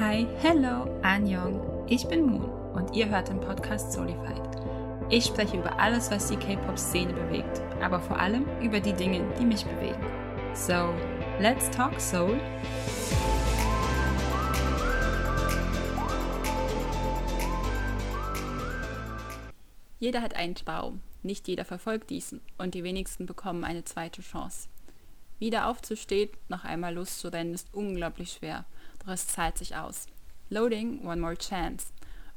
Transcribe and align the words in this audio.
Hi, 0.00 0.26
hello, 0.40 0.98
Anjong. 1.02 1.84
Ich 1.86 2.08
bin 2.08 2.24
Moon 2.24 2.48
und 2.72 2.96
ihr 2.96 3.10
hört 3.10 3.28
den 3.28 3.38
Podcast 3.38 3.92
Solified. 3.92 4.40
Ich 5.10 5.26
spreche 5.26 5.58
über 5.58 5.78
alles, 5.78 6.10
was 6.10 6.28
die 6.28 6.38
K-Pop-Szene 6.38 7.12
bewegt, 7.12 7.60
aber 7.82 8.00
vor 8.00 8.18
allem 8.18 8.46
über 8.62 8.80
die 8.80 8.94
Dinge, 8.94 9.22
die 9.38 9.44
mich 9.44 9.62
bewegen. 9.62 10.02
So, 10.54 10.94
let's 11.38 11.68
talk 11.68 12.00
Soul. 12.00 12.40
Jeder 19.98 20.22
hat 20.22 20.34
einen 20.34 20.54
Traum, 20.54 21.02
nicht 21.22 21.46
jeder 21.46 21.66
verfolgt 21.66 22.08
diesen 22.08 22.40
und 22.56 22.74
die 22.74 22.84
wenigsten 22.84 23.26
bekommen 23.26 23.64
eine 23.64 23.84
zweite 23.84 24.22
Chance. 24.22 24.70
Wieder 25.38 25.68
aufzustehen, 25.68 26.30
noch 26.48 26.64
einmal 26.64 26.94
loszurennen, 26.94 27.52
ist 27.52 27.68
unglaublich 27.74 28.32
schwer, 28.32 28.64
doch 29.00 29.12
es 29.12 29.26
zahlt 29.26 29.58
sich 29.58 29.76
aus. 29.76 30.06
Loading, 30.48 31.06
One 31.06 31.20
More 31.20 31.36
Chance. 31.36 31.88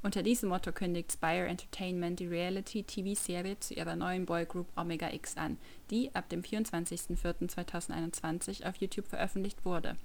Unter 0.03 0.21
diesem 0.21 0.49
Motto 0.49 0.71
kündigt 0.73 1.13
Spire 1.13 1.47
Entertainment 1.47 2.19
die 2.19 2.27
Reality-TV-Serie 2.27 3.57
zu 3.59 3.73
ihrer 3.73 3.95
neuen 3.95 4.25
Boygroup 4.25 4.67
Omega 4.75 5.13
X 5.13 5.37
an, 5.37 5.57
die 5.89 6.13
ab 6.13 6.27
dem 6.27 6.41
24.04.2021 6.41 8.67
auf 8.67 8.75
YouTube 8.75 9.07
veröffentlicht 9.07 9.63
wurde. 9.63 9.95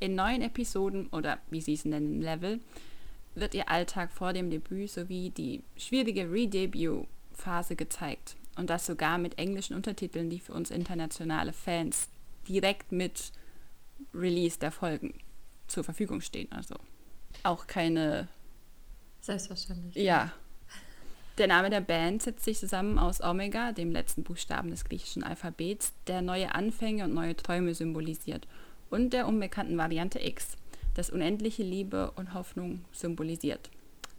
In 0.00 0.14
neuen 0.14 0.40
Episoden 0.40 1.08
oder 1.08 1.36
wie 1.50 1.60
sie 1.60 1.74
es 1.74 1.84
nennen, 1.84 2.22
Level, 2.22 2.60
wird 3.34 3.54
ihr 3.54 3.68
Alltag 3.68 4.12
vor 4.12 4.32
dem 4.32 4.48
Debüt 4.50 4.90
sowie 4.90 5.28
die 5.28 5.62
schwierige 5.76 6.32
Redebut-Phase 6.32 7.76
gezeigt. 7.76 8.36
Und 8.56 8.70
das 8.70 8.86
sogar 8.86 9.18
mit 9.18 9.36
englischen 9.38 9.76
Untertiteln, 9.76 10.30
die 10.30 10.40
für 10.40 10.54
uns 10.54 10.70
internationale 10.70 11.52
Fans 11.52 12.08
direkt 12.48 12.92
mit 12.92 13.30
Release 14.14 14.58
der 14.58 14.72
Folgen 14.72 15.12
zur 15.68 15.84
Verfügung 15.84 16.20
stehen. 16.20 16.50
Also 16.50 16.74
auch 17.42 17.66
keine. 17.66 18.28
Selbstverständlich. 19.20 19.94
Ja. 19.94 20.32
Der 21.38 21.46
Name 21.46 21.70
der 21.70 21.80
Band 21.80 22.22
setzt 22.22 22.44
sich 22.44 22.58
zusammen 22.58 22.98
aus 22.98 23.20
Omega, 23.20 23.70
dem 23.70 23.92
letzten 23.92 24.24
Buchstaben 24.24 24.70
des 24.70 24.84
griechischen 24.84 25.22
Alphabets, 25.22 25.92
der 26.08 26.20
neue 26.20 26.52
Anfänge 26.52 27.04
und 27.04 27.14
neue 27.14 27.36
Träume 27.36 27.74
symbolisiert, 27.74 28.48
und 28.90 29.12
der 29.12 29.28
unbekannten 29.28 29.78
Variante 29.78 30.18
X, 30.18 30.56
das 30.94 31.10
unendliche 31.10 31.62
Liebe 31.62 32.10
und 32.16 32.34
Hoffnung 32.34 32.84
symbolisiert. 32.90 33.70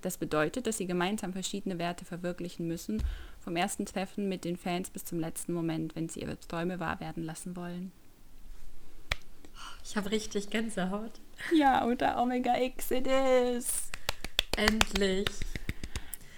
Das 0.02 0.18
bedeutet, 0.18 0.66
dass 0.66 0.78
sie 0.78 0.88
gemeinsam 0.88 1.34
verschiedene 1.34 1.78
Werte 1.78 2.06
verwirklichen 2.06 2.70
müssen, 2.70 3.04
vom 3.42 3.58
ersten 3.58 3.86
Treffen 3.86 4.30
mit 4.30 4.46
den 4.46 4.56
Fans 4.56 4.90
bis 4.90 5.04
zum 5.04 5.20
letzten 5.20 5.54
Moment, 5.54 5.96
wenn 5.98 6.08
sie 6.08 6.22
ihre 6.22 6.40
Träume 6.40 6.80
wahr 6.80 7.02
werden 7.02 7.24
lassen 7.24 7.58
wollen. 7.58 7.92
Ich 9.84 9.98
habe 9.98 10.12
richtig 10.12 10.50
Gänsehaut. 10.50 11.12
Ja, 11.54 11.84
unter 11.86 12.22
Omega 12.22 12.58
X 12.58 12.92
it 12.92 13.08
is. 13.08 13.90
Endlich. 14.56 15.28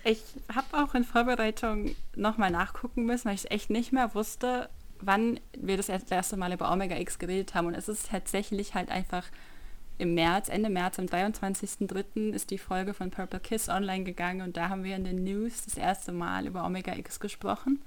Ich 0.03 0.23
habe 0.53 0.83
auch 0.83 0.95
in 0.95 1.03
Vorbereitung 1.03 1.95
nochmal 2.15 2.51
nachgucken 2.51 3.05
müssen, 3.05 3.25
weil 3.25 3.35
ich 3.35 3.51
echt 3.51 3.69
nicht 3.69 3.91
mehr 3.91 4.15
wusste, 4.15 4.69
wann 4.99 5.39
wir 5.57 5.77
das 5.77 5.89
erste 5.89 6.37
Mal 6.37 6.53
über 6.53 6.71
Omega 6.71 6.97
X 6.97 7.19
geredet 7.19 7.53
haben. 7.53 7.67
Und 7.67 7.75
es 7.75 7.87
ist 7.87 8.09
tatsächlich 8.09 8.73
halt 8.73 8.89
einfach 8.89 9.25
im 9.97 10.15
März, 10.15 10.49
Ende 10.49 10.69
März, 10.69 10.97
am 10.97 11.05
23.03. 11.05 12.31
ist 12.31 12.49
die 12.49 12.57
Folge 12.57 12.95
von 12.95 13.11
Purple 13.11 13.39
Kiss 13.39 13.69
online 13.69 14.03
gegangen 14.03 14.41
und 14.41 14.57
da 14.57 14.69
haben 14.69 14.83
wir 14.83 14.95
in 14.95 15.03
den 15.03 15.23
News 15.23 15.65
das 15.65 15.77
erste 15.77 16.11
Mal 16.11 16.47
über 16.47 16.65
Omega 16.65 16.95
X 16.95 17.19
gesprochen. 17.19 17.79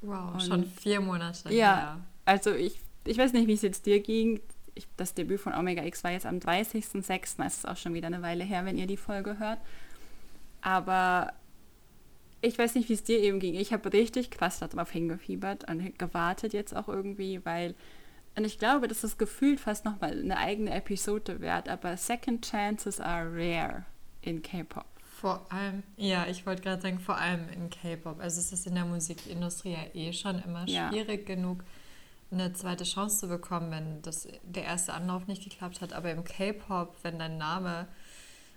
Wow, 0.00 0.32
und 0.32 0.42
schon 0.42 0.64
vier 0.64 1.02
Monate. 1.02 1.52
Ja, 1.52 1.76
her. 1.76 2.00
also 2.24 2.54
ich, 2.54 2.80
ich 3.10 3.18
weiß 3.18 3.32
nicht, 3.32 3.48
wie 3.48 3.54
es 3.54 3.62
jetzt 3.62 3.86
dir 3.86 4.00
ging. 4.00 4.40
Ich, 4.74 4.86
das 4.96 5.14
Debüt 5.14 5.40
von 5.40 5.52
Omega 5.52 5.82
X 5.84 6.04
war 6.04 6.12
jetzt 6.12 6.26
am 6.26 6.38
30.06. 6.38 7.44
Es 7.44 7.56
ist 7.56 7.68
auch 7.68 7.76
schon 7.76 7.92
wieder 7.92 8.06
eine 8.06 8.22
Weile 8.22 8.44
her, 8.44 8.64
wenn 8.64 8.78
ihr 8.78 8.86
die 8.86 8.96
Folge 8.96 9.38
hört. 9.40 9.58
Aber 10.60 11.32
ich 12.40 12.56
weiß 12.56 12.76
nicht, 12.76 12.88
wie 12.88 12.94
es 12.94 13.02
dir 13.02 13.18
eben 13.18 13.40
ging. 13.40 13.54
Ich 13.54 13.72
habe 13.72 13.92
richtig 13.92 14.30
krass 14.30 14.60
darauf 14.60 14.90
hingefiebert 14.92 15.68
und 15.68 15.98
gewartet 15.98 16.52
jetzt 16.52 16.74
auch 16.74 16.88
irgendwie, 16.88 17.44
weil 17.44 17.74
und 18.36 18.44
ich 18.44 18.60
glaube, 18.60 18.86
dass 18.86 19.02
es 19.02 19.18
gefühlt 19.18 19.58
fast 19.58 19.84
nochmal 19.84 20.12
eine 20.12 20.36
eigene 20.36 20.72
Episode 20.72 21.40
wert, 21.40 21.68
aber 21.68 21.96
Second 21.96 22.48
Chances 22.48 23.00
are 23.00 23.28
rare 23.32 23.84
in 24.22 24.40
K-Pop. 24.40 24.86
Vor 25.20 25.44
allem, 25.52 25.82
ja, 25.96 26.26
ich 26.28 26.46
wollte 26.46 26.62
gerade 26.62 26.80
sagen, 26.80 27.00
vor 27.00 27.18
allem 27.18 27.48
in 27.50 27.68
K-Pop. 27.70 28.20
Also 28.20 28.40
es 28.40 28.52
ist 28.52 28.68
in 28.68 28.76
der 28.76 28.84
Musikindustrie 28.84 29.72
ja 29.72 29.84
eh 29.92 30.12
schon 30.12 30.40
immer 30.42 30.66
schwierig 30.66 31.28
ja. 31.28 31.34
genug, 31.34 31.64
eine 32.30 32.52
zweite 32.52 32.84
Chance 32.84 33.18
zu 33.18 33.28
bekommen, 33.28 33.70
wenn 33.70 34.02
das, 34.02 34.28
der 34.42 34.64
erste 34.64 34.94
Anlauf 34.94 35.26
nicht 35.26 35.42
geklappt 35.42 35.80
hat. 35.80 35.92
Aber 35.92 36.10
im 36.10 36.24
K-Pop, 36.24 36.96
wenn 37.02 37.18
dein 37.18 37.38
Name 37.38 37.88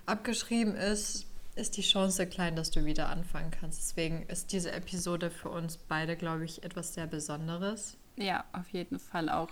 abgeschrieben 0.05 0.75
ist, 0.75 1.25
ist 1.55 1.77
die 1.77 1.81
Chance 1.81 2.27
klein, 2.27 2.55
dass 2.55 2.71
du 2.71 2.85
wieder 2.85 3.09
anfangen 3.09 3.51
kannst. 3.51 3.79
Deswegen 3.79 4.23
ist 4.23 4.51
diese 4.51 4.71
Episode 4.71 5.29
für 5.29 5.49
uns 5.49 5.77
beide, 5.77 6.15
glaube 6.15 6.45
ich, 6.45 6.63
etwas 6.63 6.93
sehr 6.93 7.07
Besonderes. 7.07 7.97
Ja, 8.15 8.43
auf 8.53 8.69
jeden 8.69 8.99
Fall 8.99 9.29
auch. 9.29 9.49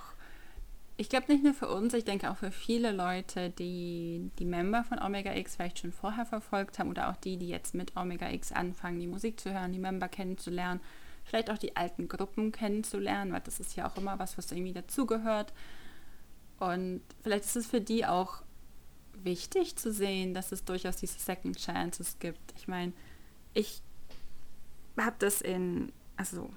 Ich 0.98 1.10
glaube 1.10 1.32
nicht 1.32 1.44
nur 1.44 1.54
für 1.54 1.70
uns, 1.70 1.94
ich 1.94 2.04
denke 2.04 2.30
auch 2.30 2.38
für 2.38 2.52
viele 2.52 2.92
Leute, 2.92 3.50
die 3.50 4.30
die 4.38 4.46
Member 4.46 4.84
von 4.84 5.02
Omega 5.02 5.34
X 5.34 5.56
vielleicht 5.56 5.80
schon 5.80 5.92
vorher 5.92 6.26
verfolgt 6.26 6.78
haben 6.78 6.90
oder 6.90 7.10
auch 7.10 7.16
die, 7.16 7.38
die 7.38 7.48
jetzt 7.48 7.74
mit 7.74 7.96
Omega 7.98 8.30
X 8.30 8.52
anfangen, 8.52 9.00
die 9.00 9.08
Musik 9.08 9.40
zu 9.40 9.52
hören, 9.52 9.72
die 9.72 9.80
Member 9.80 10.08
kennenzulernen, 10.10 10.80
vielleicht 11.24 11.50
auch 11.50 11.58
die 11.58 11.76
alten 11.76 12.08
Gruppen 12.08 12.52
kennenzulernen, 12.52 13.34
weil 13.34 13.42
das 13.42 13.60
ist 13.60 13.76
ja 13.76 13.90
auch 13.90 13.98
immer 13.98 14.20
was, 14.20 14.38
was 14.38 14.52
irgendwie 14.52 14.74
dazugehört. 14.74 15.54
Und 16.60 17.02
vielleicht 17.24 17.46
ist 17.46 17.56
es 17.56 17.68
für 17.68 17.82
die 17.82 18.06
auch 18.06 18.44
wichtig 19.24 19.76
zu 19.76 19.92
sehen, 19.92 20.34
dass 20.34 20.52
es 20.52 20.66
durchaus 20.66 20.98
diese 20.98 21.20
Second 21.20 21.58
Chances 21.58 22.18
gibt. 22.20 22.54
Ich 22.58 22.68
meine, 22.68 22.94
ich 23.54 23.82
habe 24.98 25.16
das 25.20 25.42
in, 25.42 25.92
also 26.18 26.50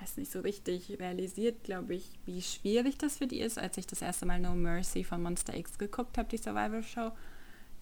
weiß 0.00 0.16
nicht 0.16 0.30
so 0.30 0.40
richtig 0.40 0.98
realisiert, 0.98 1.64
glaube 1.64 1.94
ich, 1.94 2.10
wie 2.24 2.42
schwierig 2.42 2.98
das 2.98 3.18
für 3.18 3.26
die 3.26 3.40
ist, 3.40 3.58
als 3.58 3.76
ich 3.76 3.86
das 3.86 4.02
erste 4.02 4.26
Mal 4.26 4.40
No 4.40 4.54
Mercy 4.54 5.04
von 5.04 5.22
Monster 5.22 5.56
X 5.56 5.78
geguckt 5.78 6.18
habe, 6.18 6.28
die 6.28 6.38
Survival 6.38 6.82
Show, 6.82 7.12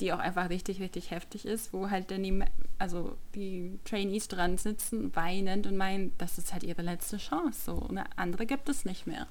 die 0.01 0.13
auch 0.13 0.19
einfach 0.19 0.51
richtig, 0.51 0.81
richtig 0.81 1.11
heftig 1.11 1.47
ist, 1.47 1.73
wo 1.73 1.91
halt 1.91 2.11
dann 2.11 2.23
die, 2.23 2.45
also 2.79 3.17
die 3.35 3.79
Trainees 3.85 4.29
dran 4.29 4.59
sitzen, 4.59 5.15
weinend 5.15 5.67
und 5.67 5.77
meinen, 5.77 6.13
das 6.19 6.39
ist 6.39 6.53
halt 6.53 6.63
ihre 6.63 6.83
letzte 6.83 7.17
Chance. 7.17 7.61
So 7.65 7.89
eine 7.89 8.05
andere 8.19 8.47
gibt 8.47 8.69
es 8.69 8.85
nicht 8.85 9.07
mehr. 9.07 9.27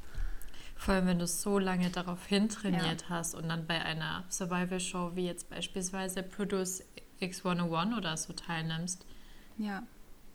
Vor 0.76 0.94
allem, 0.94 1.08
wenn 1.08 1.20
du 1.20 1.28
so 1.28 1.58
lange 1.58 1.90
darauf 1.90 2.26
hintrainiert 2.26 3.04
ja. 3.04 3.10
hast 3.10 3.36
und 3.36 3.48
dann 3.48 3.66
bei 3.66 3.82
einer 3.82 4.26
Survival-Show 4.30 5.12
wie 5.16 5.26
jetzt 5.26 5.50
beispielsweise 5.50 6.22
Produce 6.22 6.84
X101 7.22 7.98
oder 7.98 8.18
so 8.18 8.34
teilnimmst. 8.34 9.06
Ja. 9.58 9.84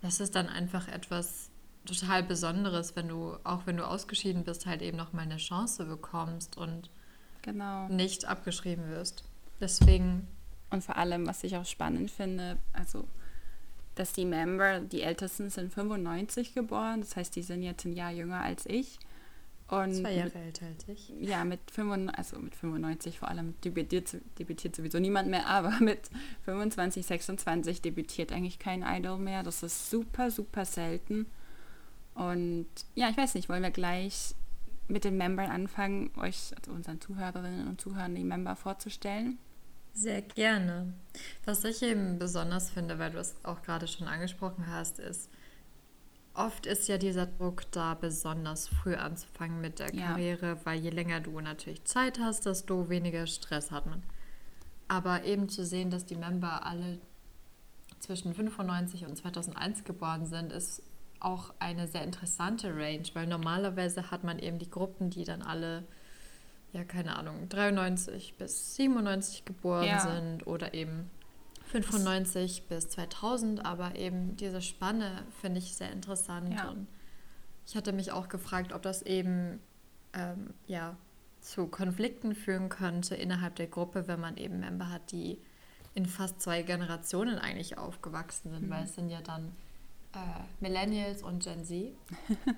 Das 0.01 0.19
ist 0.19 0.35
dann 0.35 0.49
einfach 0.49 0.87
etwas, 0.87 1.51
total 1.85 2.23
Besonderes, 2.23 2.95
wenn 2.95 3.07
du, 3.07 3.37
auch 3.43 3.65
wenn 3.65 3.77
du 3.77 3.85
ausgeschieden 3.85 4.43
bist, 4.43 4.65
halt 4.65 4.81
eben 4.81 4.97
noch 4.97 5.13
mal 5.13 5.21
eine 5.21 5.37
Chance 5.37 5.85
bekommst 5.85 6.57
und 6.57 6.89
genau. 7.41 7.87
nicht 7.87 8.25
abgeschrieben 8.25 8.87
wirst. 8.89 9.23
Deswegen. 9.61 10.27
Und 10.69 10.83
vor 10.83 10.97
allem, 10.97 11.27
was 11.27 11.43
ich 11.43 11.55
auch 11.57 11.65
spannend 11.65 12.11
finde, 12.11 12.57
also 12.73 13.05
dass 13.95 14.13
die 14.13 14.25
Member, 14.25 14.79
die 14.79 15.01
Ältesten 15.01 15.49
sind 15.49 15.73
95 15.73 16.53
geboren, 16.53 17.01
das 17.01 17.15
heißt, 17.15 17.35
die 17.35 17.43
sind 17.43 17.61
jetzt 17.61 17.85
ein 17.85 17.93
Jahr 17.93 18.11
jünger 18.11 18.41
als 18.41 18.65
ich. 18.65 18.99
Und 19.67 19.95
Zwei 19.95 20.13
Jahre 20.13 20.37
älter 20.37 20.65
als 20.65 20.87
ich. 20.87 21.13
Ja, 21.19 21.45
mit, 21.45 21.59
95, 21.71 22.17
also 22.17 22.39
mit 22.39 22.55
95 22.55 23.19
vor 23.19 23.29
allem 23.29 23.53
debütiert, 23.63 24.17
debütiert 24.37 24.75
sowieso 24.75 24.99
niemand 24.99 25.29
mehr, 25.29 25.47
aber 25.47 25.79
mit 25.79 26.09
25, 26.43 27.05
26 27.05 27.81
debütiert 27.81 28.31
eigentlich 28.31 28.59
kein 28.59 28.83
Idol 28.83 29.17
mehr. 29.17 29.43
Das 29.43 29.63
ist 29.63 29.89
super, 29.89 30.29
super 30.31 30.65
selten. 30.65 31.25
Und 32.15 32.67
ja, 32.95 33.09
ich 33.09 33.17
weiß 33.17 33.35
nicht, 33.35 33.47
wollen 33.47 33.63
wir 33.63 33.71
gleich 33.71 34.35
mit 34.89 35.05
den 35.05 35.15
Membern 35.15 35.49
anfangen, 35.49 36.11
euch, 36.17 36.51
also 36.57 36.71
unseren 36.71 36.99
Zuhörerinnen 36.99 37.67
und 37.67 37.79
Zuhörern, 37.79 38.13
die 38.13 38.25
Member 38.25 38.57
vorzustellen? 38.57 39.37
Sehr 39.93 40.21
gerne. 40.21 40.93
Was 41.45 41.63
ich 41.63 41.81
eben 41.81 42.17
besonders 42.17 42.69
finde, 42.69 42.97
weil 42.99 43.11
du 43.11 43.19
es 43.19 43.35
auch 43.43 43.61
gerade 43.61 43.87
schon 43.87 44.07
angesprochen 44.07 44.67
hast, 44.67 44.99
ist, 44.99 45.29
oft 46.33 46.65
ist 46.65 46.87
ja 46.87 46.97
dieser 46.97 47.25
Druck 47.25 47.69
da, 47.71 47.93
besonders 47.93 48.67
früh 48.67 48.95
anzufangen 48.95 49.59
mit 49.59 49.79
der 49.79 49.93
ja. 49.93 50.07
Karriere, 50.07 50.57
weil 50.63 50.79
je 50.79 50.89
länger 50.89 51.19
du 51.19 51.39
natürlich 51.39 51.83
Zeit 51.83 52.19
hast, 52.19 52.45
desto 52.45 52.89
weniger 52.89 53.27
Stress 53.27 53.71
hat 53.71 53.85
man. 53.85 54.01
Aber 54.87 55.23
eben 55.23 55.49
zu 55.49 55.65
sehen, 55.65 55.89
dass 55.89 56.05
die 56.05 56.15
Member 56.15 56.65
alle 56.65 56.99
zwischen 57.99 58.33
95 58.33 59.05
und 59.05 59.15
2001 59.15 59.83
geboren 59.83 60.25
sind, 60.25 60.51
ist 60.51 60.81
auch 61.19 61.53
eine 61.59 61.87
sehr 61.87 62.03
interessante 62.03 62.75
Range, 62.75 63.03
weil 63.13 63.27
normalerweise 63.27 64.09
hat 64.09 64.23
man 64.23 64.39
eben 64.39 64.57
die 64.57 64.69
Gruppen, 64.69 65.09
die 65.09 65.23
dann 65.23 65.41
alle, 65.43 65.83
ja, 66.73 66.83
keine 66.83 67.17
Ahnung, 67.17 67.49
93 67.49 68.35
bis 68.37 68.75
97 68.75 69.45
geboren 69.45 69.85
ja. 69.85 69.99
sind 69.99 70.47
oder 70.47 70.73
eben 70.73 71.09
95 71.71 72.67
bis 72.67 72.89
2000, 72.89 73.65
aber 73.65 73.95
eben 73.95 74.35
diese 74.37 74.61
Spanne 74.61 75.23
finde 75.41 75.59
ich 75.59 75.75
sehr 75.75 75.91
interessant. 75.91 76.53
Ja. 76.53 76.69
Und 76.69 76.87
ich 77.65 77.75
hatte 77.75 77.93
mich 77.93 78.11
auch 78.11 78.29
gefragt, 78.29 78.73
ob 78.73 78.81
das 78.81 79.01
eben, 79.01 79.59
ähm, 80.13 80.53
ja, 80.67 80.97
zu 81.39 81.67
Konflikten 81.67 82.35
führen 82.35 82.69
könnte 82.69 83.15
innerhalb 83.15 83.55
der 83.55 83.67
Gruppe, 83.67 84.07
wenn 84.07 84.19
man 84.19 84.37
eben 84.37 84.59
Member 84.59 84.89
hat, 84.89 85.11
die 85.11 85.39
in 85.93 86.05
fast 86.05 86.41
zwei 86.41 86.61
Generationen 86.61 87.37
eigentlich 87.39 87.77
aufgewachsen 87.77 88.51
sind, 88.51 88.67
mhm. 88.67 88.69
weil 88.69 88.83
es 88.83 88.95
sind 88.95 89.09
ja 89.09 89.21
dann 89.21 89.51
äh, 90.13 90.17
Millennials 90.59 91.23
und 91.23 91.43
Gen 91.43 91.65
Z. 91.65 91.91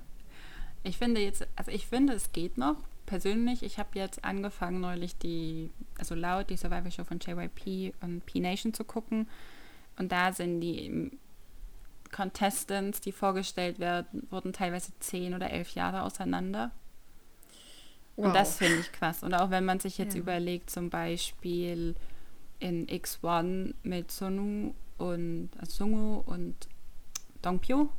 ich 0.83 0.97
finde 0.97 1.21
jetzt, 1.21 1.47
also 1.55 1.71
ich 1.71 1.87
finde, 1.87 2.13
es 2.13 2.31
geht 2.31 2.57
noch. 2.57 2.77
Persönlich, 3.05 3.63
ich 3.63 3.77
habe 3.79 3.89
jetzt 3.93 4.23
angefangen 4.23 4.79
neulich 4.79 5.17
die, 5.17 5.69
also 5.97 6.15
laut 6.15 6.49
die 6.49 6.57
Survival 6.57 6.91
Show 6.91 7.03
von 7.03 7.19
JYP 7.19 7.93
und 8.01 8.25
P-Nation 8.25 8.73
zu 8.73 8.83
gucken. 8.85 9.27
Und 9.97 10.11
da 10.11 10.31
sind 10.31 10.61
die 10.61 11.11
Contestants, 12.11 13.01
die 13.01 13.11
vorgestellt 13.11 13.79
werden, 13.79 14.27
wurden 14.29 14.53
teilweise 14.53 14.91
zehn 14.99 15.33
oder 15.33 15.49
elf 15.49 15.75
Jahre 15.75 16.03
auseinander. 16.03 16.71
Wow. 18.15 18.27
Und 18.27 18.35
das 18.35 18.57
finde 18.57 18.79
ich 18.79 18.91
krass. 18.91 19.23
Und 19.23 19.33
auch 19.33 19.49
wenn 19.49 19.65
man 19.65 19.79
sich 19.79 19.97
jetzt 19.97 20.13
ja. 20.13 20.21
überlegt, 20.21 20.69
zum 20.69 20.89
Beispiel 20.89 21.95
in 22.59 22.87
X1 22.87 23.73
mit 23.83 24.11
Sonu 24.11 24.73
und 24.97 25.49
also 25.57 25.83
Sungu 25.83 26.23
und 26.25 26.55
Dongpyo, 27.41 27.89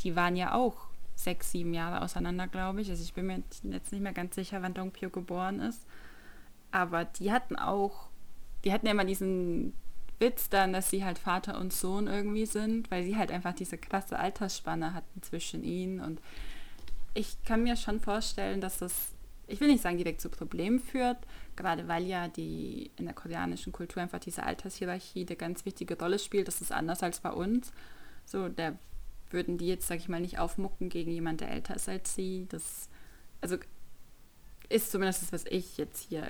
die 0.00 0.16
waren 0.16 0.36
ja 0.36 0.54
auch 0.54 0.91
sechs, 1.14 1.50
sieben 1.52 1.74
Jahre 1.74 2.02
auseinander, 2.02 2.46
glaube 2.46 2.80
ich. 2.80 2.90
Also 2.90 3.02
ich 3.02 3.14
bin 3.14 3.26
mir 3.26 3.42
jetzt 3.64 3.92
nicht 3.92 4.02
mehr 4.02 4.12
ganz 4.12 4.34
sicher, 4.34 4.62
wann 4.62 4.74
Dongpyo 4.74 5.10
geboren 5.10 5.60
ist. 5.60 5.86
Aber 6.70 7.04
die 7.04 7.32
hatten 7.32 7.56
auch, 7.56 8.08
die 8.64 8.72
hatten 8.72 8.86
ja 8.86 8.92
immer 8.92 9.04
diesen 9.04 9.74
Witz 10.18 10.48
dann, 10.48 10.72
dass 10.72 10.90
sie 10.90 11.04
halt 11.04 11.18
Vater 11.18 11.58
und 11.58 11.72
Sohn 11.72 12.06
irgendwie 12.06 12.46
sind, 12.46 12.90
weil 12.90 13.04
sie 13.04 13.16
halt 13.16 13.30
einfach 13.30 13.54
diese 13.54 13.78
krasse 13.78 14.18
Altersspanne 14.18 14.94
hatten 14.94 15.22
zwischen 15.22 15.64
ihnen. 15.64 16.00
Und 16.00 16.20
ich 17.14 17.42
kann 17.44 17.62
mir 17.62 17.76
schon 17.76 18.00
vorstellen, 18.00 18.60
dass 18.60 18.78
das 18.78 19.12
ich 19.52 19.60
will 19.60 19.68
nicht 19.68 19.82
sagen, 19.82 19.98
direkt 19.98 20.20
zu 20.20 20.30
Problemen 20.30 20.80
führt, 20.80 21.18
gerade 21.56 21.86
weil 21.88 22.06
ja 22.06 22.28
die 22.28 22.90
in 22.96 23.04
der 23.04 23.14
koreanischen 23.14 23.72
Kultur 23.72 24.02
einfach 24.02 24.18
diese 24.18 24.44
Altershierarchie 24.44 25.26
eine 25.26 25.36
ganz 25.36 25.66
wichtige 25.66 25.98
Rolle 25.98 26.18
spielt. 26.18 26.48
Das 26.48 26.60
ist 26.60 26.72
anders 26.72 27.02
als 27.02 27.20
bei 27.20 27.30
uns. 27.30 27.72
So, 28.24 28.48
da 28.48 28.72
würden 29.32 29.58
die 29.58 29.66
jetzt, 29.66 29.86
sag 29.86 29.98
ich 29.98 30.08
mal, 30.08 30.20
nicht 30.20 30.38
aufmucken 30.38 30.88
gegen 30.88 31.10
jemanden, 31.10 31.38
der 31.38 31.50
älter 31.50 31.76
ist 31.76 31.88
als 31.88 32.14
sie. 32.14 32.46
Das, 32.48 32.88
also 33.40 33.56
ist 34.68 34.90
zumindest 34.90 35.22
das, 35.22 35.32
was 35.32 35.44
ich 35.46 35.76
jetzt 35.76 36.08
hier 36.08 36.26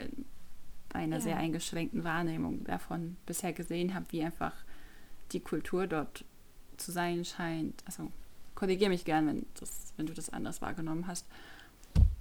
bei 0.88 1.00
einer 1.00 1.16
ja. 1.16 1.22
sehr 1.22 1.36
eingeschränkten 1.36 2.04
Wahrnehmung 2.04 2.64
davon 2.64 3.16
bisher 3.26 3.52
gesehen 3.52 3.94
habe, 3.94 4.06
wie 4.10 4.22
einfach 4.22 4.52
die 5.32 5.40
Kultur 5.40 5.86
dort 5.86 6.24
zu 6.76 6.92
sein 6.92 7.24
scheint. 7.24 7.82
Also 7.86 8.10
korrigiere 8.54 8.90
mich 8.90 9.04
gern, 9.04 9.26
wenn, 9.26 9.46
das, 9.58 9.92
wenn 9.96 10.06
du 10.06 10.12
das 10.12 10.30
anders 10.30 10.60
wahrgenommen 10.60 11.06
hast. 11.06 11.26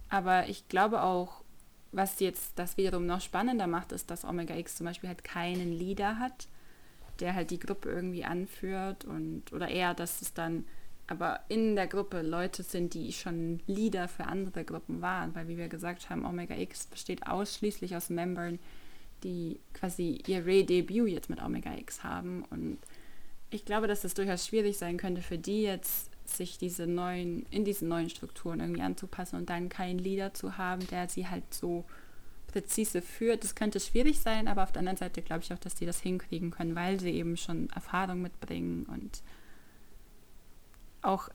Aber 0.09 0.47
ich 0.47 0.67
glaube 0.67 1.01
auch, 1.01 1.43
was 1.91 2.19
jetzt 2.19 2.53
das 2.57 2.77
wiederum 2.77 3.05
noch 3.05 3.21
spannender 3.21 3.67
macht, 3.67 3.91
ist, 3.91 4.09
dass 4.09 4.23
Omega 4.23 4.55
X 4.55 4.75
zum 4.75 4.85
Beispiel 4.85 5.09
halt 5.09 5.23
keinen 5.23 5.73
Leader 5.73 6.19
hat, 6.19 6.47
der 7.21 7.35
halt 7.35 7.51
die 7.51 7.59
Gruppe 7.59 7.89
irgendwie 7.89 8.25
anführt 8.25 9.05
und 9.05 9.53
oder 9.53 9.69
eher, 9.69 9.93
dass 9.93 10.21
es 10.21 10.33
dann 10.33 10.65
aber 11.07 11.41
in 11.49 11.75
der 11.75 11.87
Gruppe 11.87 12.21
Leute 12.21 12.63
sind, 12.63 12.93
die 12.93 13.11
schon 13.11 13.59
Leader 13.67 14.07
für 14.07 14.25
andere 14.25 14.63
Gruppen 14.63 15.01
waren, 15.01 15.35
weil 15.35 15.47
wie 15.49 15.57
wir 15.57 15.67
gesagt 15.67 16.09
haben, 16.09 16.25
Omega 16.25 16.55
X 16.55 16.87
besteht 16.87 17.27
ausschließlich 17.27 17.95
aus 17.97 18.09
Membern, 18.09 18.59
die 19.23 19.59
quasi 19.73 20.23
ihr 20.27 20.45
Re-Debüt 20.45 21.09
jetzt 21.09 21.29
mit 21.29 21.43
Omega 21.43 21.75
X 21.75 22.03
haben. 22.03 22.45
Und 22.49 22.77
ich 23.49 23.65
glaube, 23.65 23.87
dass 23.87 24.05
es 24.05 24.13
durchaus 24.13 24.47
schwierig 24.47 24.77
sein 24.77 24.97
könnte 24.97 25.21
für 25.21 25.37
die 25.37 25.63
jetzt 25.63 26.09
sich 26.25 26.57
diese 26.57 26.87
neuen, 26.87 27.45
in 27.51 27.65
diesen 27.65 27.89
neuen 27.89 28.09
Strukturen 28.09 28.61
irgendwie 28.61 28.81
anzupassen 28.81 29.35
und 29.35 29.49
dann 29.49 29.67
keinen 29.67 29.99
Leader 29.99 30.33
zu 30.33 30.57
haben, 30.57 30.87
der 30.87 31.09
sie 31.09 31.27
halt 31.27 31.53
so 31.53 31.83
präzise 32.51 33.01
führt. 33.01 33.43
Das 33.43 33.55
könnte 33.55 33.79
schwierig 33.79 34.19
sein, 34.19 34.47
aber 34.47 34.63
auf 34.63 34.71
der 34.71 34.79
anderen 34.79 34.97
Seite 34.97 35.21
glaube 35.21 35.43
ich 35.43 35.53
auch, 35.53 35.59
dass 35.59 35.75
die 35.75 35.85
das 35.85 35.99
hinkriegen 35.99 36.51
können, 36.51 36.75
weil 36.75 36.99
sie 36.99 37.11
eben 37.11 37.37
schon 37.37 37.69
Erfahrung 37.69 38.21
mitbringen 38.21 38.85
und 38.85 39.21
auch, 41.01 41.29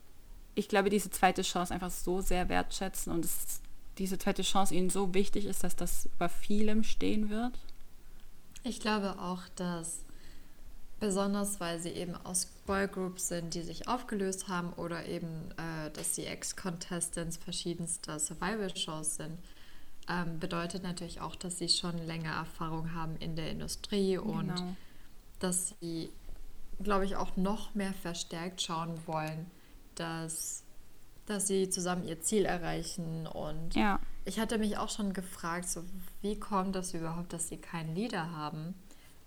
ich 0.54 0.68
glaube, 0.68 0.90
diese 0.90 1.10
zweite 1.10 1.42
Chance 1.42 1.74
einfach 1.74 1.90
so 1.90 2.20
sehr 2.20 2.48
wertschätzen 2.48 3.12
und 3.12 3.24
es, 3.24 3.60
diese 3.98 4.18
zweite 4.18 4.42
Chance 4.42 4.74
ihnen 4.74 4.90
so 4.90 5.12
wichtig 5.12 5.46
ist, 5.46 5.64
dass 5.64 5.74
das 5.74 6.08
über 6.14 6.28
vielem 6.28 6.84
stehen 6.84 7.30
wird. 7.30 7.52
Ich 8.62 8.78
glaube 8.78 9.18
auch, 9.18 9.42
dass 9.56 10.06
Besonders 10.98 11.60
weil 11.60 11.78
sie 11.78 11.90
eben 11.90 12.14
aus 12.24 12.46
Boygroups 12.66 13.28
sind, 13.28 13.52
die 13.52 13.62
sich 13.62 13.86
aufgelöst 13.86 14.48
haben 14.48 14.72
oder 14.74 15.04
eben, 15.04 15.50
äh, 15.58 15.90
dass 15.90 16.14
sie 16.14 16.24
Ex-Contestants 16.24 17.36
verschiedenster 17.36 18.18
Survival-Shows 18.18 19.16
sind, 19.16 19.38
ähm, 20.08 20.38
bedeutet 20.38 20.82
natürlich 20.82 21.20
auch, 21.20 21.36
dass 21.36 21.58
sie 21.58 21.68
schon 21.68 21.98
länger 21.98 22.32
Erfahrung 22.32 22.94
haben 22.94 23.16
in 23.16 23.36
der 23.36 23.50
Industrie 23.50 24.18
und 24.18 24.54
genau. 24.54 24.76
dass 25.40 25.74
sie, 25.80 26.10
glaube 26.82 27.04
ich, 27.04 27.16
auch 27.16 27.36
noch 27.36 27.74
mehr 27.74 27.92
verstärkt 27.92 28.62
schauen 28.62 28.98
wollen, 29.06 29.50
dass, 29.96 30.62
dass 31.26 31.48
sie 31.48 31.70
zusammen 31.70 32.06
ihr 32.06 32.20
Ziel 32.20 32.44
erreichen. 32.44 33.26
Und 33.26 33.74
ja. 33.74 33.98
ich 34.24 34.38
hatte 34.38 34.58
mich 34.58 34.78
auch 34.78 34.90
schon 34.90 35.12
gefragt, 35.12 35.68
so, 35.68 35.82
wie 36.22 36.38
kommt 36.38 36.76
das 36.76 36.94
überhaupt, 36.94 37.32
dass 37.32 37.48
sie 37.48 37.58
keinen 37.58 37.94
Leader 37.94 38.30
haben? 38.30 38.74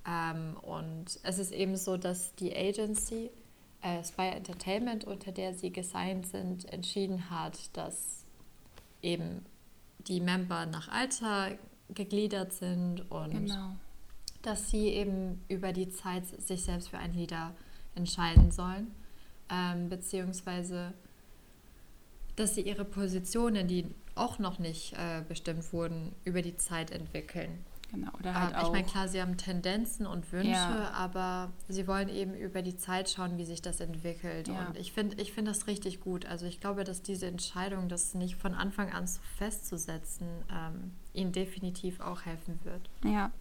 Ähm, 0.07 0.55
und 0.61 1.19
es 1.23 1.39
ist 1.39 1.51
eben 1.51 1.75
so, 1.75 1.97
dass 1.97 2.35
die 2.35 2.55
Agency, 2.55 3.31
äh, 3.81 4.03
Spy 4.03 4.29
Entertainment, 4.29 5.03
unter 5.03 5.33
der 5.33 5.53
sie 5.53 5.71
gesigned 5.71 6.25
sind, 6.27 6.71
entschieden 6.71 7.29
hat, 7.29 7.75
dass 7.75 8.25
eben 9.01 9.45
die 10.09 10.19
Member 10.19 10.65
nach 10.65 10.89
Alter 10.89 11.51
gegliedert 11.93 12.53
sind 12.53 13.09
und 13.11 13.31
genau. 13.31 13.75
dass 14.41 14.69
sie 14.69 14.89
eben 14.89 15.43
über 15.47 15.71
die 15.71 15.89
Zeit 15.89 16.25
sich 16.27 16.63
selbst 16.63 16.89
für 16.89 16.97
einen 16.97 17.13
Leader 17.13 17.53
entscheiden 17.95 18.51
sollen, 18.51 18.91
ähm, 19.49 19.89
beziehungsweise 19.89 20.93
dass 22.35 22.55
sie 22.55 22.61
ihre 22.61 22.85
Positionen, 22.85 23.67
die 23.67 23.85
auch 24.15 24.39
noch 24.39 24.59
nicht 24.59 24.93
äh, 24.93 25.21
bestimmt 25.27 25.71
wurden, 25.73 26.13
über 26.23 26.41
die 26.41 26.55
Zeit 26.55 26.91
entwickeln. 26.91 27.65
Genau, 27.91 28.11
oder 28.19 28.35
halt 28.35 28.51
ähm, 28.51 28.55
auch. 28.57 28.65
Ich 28.67 28.71
meine, 28.71 28.85
klar, 28.85 29.07
sie 29.07 29.21
haben 29.21 29.37
Tendenzen 29.37 30.05
und 30.05 30.31
Wünsche, 30.31 30.51
ja. 30.51 30.91
aber 30.93 31.51
sie 31.67 31.87
wollen 31.87 32.07
eben 32.09 32.35
über 32.35 32.61
die 32.61 32.75
Zeit 32.75 33.09
schauen, 33.09 33.37
wie 33.37 33.45
sich 33.45 33.61
das 33.61 33.79
entwickelt. 33.79 34.47
Ja. 34.47 34.67
Und 34.67 34.77
ich 34.77 34.93
finde 34.93 35.19
ich 35.21 35.33
find 35.33 35.47
das 35.47 35.65
richtig 35.65 35.99
gut. 35.99 36.25
Also 36.25 36.45
ich 36.45 36.59
glaube, 36.59 36.83
dass 36.83 37.01
diese 37.01 37.25
Entscheidung, 37.25 37.89
das 37.89 38.13
nicht 38.13 38.35
von 38.35 38.53
Anfang 38.53 38.91
an 38.91 39.07
so 39.07 39.19
festzusetzen, 39.37 40.27
ähm, 40.51 40.91
ihnen 41.13 41.31
definitiv 41.31 41.99
auch 41.99 42.25
helfen 42.25 42.59
wird. 42.63 42.89
Ja, 43.03 43.31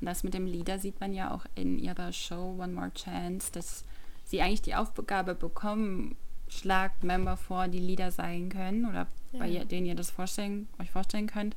und 0.00 0.06
das 0.06 0.22
mit 0.22 0.34
dem 0.34 0.46
Lieder 0.46 0.78
sieht 0.78 1.00
man 1.00 1.12
ja 1.12 1.34
auch 1.34 1.44
in 1.54 1.78
ihrer 1.78 2.12
Show 2.12 2.56
One 2.58 2.72
More 2.72 2.92
Chance, 2.94 3.50
dass 3.52 3.84
sie 4.24 4.40
eigentlich 4.42 4.62
die 4.62 4.76
Aufgabe 4.76 5.34
bekommen, 5.34 6.16
schlagt 6.48 7.02
Member 7.02 7.36
vor, 7.36 7.68
die 7.68 7.80
Lieder 7.80 8.10
sein 8.10 8.48
können 8.48 8.86
oder 8.86 9.06
ja. 9.32 9.40
bei 9.40 9.64
denen 9.64 9.86
ihr 9.86 9.96
das 9.96 10.10
vorstellen, 10.10 10.68
euch 10.78 10.90
vorstellen 10.90 11.26
könnt. 11.26 11.56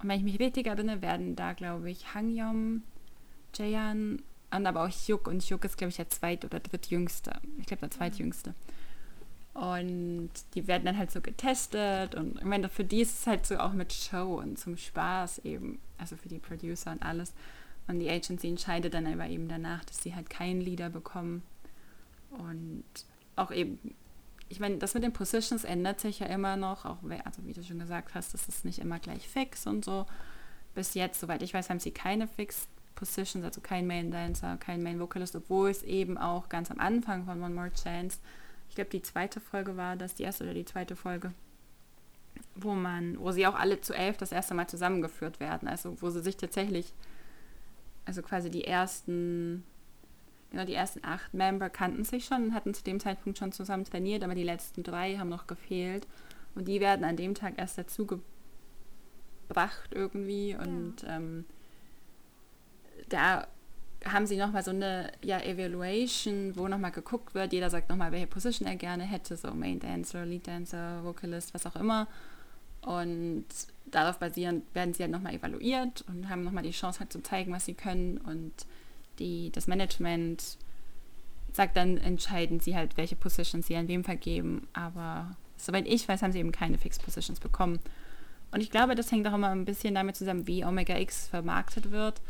Und 0.00 0.08
wenn 0.08 0.18
ich 0.18 0.24
mich 0.24 0.40
richtig 0.40 0.66
erinnere, 0.66 1.02
werden 1.02 1.36
da, 1.36 1.52
glaube 1.52 1.90
ich, 1.90 2.14
Hangyom, 2.14 2.82
Jayan 3.54 4.22
und 4.50 4.66
aber 4.66 4.84
auch 4.84 4.90
Hyuk. 4.90 5.28
Und 5.28 5.42
Hyuk 5.42 5.64
ist, 5.64 5.76
glaube 5.76 5.90
ich, 5.90 5.96
der 5.96 6.08
zweit- 6.08 6.44
oder 6.44 6.60
drittjüngste. 6.60 7.32
Ich 7.58 7.66
glaube, 7.66 7.82
der 7.82 7.90
zweitjüngste. 7.90 8.54
Und 9.52 10.30
die 10.54 10.66
werden 10.66 10.84
dann 10.84 10.96
halt 10.96 11.10
so 11.10 11.20
getestet. 11.20 12.14
Und 12.14 12.38
ich 12.38 12.44
meine, 12.44 12.68
für 12.68 12.84
die 12.84 13.02
ist 13.02 13.20
es 13.20 13.26
halt 13.26 13.46
so 13.46 13.58
auch 13.58 13.72
mit 13.72 13.92
Show 13.92 14.38
und 14.40 14.58
zum 14.58 14.76
Spaß 14.76 15.40
eben. 15.40 15.80
Also 15.98 16.16
für 16.16 16.28
die 16.28 16.38
Producer 16.38 16.92
und 16.92 17.02
alles. 17.02 17.34
Und 17.86 17.98
die 17.98 18.08
Agency 18.08 18.48
entscheidet 18.48 18.94
dann 18.94 19.06
aber 19.06 19.26
eben 19.28 19.48
danach, 19.48 19.84
dass 19.84 20.02
sie 20.02 20.14
halt 20.14 20.30
keinen 20.30 20.60
Leader 20.60 20.88
bekommen. 20.88 21.42
Und 22.30 22.84
auch 23.36 23.50
eben 23.50 23.78
ich 24.50 24.58
meine, 24.58 24.78
das 24.78 24.94
mit 24.94 25.04
den 25.04 25.12
Positions 25.12 25.62
ändert 25.62 26.00
sich 26.00 26.18
ja 26.18 26.26
immer 26.26 26.56
noch, 26.56 26.84
auch 26.84 26.98
also 27.24 27.46
wie 27.46 27.52
du 27.52 27.62
schon 27.62 27.78
gesagt 27.78 28.14
hast, 28.14 28.34
das 28.34 28.48
ist 28.48 28.64
nicht 28.64 28.80
immer 28.80 28.98
gleich 28.98 29.28
fix 29.28 29.66
und 29.66 29.84
so. 29.84 30.06
Bis 30.74 30.94
jetzt, 30.94 31.20
soweit 31.20 31.42
ich 31.42 31.54
weiß, 31.54 31.70
haben 31.70 31.78
sie 31.78 31.92
keine 31.92 32.26
Fixed 32.26 32.68
Positions, 32.96 33.44
also 33.44 33.60
kein 33.60 33.86
Main 33.86 34.10
Dancer, 34.10 34.56
kein 34.58 34.82
Main 34.82 34.98
Vocalist, 34.98 35.36
obwohl 35.36 35.70
es 35.70 35.84
eben 35.84 36.18
auch 36.18 36.48
ganz 36.48 36.70
am 36.70 36.80
Anfang 36.80 37.24
von 37.24 37.40
One 37.40 37.54
More 37.54 37.72
Chance, 37.72 38.18
ich 38.68 38.74
glaube 38.74 38.90
die 38.90 39.02
zweite 39.02 39.40
Folge 39.40 39.76
war 39.76 39.96
das, 39.96 40.16
die 40.16 40.24
erste 40.24 40.44
oder 40.44 40.54
die 40.54 40.64
zweite 40.64 40.96
Folge, 40.96 41.32
wo 42.56 42.74
man, 42.74 43.18
wo 43.20 43.30
sie 43.30 43.46
auch 43.46 43.54
alle 43.54 43.80
zu 43.80 43.94
elf 43.94 44.16
das 44.16 44.32
erste 44.32 44.54
Mal 44.54 44.68
zusammengeführt 44.68 45.38
werden, 45.38 45.68
also 45.68 46.00
wo 46.02 46.10
sie 46.10 46.22
sich 46.22 46.36
tatsächlich, 46.36 46.92
also 48.04 48.20
quasi 48.22 48.50
die 48.50 48.64
ersten 48.64 49.64
Genau, 50.50 50.64
die 50.64 50.74
ersten 50.74 51.04
acht 51.04 51.32
Member 51.32 51.70
kannten 51.70 52.04
sich 52.04 52.24
schon 52.24 52.44
und 52.44 52.54
hatten 52.54 52.74
zu 52.74 52.82
dem 52.82 52.98
Zeitpunkt 52.98 53.38
schon 53.38 53.52
zusammen 53.52 53.84
trainiert, 53.84 54.24
aber 54.24 54.34
die 54.34 54.42
letzten 54.42 54.82
drei 54.82 55.16
haben 55.16 55.28
noch 55.28 55.46
gefehlt. 55.46 56.06
Und 56.54 56.66
die 56.66 56.80
werden 56.80 57.04
an 57.04 57.16
dem 57.16 57.34
Tag 57.34 57.54
erst 57.56 57.78
dazu 57.78 58.06
gebracht 59.48 59.90
irgendwie. 59.92 60.56
Und 60.56 61.02
ja. 61.02 61.16
ähm, 61.16 61.44
da 63.08 63.46
haben 64.04 64.26
sie 64.26 64.36
nochmal 64.36 64.64
so 64.64 64.70
eine 64.70 65.12
ja, 65.22 65.40
Evaluation, 65.40 66.56
wo 66.56 66.66
nochmal 66.68 66.90
geguckt 66.90 67.34
wird. 67.34 67.52
Jeder 67.52 67.70
sagt 67.70 67.88
nochmal, 67.88 68.12
welche 68.12 68.26
Position 68.26 68.66
er 68.66 68.76
gerne 68.76 69.04
hätte, 69.04 69.36
so 69.36 69.52
Main 69.52 69.78
Dancer, 69.78 70.24
Lead 70.24 70.46
Dancer, 70.46 71.04
Vocalist, 71.04 71.54
was 71.54 71.66
auch 71.66 71.76
immer. 71.76 72.08
Und 72.80 73.44
darauf 73.86 74.18
basierend 74.18 74.64
werden 74.74 74.94
sie 74.94 75.02
halt 75.02 75.12
nochmal 75.12 75.34
evaluiert 75.34 76.02
und 76.08 76.28
haben 76.28 76.44
nochmal 76.44 76.62
die 76.62 76.70
Chance 76.70 77.00
halt 77.00 77.12
zu 77.12 77.22
zeigen, 77.22 77.52
was 77.52 77.66
sie 77.66 77.74
können. 77.74 78.18
Und 78.18 78.52
die, 79.20 79.50
das 79.52 79.66
Management 79.66 80.58
sagt 81.52 81.76
dann, 81.76 81.96
entscheiden 81.98 82.60
sie 82.60 82.76
halt, 82.76 82.96
welche 82.96 83.16
Positions 83.16 83.66
sie 83.66 83.76
an 83.76 83.88
wem 83.88 84.04
vergeben. 84.04 84.68
Aber 84.72 85.36
soweit 85.56 85.86
ich 85.86 86.08
weiß, 86.08 86.22
haben 86.22 86.32
sie 86.32 86.40
eben 86.40 86.52
keine 86.52 86.78
Fixed 86.78 87.04
Positions 87.04 87.40
bekommen. 87.40 87.78
Und 88.52 88.60
ich 88.60 88.70
glaube, 88.70 88.94
das 88.94 89.12
hängt 89.12 89.26
auch 89.28 89.34
immer 89.34 89.50
ein 89.50 89.64
bisschen 89.64 89.94
damit 89.94 90.16
zusammen, 90.16 90.46
wie 90.46 90.64
Omega 90.64 90.98
X 90.98 91.28
vermarktet 91.28 91.90
wird. 91.90 92.20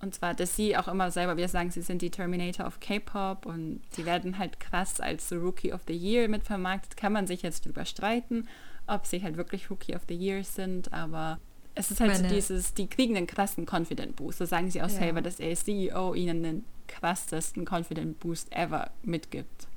Und 0.00 0.14
zwar, 0.14 0.34
dass 0.34 0.56
sie 0.56 0.76
auch 0.76 0.88
immer 0.88 1.10
selber 1.10 1.36
wieder 1.36 1.48
sagen, 1.48 1.70
sie 1.70 1.80
sind 1.80 2.02
die 2.02 2.10
Terminator 2.10 2.66
of 2.66 2.80
K-Pop 2.80 3.46
und 3.46 3.80
sie 3.90 4.04
werden 4.04 4.38
halt 4.38 4.60
krass 4.60 5.00
als 5.00 5.32
Rookie 5.32 5.72
of 5.72 5.82
the 5.86 5.96
Year 5.96 6.28
mit 6.28 6.44
vermarktet. 6.44 6.96
Kann 6.96 7.12
man 7.12 7.26
sich 7.26 7.42
jetzt 7.42 7.64
drüber 7.64 7.84
streiten, 7.84 8.46
ob 8.86 9.06
sie 9.06 9.22
halt 9.22 9.36
wirklich 9.36 9.70
Rookie 9.70 9.96
of 9.96 10.02
the 10.08 10.14
Year 10.14 10.44
sind, 10.44 10.92
aber 10.92 11.38
es 11.76 11.90
ist 11.90 12.00
halt 12.00 12.12
Meine. 12.12 12.28
so 12.28 12.34
dieses, 12.34 12.74
die 12.74 12.88
kriegen 12.88 13.16
einen 13.16 13.26
krassen 13.26 13.66
Confident 13.70 14.16
Boost. 14.16 14.38
So 14.38 14.46
sagen 14.46 14.70
sie 14.70 14.80
auch 14.82 14.88
ja. 14.88 14.98
selber, 14.98 15.20
dass 15.20 15.36
der 15.36 15.54
CEO 15.54 16.14
ihnen 16.14 16.42
den 16.42 16.64
krassesten 16.88 17.66
Confident 17.70 18.18
Boost 18.18 18.50
ever 18.50 18.90
mitgibt. 19.02 19.68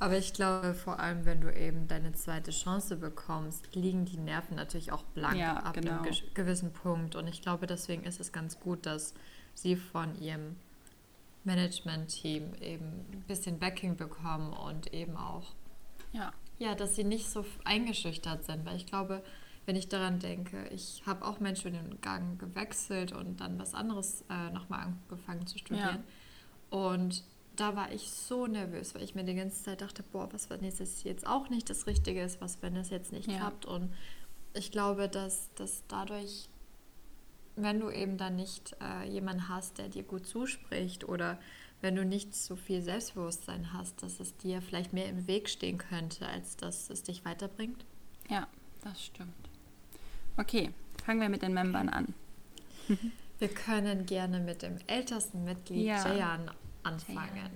Aber 0.00 0.16
ich 0.16 0.32
glaube, 0.32 0.74
vor 0.74 0.98
allem, 0.98 1.24
wenn 1.24 1.40
du 1.42 1.54
eben 1.54 1.86
deine 1.88 2.12
zweite 2.12 2.50
Chance 2.50 2.96
bekommst, 2.96 3.74
liegen 3.74 4.06
die 4.06 4.16
Nerven 4.16 4.56
natürlich 4.56 4.92
auch 4.92 5.02
blank 5.02 5.36
ja, 5.36 5.56
ab 5.56 5.74
genau. 5.74 6.00
einem 6.00 6.14
gewissen 6.32 6.72
Punkt. 6.72 7.16
Und 7.16 7.28
ich 7.28 7.42
glaube, 7.42 7.66
deswegen 7.66 8.04
ist 8.04 8.18
es 8.18 8.32
ganz 8.32 8.58
gut, 8.58 8.86
dass 8.86 9.14
sie 9.54 9.76
von 9.76 10.18
ihrem 10.20 10.56
Management-Team 11.44 12.54
eben 12.60 12.86
ein 13.12 13.24
bisschen 13.28 13.58
Backing 13.58 13.96
bekommen 13.96 14.54
und 14.54 14.92
eben 14.94 15.16
auch, 15.16 15.52
ja. 16.12 16.32
ja, 16.58 16.74
dass 16.74 16.96
sie 16.96 17.04
nicht 17.04 17.28
so 17.28 17.44
eingeschüchtert 17.64 18.44
sind. 18.44 18.64
Weil 18.64 18.76
ich 18.76 18.86
glaube, 18.86 19.22
wenn 19.66 19.76
ich 19.76 19.88
daran 19.88 20.18
denke, 20.18 20.68
ich 20.68 21.02
habe 21.06 21.24
auch 21.24 21.40
Menschen 21.40 21.72
den 21.72 22.00
Gang 22.00 22.38
gewechselt 22.38 23.12
und 23.12 23.40
dann 23.40 23.58
was 23.58 23.74
anderes 23.74 24.24
äh, 24.28 24.50
nochmal 24.50 24.80
angefangen 24.80 25.46
zu 25.46 25.58
studieren. 25.58 26.04
Ja. 26.70 26.78
Und 26.78 27.24
da 27.56 27.76
war 27.76 27.92
ich 27.92 28.10
so 28.10 28.46
nervös, 28.46 28.94
weil 28.94 29.02
ich 29.02 29.14
mir 29.14 29.24
die 29.24 29.34
ganze 29.34 29.62
Zeit 29.62 29.80
dachte, 29.80 30.02
boah, 30.02 30.32
was 30.32 30.50
wenn 30.50 30.64
es 30.64 31.04
jetzt 31.04 31.26
auch 31.26 31.48
nicht 31.48 31.70
das 31.70 31.86
Richtige 31.86 32.22
ist, 32.22 32.40
was 32.40 32.60
wenn 32.62 32.76
es 32.76 32.90
jetzt 32.90 33.12
nicht 33.12 33.30
ja. 33.30 33.38
klappt. 33.38 33.64
Und 33.64 33.92
ich 34.54 34.70
glaube, 34.70 35.08
dass, 35.08 35.52
dass 35.54 35.84
dadurch, 35.88 36.48
wenn 37.56 37.80
du 37.80 37.90
eben 37.90 38.18
dann 38.18 38.36
nicht 38.36 38.76
äh, 38.82 39.08
jemanden 39.08 39.48
hast, 39.48 39.78
der 39.78 39.88
dir 39.88 40.02
gut 40.02 40.26
zuspricht 40.26 41.08
oder 41.08 41.38
wenn 41.80 41.96
du 41.96 42.04
nicht 42.04 42.34
so 42.34 42.56
viel 42.56 42.82
Selbstbewusstsein 42.82 43.72
hast, 43.72 44.02
dass 44.02 44.18
es 44.18 44.36
dir 44.36 44.60
vielleicht 44.62 44.92
mehr 44.92 45.08
im 45.08 45.26
Weg 45.26 45.48
stehen 45.48 45.78
könnte, 45.78 46.26
als 46.26 46.56
dass 46.56 46.90
es 46.90 47.02
dich 47.02 47.24
weiterbringt. 47.24 47.84
Ja, 48.28 48.48
das 48.82 49.04
stimmt. 49.04 49.53
Okay, 50.36 50.70
fangen 51.04 51.20
wir 51.20 51.28
mit 51.28 51.42
den 51.42 51.54
Membern 51.54 51.88
an. 51.88 52.14
Wir 53.40 53.48
können 53.48 54.06
gerne 54.06 54.38
mit 54.38 54.62
dem 54.62 54.78
ältesten 54.86 55.44
Mitglied 55.44 55.86
ja. 55.86 56.06
Jayan 56.06 56.50
anfangen. 56.84 57.50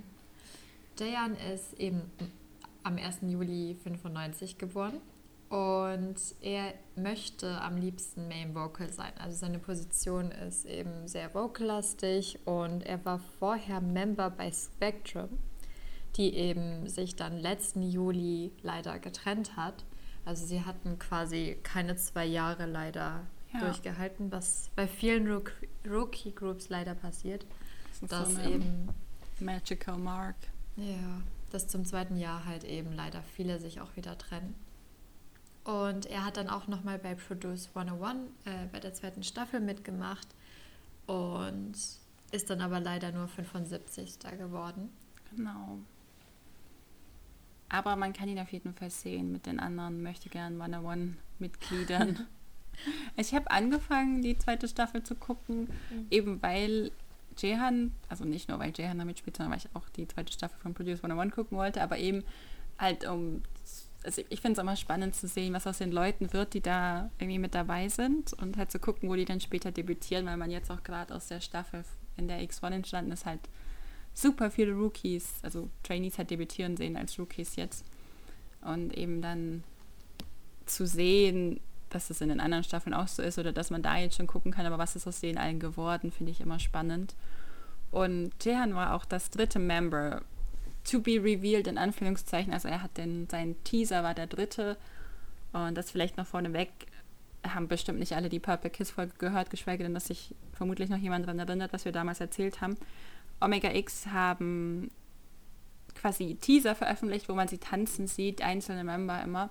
Jayan 0.99 1.37
ist 1.55 1.75
eben 1.75 2.03
am 2.83 2.97
1. 2.99 3.19
Juli 3.23 3.77
95 3.85 4.59
geboren 4.59 5.01
und 5.49 6.17
er 6.43 6.75
möchte 6.97 7.61
am 7.61 7.77
liebsten 7.77 8.29
Main 8.29 8.55
Vocal 8.55 8.93
sein. 8.93 9.13
Also 9.19 9.37
seine 9.37 9.59
Position 9.59 10.31
ist 10.31 10.67
eben 10.67 11.07
sehr 11.07 11.33
vocallastig 11.33 12.41
und 12.45 12.83
er 12.85 13.05
war 13.05 13.21
vorher 13.39 13.81
Member 13.81 14.31
bei 14.31 14.51
Spectrum, 14.51 15.29
die 16.17 16.35
eben 16.35 16.89
sich 16.89 17.17
dann 17.17 17.39
letzten 17.39 17.83
Juli 17.83 18.53
leider 18.63 18.99
getrennt 18.99 19.57
hat. 19.57 19.85
Also 20.29 20.45
sie 20.45 20.63
hatten 20.63 20.99
quasi 20.99 21.57
keine 21.63 21.97
zwei 21.97 22.27
Jahre 22.27 22.67
leider 22.67 23.25
ja. 23.55 23.61
durchgehalten, 23.61 24.31
was 24.31 24.69
bei 24.77 24.87
vielen 24.87 25.27
Rookie-Groups 25.87 26.69
leider 26.69 26.95
passiert. 26.95 27.47
Das 28.03 28.11
dass 28.11 28.35
so 28.35 28.41
eben 28.43 28.91
Magical 29.41 29.97
Mark. 29.97 30.37
Ja, 30.77 31.23
dass 31.51 31.67
zum 31.67 31.87
zweiten 31.87 32.19
Jahr 32.19 32.45
halt 32.45 32.65
eben 32.65 32.93
leider 32.93 33.23
viele 33.23 33.59
sich 33.59 33.81
auch 33.81 33.97
wieder 33.97 34.19
trennen. 34.19 34.55
Und 35.65 36.05
er 36.05 36.27
hat 36.27 36.37
dann 36.37 36.51
auch 36.51 36.67
nochmal 36.67 36.99
bei 36.99 37.15
Produce 37.15 37.71
101 37.75 38.29
äh, 38.45 38.67
bei 38.71 38.81
der 38.81 38.93
zweiten 38.93 39.23
Staffel 39.23 39.61
mitgemacht 39.61 40.29
und 41.07 41.73
ist 42.33 42.51
dann 42.51 42.61
aber 42.61 42.81
leider 42.81 43.13
nur 43.13 43.29
75. 43.29 44.19
geworden. 44.37 44.91
Genau. 45.35 45.79
Aber 47.69 47.97
man 47.97 48.13
kann 48.13 48.29
ihn 48.29 48.39
auf 48.39 48.53
jeden 48.53 48.75
Fall 48.75 48.91
sehen 48.91 49.33
mit 49.33 49.47
den 49.47 49.61
anderen 49.61 50.03
möchte 50.03 50.29
gern 50.29 50.61
101-Mitgliedern. 50.61 52.27
ich 53.17 53.35
habe 53.35 53.51
angefangen, 53.51 54.23
die 54.23 54.39
zweite 54.39 54.69
Staffel 54.69 55.03
zu 55.03 55.15
gucken, 55.15 55.69
mhm. 55.91 56.07
eben 56.11 56.43
weil 56.43 56.91
Jehan, 57.37 57.93
also 58.09 58.25
nicht 58.25 58.49
nur 58.49 58.59
weil 58.59 58.73
Jehan 58.75 58.99
damit 58.99 59.19
spielt, 59.19 59.37
sondern 59.37 59.53
weil 59.53 59.59
ich 59.59 59.75
auch 59.75 59.89
die 59.91 60.09
zweite 60.09 60.33
Staffel 60.33 60.59
von 60.61 60.75
Produce 60.75 60.99
101 60.99 61.35
gucken 61.35 61.59
wollte, 61.59 61.83
aber 61.83 61.99
eben 61.99 62.25
halt 62.79 63.07
um, 63.07 63.43
also 64.05 64.23
ich 64.29 64.41
finde 64.41 64.59
es 64.59 64.63
immer 64.63 64.77
spannend 64.77 65.15
zu 65.15 65.29
sehen, 65.29 65.55
was 65.55 65.67
aus 65.67 65.79
den 65.79 65.93
Leuten 65.93 66.33
wird, 66.33 66.55
die 66.55 66.61
da 66.61 67.11
irgendwie 67.19 67.39
mit 67.39 67.55
dabei 67.55 67.89
sind 67.89 68.33
und 68.33 68.57
halt 68.57 68.71
zu 68.71 68.79
gucken, 68.79 69.09
wo 69.09 69.15
die 69.15 69.25
dann 69.25 69.41
später 69.41 69.73
debütieren, 69.73 70.27
weil 70.27 70.37
man 70.37 70.51
jetzt 70.51 70.71
auch 70.71 70.83
gerade 70.83 71.15
aus 71.15 71.29
der 71.29 71.41
Staffel, 71.41 71.85
in 72.17 72.29
der 72.29 72.41
X1 72.41 72.73
entstanden 72.73 73.13
ist, 73.13 73.27
halt 73.27 73.41
super 74.21 74.51
viele 74.51 74.73
Rookies, 74.73 75.35
also 75.43 75.69
Trainees 75.83 76.19
halt 76.19 76.31
debütieren 76.31 76.77
sehen 76.77 76.97
als 76.97 77.19
Rookies 77.19 77.57
jetzt. 77.57 77.85
Und 78.63 78.97
eben 78.97 79.23
dann 79.23 79.63
zu 80.67 80.87
sehen, 80.87 81.61
dass 81.91 82.11
es 82.11 82.21
in 82.21 82.29
den 82.29 82.41
anderen 82.41 82.65
Staffeln 82.65 82.95
auch 82.95 83.09
so 83.09 83.23
ist 83.23 83.39
oder 83.39 83.53
dass 83.53 83.71
man 83.71 83.83
da 83.83 83.97
jetzt 83.97 84.17
schon 84.17 84.27
gucken 84.27 84.53
kann, 84.53 84.67
aber 84.67 84.79
was 84.79 84.97
ist 84.97 85.07
aus 85.07 85.21
denen 85.21 85.39
allen 85.39 85.61
geworden, 85.61 86.11
finde 86.11 86.33
ich 86.33 86.41
immer 86.41 86.59
spannend. 86.59 87.15
Und 87.91 88.33
Jehan 88.45 88.75
war 88.75 88.95
auch 88.95 89.05
das 89.05 89.31
dritte 89.31 89.59
Member, 89.59 90.23
to 90.85 91.01
be 91.01 91.23
revealed 91.23 91.67
in 91.67 91.79
Anführungszeichen. 91.79 92.53
Also 92.53 92.69
er 92.69 92.83
hat 92.83 92.97
den, 92.99 93.29
sein 93.31 93.57
Teaser 93.65 94.03
war 94.03 94.15
der 94.15 94.27
dritte. 94.27 94.77
Und 95.53 95.77
das 95.77 95.91
vielleicht 95.91 96.17
noch 96.17 96.27
vorneweg, 96.27 96.71
haben 97.47 97.69
bestimmt 97.69 98.01
nicht 98.01 98.15
alle 98.15 98.29
die 98.29 98.41
Purple 98.41 98.69
Kiss 98.69 98.91
Folge 98.91 99.13
gehört, 99.19 99.49
geschweige 99.49 99.85
denn, 99.85 99.95
dass 99.95 100.07
sich 100.07 100.35
vermutlich 100.53 100.91
noch 100.91 100.99
jemand 100.99 101.25
daran 101.25 101.39
erinnert, 101.39 101.73
was 101.73 101.85
wir 101.85 101.93
damals 101.93 102.21
erzählt 102.21 102.61
haben. 102.61 102.77
Omega 103.41 103.73
X 103.73 104.07
haben 104.09 104.91
quasi 105.95 106.37
Teaser 106.37 106.75
veröffentlicht, 106.75 107.29
wo 107.29 107.35
man 107.35 107.49
sie 107.49 107.59
tanzen 107.59 108.07
sieht, 108.07 108.43
einzelne 108.43 108.85
Member 108.85 109.23
immer 109.23 109.51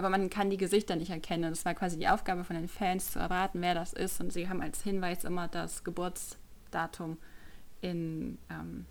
aber 0.00 0.08
man 0.08 0.30
kann 0.30 0.48
die 0.48 0.56
Gesichter 0.56 0.96
nicht 0.96 1.10
erkennen. 1.10 1.50
Das 1.50 1.66
war 1.66 1.74
quasi 1.74 1.98
die 1.98 2.08
Aufgabe 2.08 2.42
von 2.42 2.56
den 2.56 2.68
Fans 2.68 3.12
zu 3.12 3.18
erraten, 3.18 3.60
wer 3.60 3.74
das 3.74 3.92
ist. 3.92 4.18
Und 4.18 4.32
sie 4.32 4.48
haben 4.48 4.62
als 4.62 4.82
Hinweis 4.82 5.24
immer 5.24 5.46
das 5.46 5.84
Geburtsdatum 5.84 7.18
in 7.82 8.38
ähm, 8.50 8.86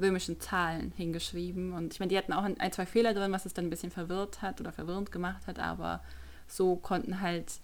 römischen 0.00 0.38
Zahlen 0.38 0.92
hingeschrieben. 0.96 1.72
Und 1.72 1.94
ich 1.94 1.98
meine, 1.98 2.10
die 2.10 2.16
hatten 2.16 2.32
auch 2.32 2.44
ein, 2.44 2.72
zwei 2.72 2.86
Fehler 2.86 3.12
drin, 3.12 3.32
was 3.32 3.44
es 3.44 3.54
dann 3.54 3.66
ein 3.66 3.70
bisschen 3.70 3.90
verwirrt 3.90 4.40
hat 4.40 4.60
oder 4.60 4.70
verwirrend 4.70 5.10
gemacht 5.10 5.48
hat, 5.48 5.58
aber 5.58 6.00
so 6.46 6.76
konnten 6.76 7.20
halt 7.20 7.54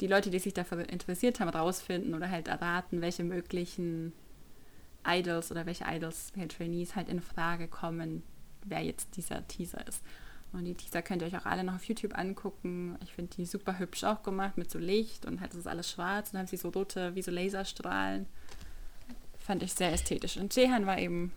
die 0.00 0.08
Leute, 0.08 0.30
die 0.30 0.40
sich 0.40 0.52
dafür 0.52 0.88
interessiert 0.88 1.38
haben, 1.38 1.50
rausfinden 1.50 2.14
oder 2.14 2.28
halt 2.28 2.48
erraten, 2.48 3.02
welche 3.02 3.22
möglichen 3.22 4.12
Idols 5.06 5.50
oder 5.50 5.66
welche 5.66 5.84
Idols, 5.86 6.32
welche 6.34 6.56
Trainees 6.56 6.96
halt 6.96 7.08
in 7.08 7.20
Frage 7.20 7.68
kommen, 7.68 8.22
wer 8.64 8.82
jetzt 8.82 9.16
dieser 9.16 9.46
Teaser 9.46 9.86
ist. 9.86 10.02
Und 10.52 10.64
die 10.64 10.74
Teaser 10.74 11.02
könnt 11.02 11.22
ihr 11.22 11.28
euch 11.28 11.36
auch 11.36 11.46
alle 11.46 11.64
noch 11.64 11.74
auf 11.74 11.84
YouTube 11.84 12.16
angucken. 12.16 12.96
Ich 13.02 13.12
finde 13.12 13.34
die 13.36 13.44
super 13.44 13.78
hübsch 13.78 14.04
auch 14.04 14.22
gemacht 14.22 14.56
mit 14.56 14.70
so 14.70 14.78
Licht 14.78 15.26
und 15.26 15.40
halt 15.40 15.52
ist 15.54 15.66
alles 15.66 15.90
schwarz 15.90 16.28
und 16.28 16.34
dann 16.34 16.40
haben 16.40 16.46
sie 16.46 16.56
so 16.56 16.68
rote, 16.68 17.14
wie 17.16 17.22
so 17.22 17.32
Laserstrahlen. 17.32 18.26
Fand 19.38 19.62
ich 19.62 19.74
sehr 19.74 19.92
ästhetisch. 19.92 20.36
Und 20.36 20.54
Jehan 20.54 20.86
war 20.86 20.98
eben 20.98 21.32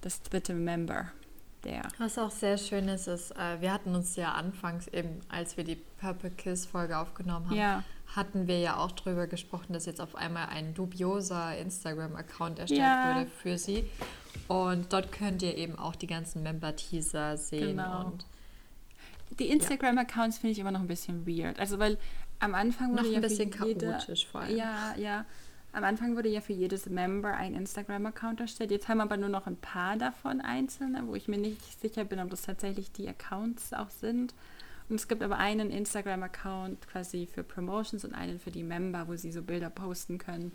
das 0.00 0.22
dritte 0.22 0.54
Member. 0.54 1.10
Der. 1.64 1.82
Was 1.98 2.18
auch 2.18 2.32
sehr 2.32 2.58
schön 2.58 2.88
ist, 2.88 3.06
ist, 3.06 3.30
äh, 3.36 3.60
wir 3.60 3.72
hatten 3.72 3.94
uns 3.94 4.16
ja 4.16 4.32
anfangs 4.32 4.88
eben, 4.88 5.20
als 5.28 5.56
wir 5.56 5.62
die 5.62 5.76
Purple 5.76 6.32
Kiss 6.32 6.66
Folge 6.66 6.98
aufgenommen 6.98 7.46
haben, 7.46 7.56
ja. 7.56 7.84
Hatten 8.14 8.46
wir 8.46 8.58
ja 8.58 8.76
auch 8.76 8.92
darüber 8.92 9.26
gesprochen, 9.26 9.72
dass 9.72 9.86
jetzt 9.86 10.00
auf 10.00 10.14
einmal 10.14 10.48
ein 10.48 10.74
dubioser 10.74 11.56
Instagram-Account 11.56 12.58
erstellt 12.58 12.80
ja. 12.80 13.14
wurde 13.14 13.26
für 13.26 13.58
sie. 13.58 13.84
Und 14.48 14.92
dort 14.92 15.12
könnt 15.12 15.42
ihr 15.42 15.56
eben 15.56 15.78
auch 15.78 15.96
die 15.96 16.06
ganzen 16.06 16.42
Member-Teaser 16.42 17.36
sehen. 17.36 17.76
Genau. 17.76 18.06
Und 18.06 18.26
die 19.38 19.48
Instagram-Accounts 19.48 20.38
finde 20.38 20.52
ich 20.52 20.58
immer 20.58 20.72
noch 20.72 20.80
ein 20.80 20.88
bisschen 20.88 21.26
weird. 21.26 21.58
Also 21.58 21.78
weil 21.78 21.98
am 22.38 22.54
Anfang 22.54 22.92
wurde 22.92 23.04
noch 23.04 23.10
ja 23.10 23.16
ein 23.16 23.22
bisschen 23.22 23.50
chaotisch 23.50 24.26
vor 24.26 24.42
allem. 24.42 24.56
Ja, 24.56 24.94
ja. 24.96 25.24
Am 25.72 25.84
Anfang 25.84 26.16
wurde 26.16 26.28
ja 26.28 26.42
für 26.42 26.52
jedes 26.52 26.84
Member 26.86 27.32
ein 27.32 27.54
Instagram-Account 27.54 28.40
erstellt. 28.40 28.70
Jetzt 28.70 28.88
haben 28.88 28.98
wir 28.98 29.04
aber 29.04 29.16
nur 29.16 29.30
noch 29.30 29.46
ein 29.46 29.56
paar 29.56 29.96
davon 29.96 30.42
einzelne, 30.42 31.06
wo 31.06 31.14
ich 31.14 31.28
mir 31.28 31.38
nicht 31.38 31.80
sicher 31.80 32.04
bin, 32.04 32.20
ob 32.20 32.28
das 32.28 32.42
tatsächlich 32.42 32.92
die 32.92 33.08
Accounts 33.08 33.72
auch 33.72 33.88
sind. 33.88 34.34
Und 34.88 34.96
es 34.96 35.08
gibt 35.08 35.22
aber 35.22 35.38
einen 35.38 35.70
Instagram-Account 35.70 36.88
quasi 36.88 37.26
für 37.26 37.42
Promotions 37.42 38.04
und 38.04 38.14
einen 38.14 38.38
für 38.38 38.50
die 38.50 38.62
Member, 38.62 39.08
wo 39.08 39.16
sie 39.16 39.32
so 39.32 39.42
Bilder 39.42 39.70
posten 39.70 40.18
können. 40.18 40.52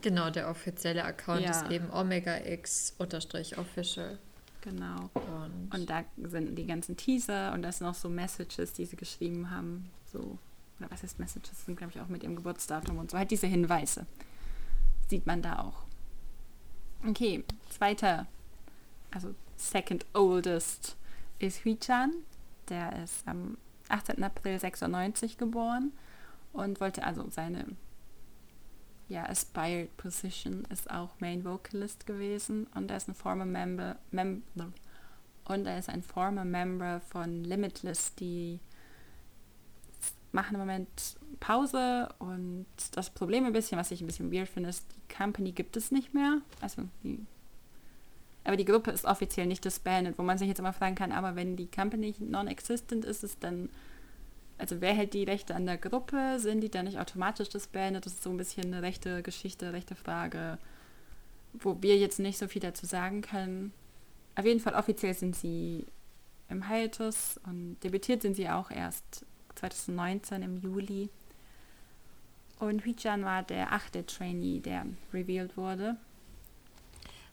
Genau, 0.00 0.30
der 0.30 0.48
offizielle 0.48 1.04
Account 1.04 1.42
ja. 1.42 1.50
ist 1.50 1.70
eben 1.70 1.90
Omega 1.92 2.36
X 2.44 2.94
official. 2.98 4.18
Genau. 4.60 5.10
Und, 5.14 5.74
und, 5.74 5.90
da 5.90 6.04
sind 6.16 6.56
die 6.56 6.66
ganzen 6.66 6.96
Teaser 6.96 7.52
und 7.52 7.62
da 7.62 7.72
sind 7.72 7.86
noch 7.86 7.94
so 7.94 8.08
Messages, 8.08 8.72
die 8.72 8.84
sie 8.84 8.96
geschrieben 8.96 9.50
haben. 9.50 9.90
So, 10.12 10.38
oder 10.78 10.90
was 10.90 11.02
heißt 11.02 11.18
Messages? 11.18 11.64
Sind, 11.64 11.76
glaube 11.76 11.92
ich, 11.94 12.00
auch 12.00 12.08
mit 12.08 12.22
ihrem 12.22 12.36
Geburtsdatum 12.36 12.98
und 12.98 13.10
so. 13.10 13.18
Halt 13.18 13.30
diese 13.30 13.46
Hinweise. 13.46 14.06
Sieht 15.08 15.26
man 15.26 15.42
da 15.42 15.60
auch. 15.60 15.84
Okay, 17.08 17.44
zweiter, 17.70 18.26
also 19.10 19.34
second 19.56 20.04
oldest 20.14 20.96
ist 21.38 21.64
Hui-chan. 21.64 22.12
Der 22.68 23.02
ist 23.02 23.26
am 23.26 23.56
18. 23.88 24.22
April 24.22 24.58
96 24.58 25.38
geboren 25.38 25.92
und 26.52 26.80
wollte 26.80 27.04
also 27.04 27.28
seine 27.30 27.64
ja, 29.08 29.24
aspired 29.24 29.96
position 29.96 30.66
ist 30.70 30.90
auch 30.90 31.18
Main 31.18 31.44
Vocalist 31.44 32.06
gewesen 32.06 32.66
und 32.74 32.90
er 32.90 32.98
ist 32.98 33.08
ein 33.08 33.14
former 33.14 33.46
Member 33.46 33.96
mem 34.10 34.42
und 35.44 35.66
er 35.66 35.78
ist 35.78 35.88
ein 35.88 36.02
former 36.02 36.44
Member 36.44 37.00
von 37.00 37.42
Limitless, 37.42 38.14
die 38.16 38.60
machen 40.30 40.54
im 40.54 40.60
Moment 40.60 41.16
Pause 41.40 42.10
und 42.18 42.66
das 42.92 43.08
Problem 43.08 43.46
ein 43.46 43.52
bisschen, 43.54 43.78
was 43.78 43.90
ich 43.90 44.02
ein 44.02 44.06
bisschen 44.06 44.30
weird 44.30 44.48
finde, 44.48 44.68
ist, 44.68 44.84
die 44.92 45.14
Company 45.14 45.52
gibt 45.52 45.76
es 45.78 45.90
nicht 45.90 46.12
mehr. 46.12 46.42
Also 46.60 46.82
die 47.02 47.24
aber 48.48 48.56
die 48.56 48.64
Gruppe 48.64 48.90
ist 48.90 49.04
offiziell 49.04 49.46
nicht 49.46 49.62
disbanded, 49.66 50.18
wo 50.18 50.22
man 50.22 50.38
sich 50.38 50.48
jetzt 50.48 50.58
immer 50.58 50.72
fragen 50.72 50.94
kann, 50.94 51.12
aber 51.12 51.36
wenn 51.36 51.54
die 51.54 51.70
Company 51.70 52.14
non-existent 52.18 53.04
ist, 53.04 53.22
ist 53.22 53.44
dann, 53.44 53.68
also 54.56 54.80
wer 54.80 54.94
hält 54.94 55.12
die 55.12 55.24
Rechte 55.24 55.54
an 55.54 55.66
der 55.66 55.76
Gruppe? 55.76 56.38
Sind 56.38 56.62
die 56.62 56.70
dann 56.70 56.86
nicht 56.86 56.98
automatisch 56.98 57.50
disbanded? 57.50 58.06
Das 58.06 58.14
ist 58.14 58.22
so 58.22 58.30
ein 58.30 58.38
bisschen 58.38 58.72
eine 58.72 58.80
rechte 58.80 59.22
Geschichte, 59.22 59.74
rechte 59.74 59.94
Frage, 59.94 60.56
wo 61.52 61.76
wir 61.82 61.98
jetzt 61.98 62.20
nicht 62.20 62.38
so 62.38 62.48
viel 62.48 62.62
dazu 62.62 62.86
sagen 62.86 63.20
können. 63.20 63.74
Auf 64.34 64.46
jeden 64.46 64.60
Fall 64.60 64.76
offiziell 64.76 65.12
sind 65.12 65.36
sie 65.36 65.84
im 66.48 66.70
Hiatus 66.70 67.38
und 67.44 67.76
debütiert 67.84 68.22
sind 68.22 68.34
sie 68.34 68.48
auch 68.48 68.70
erst 68.70 69.26
2019 69.56 70.40
im 70.40 70.56
Juli. 70.56 71.10
Und 72.60 72.86
Huichan 72.86 73.26
war 73.26 73.42
der 73.42 73.74
achte 73.74 74.06
Trainee, 74.06 74.60
der 74.60 74.86
revealed 75.12 75.58
wurde. 75.58 75.98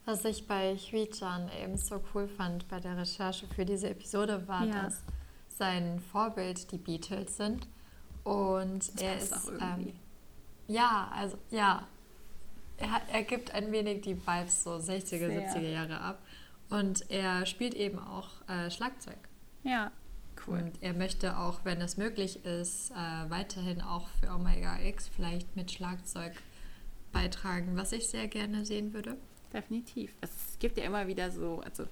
Was 0.06 0.24
ich 0.24 0.48
bei 0.48 0.76
Huichan 0.76 1.50
eben 1.62 1.78
so 1.78 2.02
cool 2.14 2.28
fand 2.28 2.68
bei 2.68 2.80
der 2.80 2.98
Recherche 2.98 3.48
für 3.48 3.66
diese 3.66 3.90
Episode 3.90 4.48
war, 4.48 4.66
ja. 4.66 4.84
dass 4.84 5.02
sein 5.50 6.00
Vorbild 6.00 6.72
die 6.72 6.78
Beatles 6.78 7.38
sind. 7.38 7.68
Und 8.24 8.94
das 8.96 9.02
er 9.02 9.18
ist. 9.18 9.52
Ähm, 9.60 9.94
ja, 10.68 11.12
also 11.14 11.38
ja. 11.50 11.88
Er, 12.78 13.02
er 13.12 13.24
gibt 13.24 13.54
ein 13.54 13.72
wenig 13.72 14.02
die 14.02 14.16
Vibes 14.16 14.64
so 14.64 14.72
60er, 14.72 15.02
Sehr. 15.06 15.56
70er 15.56 15.70
Jahre 15.70 16.02
ab. 16.02 16.22
Und 16.70 17.10
er 17.10 17.46
spielt 17.46 17.74
eben 17.74 18.00
auch 18.00 18.30
äh, 18.50 18.70
Schlagzeug. 18.70 19.18
Ja, 19.64 19.92
cool. 20.46 20.60
Und 20.60 20.82
er 20.82 20.94
möchte 20.94 21.38
auch, 21.38 21.60
wenn 21.64 21.82
es 21.82 21.98
möglich 21.98 22.46
ist, 22.46 22.92
äh, 22.92 23.30
weiterhin 23.30 23.82
auch 23.82 24.08
für 24.20 24.32
Omega 24.32 24.80
X 24.80 25.08
vielleicht 25.08 25.56
mit 25.56 25.72
Schlagzeug 25.72 26.34
beitragen, 27.12 27.78
was 27.78 27.92
ich 27.92 28.08
sehr 28.08 28.28
gerne 28.28 28.66
sehen 28.66 28.94
würde. 28.94 29.18
Definitiv. 29.56 30.14
Es 30.20 30.58
gibt 30.60 30.78
ja 30.78 30.84
immer 30.84 31.08
wieder 31.08 31.32
so, 31.32 31.62
also 31.62 31.86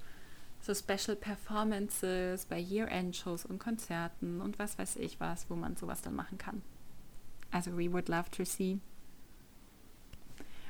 so 0.60 0.74
Special 0.74 1.16
Performances 1.16 2.44
bei 2.44 2.58
Year-End-Shows 2.58 3.46
und 3.46 3.58
Konzerten 3.58 4.42
und 4.42 4.58
was 4.58 4.78
weiß 4.78 4.96
ich 4.96 5.18
was, 5.18 5.48
wo 5.48 5.56
man 5.56 5.74
sowas 5.74 6.02
dann 6.02 6.14
machen 6.14 6.36
kann. 6.36 6.60
Also 7.50 7.72
we 7.78 7.90
would 7.90 8.08
love 8.08 8.30
to 8.32 8.44
see. 8.44 8.78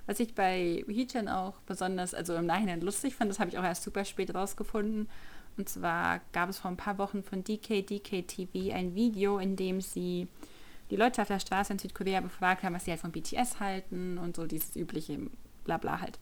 Was 0.06 0.20
ich 0.20 0.34
bei 0.34 0.84
Hichan 0.86 1.28
auch 1.28 1.54
besonders, 1.66 2.14
also 2.14 2.36
im 2.36 2.46
Nachhinein 2.46 2.80
lustig 2.80 3.16
fand, 3.16 3.30
das 3.30 3.40
habe 3.40 3.50
ich 3.50 3.58
auch 3.58 3.64
erst 3.64 3.82
super 3.82 4.04
spät 4.04 4.34
rausgefunden, 4.34 5.08
und 5.56 5.68
zwar 5.68 6.20
gab 6.32 6.48
es 6.48 6.58
vor 6.58 6.70
ein 6.70 6.76
paar 6.76 6.98
Wochen 6.98 7.22
von 7.22 7.42
DK 7.42 7.86
TV 7.86 8.74
ein 8.74 8.94
Video, 8.94 9.38
in 9.38 9.56
dem 9.56 9.80
sie 9.80 10.28
die 10.90 10.96
Leute 10.96 11.22
auf 11.22 11.28
der 11.28 11.40
Straße 11.40 11.72
in 11.72 11.78
Südkorea 11.78 12.20
befragt 12.20 12.62
haben, 12.62 12.74
was 12.74 12.84
sie 12.84 12.90
halt 12.90 13.00
von 13.00 13.12
BTS 13.12 13.58
halten 13.60 14.18
und 14.18 14.36
so 14.36 14.46
dieses 14.46 14.76
übliche 14.76 15.18
Blabla 15.64 16.00
halt. 16.00 16.18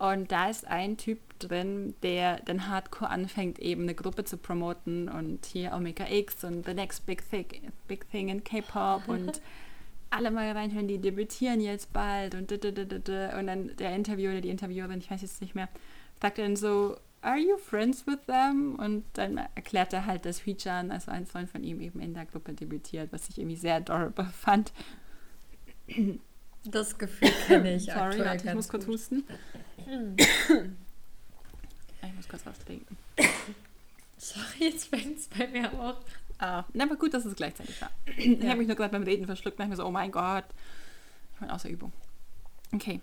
Und 0.00 0.32
da 0.32 0.48
ist 0.48 0.66
ein 0.66 0.96
Typ 0.96 1.18
drin, 1.40 1.94
der 2.02 2.40
dann 2.46 2.68
hardcore 2.68 3.10
anfängt, 3.10 3.58
eben 3.58 3.82
eine 3.82 3.94
Gruppe 3.94 4.24
zu 4.24 4.38
promoten 4.38 5.10
und 5.10 5.44
hier 5.44 5.74
Omega 5.74 6.06
X 6.08 6.42
und 6.42 6.64
The 6.64 6.72
Next 6.72 7.04
Big 7.04 7.22
Thing, 7.28 7.70
Big 7.86 8.10
Thing 8.10 8.30
in 8.30 8.42
K-Pop 8.42 9.08
und 9.08 9.42
alle 10.10 10.30
mal 10.30 10.50
reinhören, 10.52 10.88
die 10.88 10.96
debütieren 10.96 11.60
jetzt 11.60 11.92
bald 11.92 12.34
und 12.34 12.50
und 12.50 13.46
dann 13.46 13.76
der 13.76 13.94
Interviewer 13.94 14.32
oder 14.32 14.40
die 14.40 14.48
Interviewerin, 14.48 15.00
ich 15.00 15.10
weiß 15.10 15.20
jetzt 15.20 15.42
nicht 15.42 15.54
mehr, 15.54 15.68
sagt 16.18 16.38
dann 16.38 16.56
so, 16.56 16.96
are 17.20 17.38
you 17.38 17.58
friends 17.58 18.06
with 18.06 18.24
them? 18.26 18.76
Und 18.76 19.04
dann 19.12 19.36
erklärt 19.54 19.92
er 19.92 20.06
halt, 20.06 20.24
dass 20.24 20.46
Huichan, 20.46 20.90
also 20.90 21.10
ein 21.10 21.26
Freund 21.26 21.50
von 21.50 21.62
ihm, 21.62 21.78
eben 21.82 22.00
in 22.00 22.14
der 22.14 22.24
Gruppe 22.24 22.54
debütiert, 22.54 23.12
was 23.12 23.28
ich 23.28 23.36
irgendwie 23.36 23.56
sehr 23.56 23.74
adorable 23.74 24.24
fand. 24.32 24.72
Das 26.64 26.98
Gefühl 26.98 27.30
kenne 27.46 27.76
ich 27.76 27.84
Sorry, 27.86 28.18
warte, 28.20 28.48
ich 28.48 28.54
muss 28.54 28.68
kurz 28.68 28.84
gut. 28.84 28.94
husten. 28.94 29.24
ich 32.02 32.14
muss 32.14 32.28
kurz 32.28 32.44
was 32.44 32.58
trinken. 32.58 32.96
Sorry, 34.18 34.70
jetzt 34.70 34.88
fängt 34.88 35.18
es 35.18 35.28
bei 35.28 35.46
mir 35.48 35.72
auch. 35.72 36.00
Ah, 36.38 36.64
na, 36.72 36.84
aber 36.84 36.96
gut, 36.96 37.14
dass 37.14 37.24
es 37.24 37.34
gleichzeitig 37.34 37.80
war. 37.80 37.90
Ja. 38.06 38.14
Ich 38.16 38.46
habe 38.46 38.56
mich 38.56 38.66
nur 38.66 38.76
gerade 38.76 38.92
beim 38.92 39.02
Reden 39.02 39.26
verschluckt 39.26 39.58
und 39.58 39.64
ich 39.64 39.70
mir 39.70 39.76
so, 39.76 39.86
oh 39.86 39.90
mein 39.90 40.10
Gott. 40.10 40.44
Ich 41.34 41.40
meine, 41.40 41.54
außer 41.54 41.68
Übung. 41.68 41.92
Okay. 42.72 43.00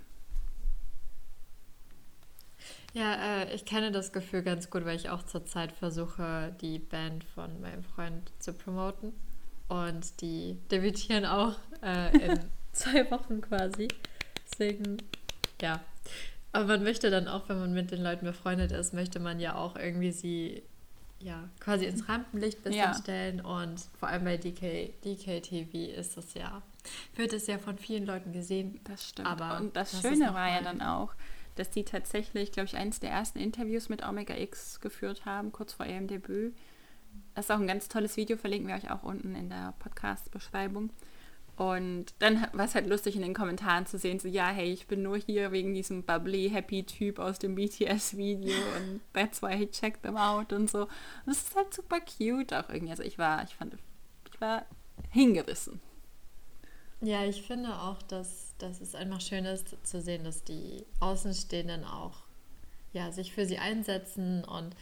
Ja, 2.93 3.13
äh, 3.13 3.54
ich 3.54 3.65
kenne 3.65 3.91
das 3.91 4.12
Gefühl 4.12 4.41
ganz 4.41 4.70
gut, 4.70 4.86
weil 4.86 4.96
ich 4.96 5.10
auch 5.10 5.24
zurzeit 5.24 5.72
versuche, 5.72 6.56
die 6.62 6.80
Band 6.80 7.24
von 7.24 7.62
meinem 7.62 7.84
Freund 7.84 8.32
zu 8.39 8.54
promoten. 8.54 9.13
Und 9.67 10.22
die 10.22 10.58
debütieren 10.72 11.26
auch 11.26 11.56
äh, 11.84 12.17
in 12.17 12.39
zwei 12.78 13.10
Wochen 13.12 13.42
quasi. 13.42 13.88
Deswegen, 14.50 14.98
ja. 15.62 15.82
Aber 16.52 16.66
man 16.66 16.84
möchte 16.84 17.10
dann 17.10 17.28
auch, 17.28 17.50
wenn 17.50 17.60
man 17.60 17.74
mit 17.74 17.92
den 17.92 18.02
Leuten 18.02 18.26
befreundet 18.26 18.72
ist, 18.72 18.94
möchte 18.94 19.20
man 19.20 19.40
ja 19.40 19.56
auch 19.56 19.76
irgendwie 19.76 20.12
sie 20.12 20.63
ja, 21.20 21.50
quasi 21.60 21.86
ins 21.86 22.08
Rampenlicht 22.08 22.63
bisschen 22.63 22.80
ja. 22.80 22.94
stellen. 22.94 23.42
Und 23.42 23.82
vor 24.00 24.10
allem 24.10 24.24
bei 24.24 24.38
DK, 24.38 24.94
DKTV 25.04 25.74
ist 25.98 26.18
das 26.18 26.34
ja, 26.34 26.62
wird 27.16 27.34
es 27.34 27.48
ja 27.48 27.58
von 27.58 27.78
vielen 27.78 28.06
Leuten 28.06 28.32
gesehen. 28.32 28.80
Das 28.84 29.10
stimmt. 29.10 29.28
Aber 29.28 29.58
und 29.58 29.76
das, 29.76 29.92
das 29.92 30.02
Schöne 30.02 30.34
war 30.34 30.50
ja 30.50 30.62
dann 30.62 30.82
auch, 30.82 31.13
dass 31.56 31.70
die 31.70 31.84
tatsächlich, 31.84 32.52
glaube 32.52 32.68
ich, 32.68 32.78
eines 32.78 33.00
der 33.00 33.12
ersten 33.12 33.40
Interviews 33.40 33.90
mit 33.90 34.08
Omega 34.08 34.36
X 34.36 34.80
geführt 34.80 35.26
haben, 35.26 35.52
kurz 35.52 35.74
vor 35.74 35.86
ihrem 35.86 36.08
Debüt. 36.08 36.56
Das 37.34 37.46
ist 37.46 37.52
auch 37.52 37.60
ein 37.60 37.68
ganz 37.68 37.88
tolles 37.88 38.16
Video, 38.16 38.38
verlinken 38.38 38.68
wir 38.68 38.76
euch 38.76 38.92
auch 38.92 39.04
unten 39.04 39.36
in 39.36 39.50
der 39.50 39.74
Podcast-Beschreibung. 39.80 40.92
Und 41.58 42.13
dann 42.20 42.48
war 42.54 42.65
es 42.65 42.76
halt 42.76 42.88
lustig 42.88 43.15
in 43.15 43.24
den 43.24 43.34
Kommentaren 43.34 43.88
zu 43.88 43.98
sehen, 43.98 44.20
so 44.20 44.28
ja, 44.28 44.48
hey, 44.50 44.72
ich 44.72 44.86
bin 44.86 45.02
nur 45.02 45.17
hier 45.17 45.52
wegen 45.52 45.74
diesem 45.74 46.04
bubbly, 46.04 46.52
happy 46.52 46.84
Typ 46.84 47.17
aus 47.17 47.39
dem 47.39 47.56
BTS-Video 47.56 48.54
und 48.78 49.02
that's 49.12 49.41
why 49.41 49.63
I 49.63 49.70
checked 49.70 50.04
them 50.04 50.17
out 50.17 50.54
und 50.54 50.70
so. 50.70 50.84
Und 50.84 50.89
das 51.26 51.39
ist 51.39 51.56
halt 51.56 51.74
super 51.74 52.00
cute 52.00 52.54
auch 52.54 52.70
irgendwie. 52.70 52.91
Also 52.91 53.02
ich 53.02 53.17
war, 53.17 53.43
ich 53.43 53.56
fand, 53.56 53.76
ich 54.32 54.39
war 54.39 54.67
hingerissen. 55.10 55.82
Ja, 57.02 57.24
ich 57.26 57.41
finde 57.41 57.74
auch, 57.74 58.04
dass, 58.04 58.54
dass 58.60 58.80
es 58.80 58.93
einfach 58.93 59.22
schön 59.22 59.46
ist 59.46 59.76
zu 59.84 60.00
sehen, 60.00 60.24
dass 60.26 60.43
die 60.43 60.86
Außenstehenden 61.00 61.86
auch 61.86 62.22
ja, 62.93 63.12
sich 63.12 63.34
für 63.34 63.46
sie 63.46 63.58
einsetzen 63.58 64.43
und 64.43 64.76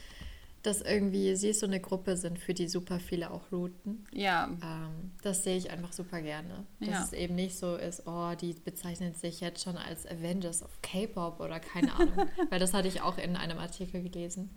dass 0.66 0.82
irgendwie 0.82 1.36
sie 1.36 1.54
so 1.54 1.66
eine 1.66 1.80
Gruppe 1.80 2.18
sind, 2.18 2.40
für 2.40 2.54
die 2.54 2.68
super 2.68 3.00
viele 3.00 3.32
auch 3.32 3.52
routen. 3.52 4.06
Ja. 4.12 4.50
Ähm, 4.62 5.12
das 5.22 5.44
sehe 5.44 5.58
ich 5.58 5.72
einfach 5.72 5.94
super 5.94 6.22
gerne. 6.22 6.66
Dass 6.80 6.90
ja. 6.90 7.04
es 7.04 7.14
eben 7.14 7.36
nicht 7.36 7.58
so 7.58 7.76
ist, 7.76 8.04
oh, 8.08 8.34
die 8.40 8.54
bezeichnen 8.54 9.14
sich 9.14 9.42
jetzt 9.42 9.64
schon 9.64 9.78
als 9.78 10.06
Avengers 10.06 10.64
of 10.64 10.82
K-Pop 10.82 11.40
oder 11.40 11.60
keine 11.60 11.94
Ahnung. 11.94 12.28
Weil 12.50 12.60
das 12.60 12.74
hatte 12.74 12.88
ich 12.88 13.02
auch 13.02 13.18
in 13.18 13.36
einem 13.36 13.60
Artikel 13.60 14.02
gelesen. 14.02 14.50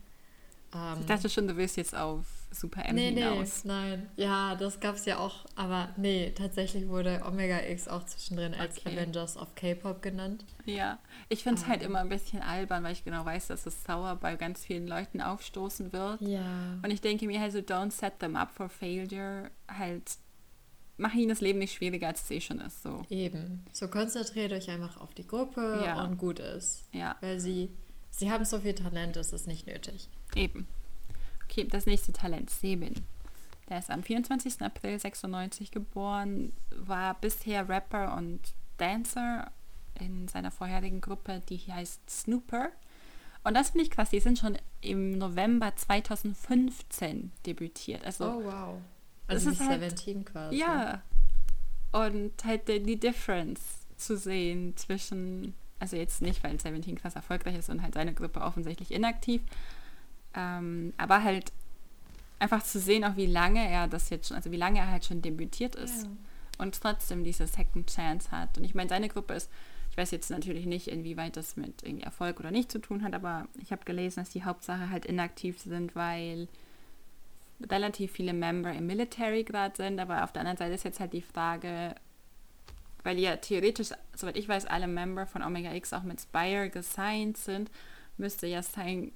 Ähm, 0.75 0.99
ich 1.01 1.07
dachte 1.07 1.29
schon, 1.29 1.49
du 1.49 1.57
willst 1.57 1.77
jetzt 1.77 1.95
auf 1.95 2.25
Super 2.51 2.87
M 2.87 2.95
nee, 2.95 3.13
hinaus. 3.13 3.65
Nee, 3.65 3.73
nein. 3.73 4.09
Ja, 4.17 4.55
das 4.55 4.81
gab 4.81 4.97
es 4.97 5.05
ja 5.05 5.19
auch. 5.19 5.45
Aber 5.55 5.91
nee, 5.97 6.33
tatsächlich 6.35 6.89
wurde 6.89 7.23
Omega 7.27 7.61
X 7.61 7.89
auch 7.89 8.05
zwischendrin 8.05 8.55
als 8.55 8.79
okay. 8.79 8.97
Avengers 8.97 9.37
of 9.37 9.55
K-Pop 9.55 10.01
genannt. 10.01 10.45
Ja, 10.65 10.99
ich 11.29 11.43
finde 11.43 11.61
es 11.61 11.67
halt 11.67 11.83
ähm. 11.83 11.83
halt 11.83 11.91
immer 11.91 12.01
ein 12.01 12.09
bisschen 12.09 12.43
albern, 12.43 12.85
weil 12.85 12.93
ich 12.93 13.05
genau 13.05 13.25
weiß, 13.25 13.49
dass 13.49 13.67
es 13.67 13.85
sauer 13.85 14.17
bei 14.17 14.37
ganz 14.37 14.65
vielen 14.65 14.87
Leuten 14.87 15.21
aufstoßen 15.21 15.93
wird. 15.93 16.21
Ja. 16.23 16.79
Und 16.83 16.91
ich 16.91 17.01
denke 17.01 17.27
mir 17.27 17.41
halt 17.41 17.53
so, 17.53 17.59
don't 17.59 17.91
set 17.91 18.19
them 18.19 18.35
up 18.35 18.51
for 18.51 18.69
failure. 18.69 19.51
Halt, 19.69 20.17
mach 20.97 21.15
ihnen 21.15 21.29
das 21.29 21.43
Leben 21.43 21.59
nicht 21.59 21.75
schwieriger, 21.75 22.09
als 22.09 22.23
es 22.23 22.31
eh 22.31 22.41
schon 22.41 22.61
ist. 22.61 22.83
So. 22.83 23.03
Eben. 23.11 23.65
So 23.73 23.89
konzentriert 23.89 24.53
euch 24.53 24.71
einfach 24.71 24.99
auf 24.99 25.13
die 25.13 25.27
Gruppe 25.27 25.83
ja. 25.85 26.03
und 26.03 26.17
gut 26.17 26.39
ist. 26.39 26.85
Ja. 26.93 27.17
Weil 27.21 27.41
sie, 27.41 27.71
sie 28.11 28.31
haben 28.31 28.47
so 28.47 28.59
viel 28.61 28.75
Talent, 28.75 29.17
das 29.17 29.35
ist 29.35 29.47
nicht 29.47 29.67
nötig. 29.67 30.09
Eben. 30.35 30.67
Okay, 31.45 31.65
das 31.65 31.87
nächste 31.87 32.13
Talent, 32.13 32.51
Sebin. 32.51 32.95
Der 33.69 33.79
ist 33.79 33.91
am 33.91 34.03
24. 34.03 34.63
April 34.63 34.99
96 34.99 35.71
geboren, 35.71 36.53
war 36.71 37.15
bisher 37.15 37.69
Rapper 37.69 38.17
und 38.17 38.41
Dancer 38.79 39.51
in 40.01 40.29
seiner 40.29 40.51
vorherigen 40.51 41.01
Gruppe, 41.01 41.43
die 41.49 41.59
heißt 41.59 42.09
Snooper. 42.09 42.71
Und 43.45 43.55
das 43.55 43.71
finde 43.71 43.85
ich 43.85 43.91
krass, 43.91 44.11
die 44.11 44.21
sind 44.21 44.39
schon 44.39 44.59
im 44.81 45.19
November 45.19 45.75
2015 45.75 47.33
debütiert. 47.47 48.05
Also, 48.05 48.25
oh, 48.25 48.45
wow. 48.45 48.75
Also 49.27 49.51
ist 49.51 49.61
halt, 49.61 49.83
17 49.83 50.25
quasi. 50.25 50.57
Ja. 50.57 51.03
Und 51.93 52.33
halt 52.45 52.69
die, 52.69 52.83
die 52.83 52.99
Difference 52.99 53.61
zu 53.97 54.17
sehen 54.17 54.77
zwischen, 54.77 55.55
also 55.79 55.97
jetzt 55.97 56.23
nicht, 56.23 56.43
weil 56.43 56.59
17 56.59 56.97
krass 56.97 57.15
erfolgreich 57.15 57.57
ist 57.57 57.69
und 57.69 57.83
halt 57.83 57.95
seine 57.95 58.15
Gruppe 58.15 58.41
offensichtlich 58.41 58.91
inaktiv, 58.91 59.43
ähm, 60.39 60.95
aber 60.97 61.25
halt 61.25 61.53
einfach 62.39 62.63
zu 62.63 62.79
sehen, 62.79 63.05
auch 63.05 63.17
wie 63.17 63.27
lange 63.27 63.69
er 63.69 63.89
das 63.89 64.11
jetzt 64.11 64.29
schon, 64.29 64.37
also 64.37 64.53
wie 64.53 64.57
lange 64.57 64.79
er 64.79 64.91
halt 64.91 65.05
schon 65.05 65.21
debütiert 65.21 65.75
ist 65.75 66.05
ja. 66.05 66.11
und 66.59 66.81
trotzdem 66.81 67.25
diese 67.25 67.47
Second 67.47 67.91
Chance 67.91 68.31
hat. 68.31 68.57
Und 68.57 68.65
ich 68.65 68.75
meine, 68.75 68.89
seine 68.89 69.09
Gruppe 69.09 69.35
ist, 69.35 69.51
ich 69.91 69.97
weiß 69.97 70.13
jetzt 70.13 70.31
natürlich 70.31 70.67
nicht, 70.67 70.87
inwieweit 70.87 71.37
das 71.37 71.57
mit 71.57 71.83
irgendwie 71.83 72.05
Erfolg 72.05 72.39
oder 72.39 72.53
nicht 72.53 72.71
zu 72.71 72.79
tun 72.79 73.03
hat, 73.03 73.15
aber 73.15 73.49
ich 73.61 73.73
habe 73.73 73.85
gelesen, 73.85 74.21
dass 74.21 74.31
die 74.31 74.45
Hauptsache 74.45 74.91
halt 74.91 75.05
inaktiv 75.05 75.59
sind, 75.59 75.97
weil 75.97 76.47
relativ 77.69 78.13
viele 78.13 78.33
Member 78.33 78.73
im 78.73 78.87
Military 78.87 79.43
gerade 79.43 79.77
sind, 79.77 79.99
aber 79.99 80.23
auf 80.23 80.33
der 80.33 80.41
anderen 80.41 80.59
Seite 80.59 80.75
ist 80.75 80.85
jetzt 80.85 81.01
halt 81.01 81.13
die 81.13 81.23
Frage, 81.23 81.97
weil 83.03 83.19
ja 83.19 83.35
theoretisch, 83.37 83.89
soweit 84.15 84.37
ich 84.37 84.49
weiß, 84.49 84.67
alle 84.67 84.87
Member 84.87 85.27
von 85.27 85.43
Omega 85.43 85.73
X 85.73 85.93
auch 85.93 86.05
mit 86.05 86.21
Spire 86.21 86.71
gesigned 86.71 87.37
sind, 87.37 87.69
müsste 88.17 88.47
ja 88.47 88.63
sein 88.63 89.11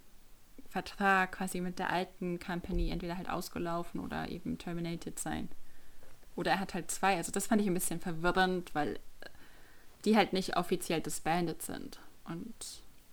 Vertrag 0.73 1.33
quasi 1.33 1.61
mit 1.61 1.79
der 1.79 1.91
alten 1.91 2.41
Company 2.41 2.91
entweder 2.91 3.19
halt 3.19 3.29
ausgelaufen 3.29 4.01
oder 4.01 4.29
eben 4.29 4.59
terminated 4.59 5.19
sein. 5.19 5.49
Oder 6.35 6.53
er 6.53 6.61
hat 6.61 6.73
halt 6.75 6.91
zwei. 6.91 7.17
Also 7.17 7.31
das 7.31 7.47
fand 7.47 7.61
ich 7.61 7.67
ein 7.67 7.75
bisschen 7.75 8.01
verwirrend, 8.01 8.75
weil 8.75 8.99
die 10.05 10.17
halt 10.17 10.33
nicht 10.33 10.57
offiziell 10.57 11.01
disbanded 11.01 11.63
sind. 11.63 12.01
Und 12.25 12.55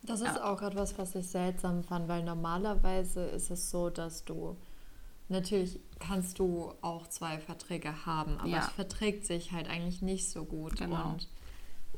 das 0.01 0.21
ist 0.21 0.37
ja. 0.37 0.43
auch 0.45 0.61
etwas, 0.61 0.97
was 0.97 1.13
ich 1.15 1.27
seltsam 1.27 1.83
fand, 1.83 2.07
weil 2.07 2.23
normalerweise 2.23 3.25
ist 3.25 3.51
es 3.51 3.69
so, 3.69 3.89
dass 3.89 4.23
du 4.23 4.55
natürlich 5.27 5.79
kannst 5.99 6.39
du 6.39 6.73
auch 6.81 7.07
zwei 7.07 7.39
Verträge 7.39 8.05
haben, 8.05 8.39
aber 8.39 8.49
ja. 8.49 8.59
es 8.59 8.69
verträgt 8.69 9.25
sich 9.25 9.51
halt 9.51 9.69
eigentlich 9.69 10.01
nicht 10.01 10.29
so 10.29 10.45
gut. 10.45 10.77
Genau. 10.77 11.09
Und 11.09 11.27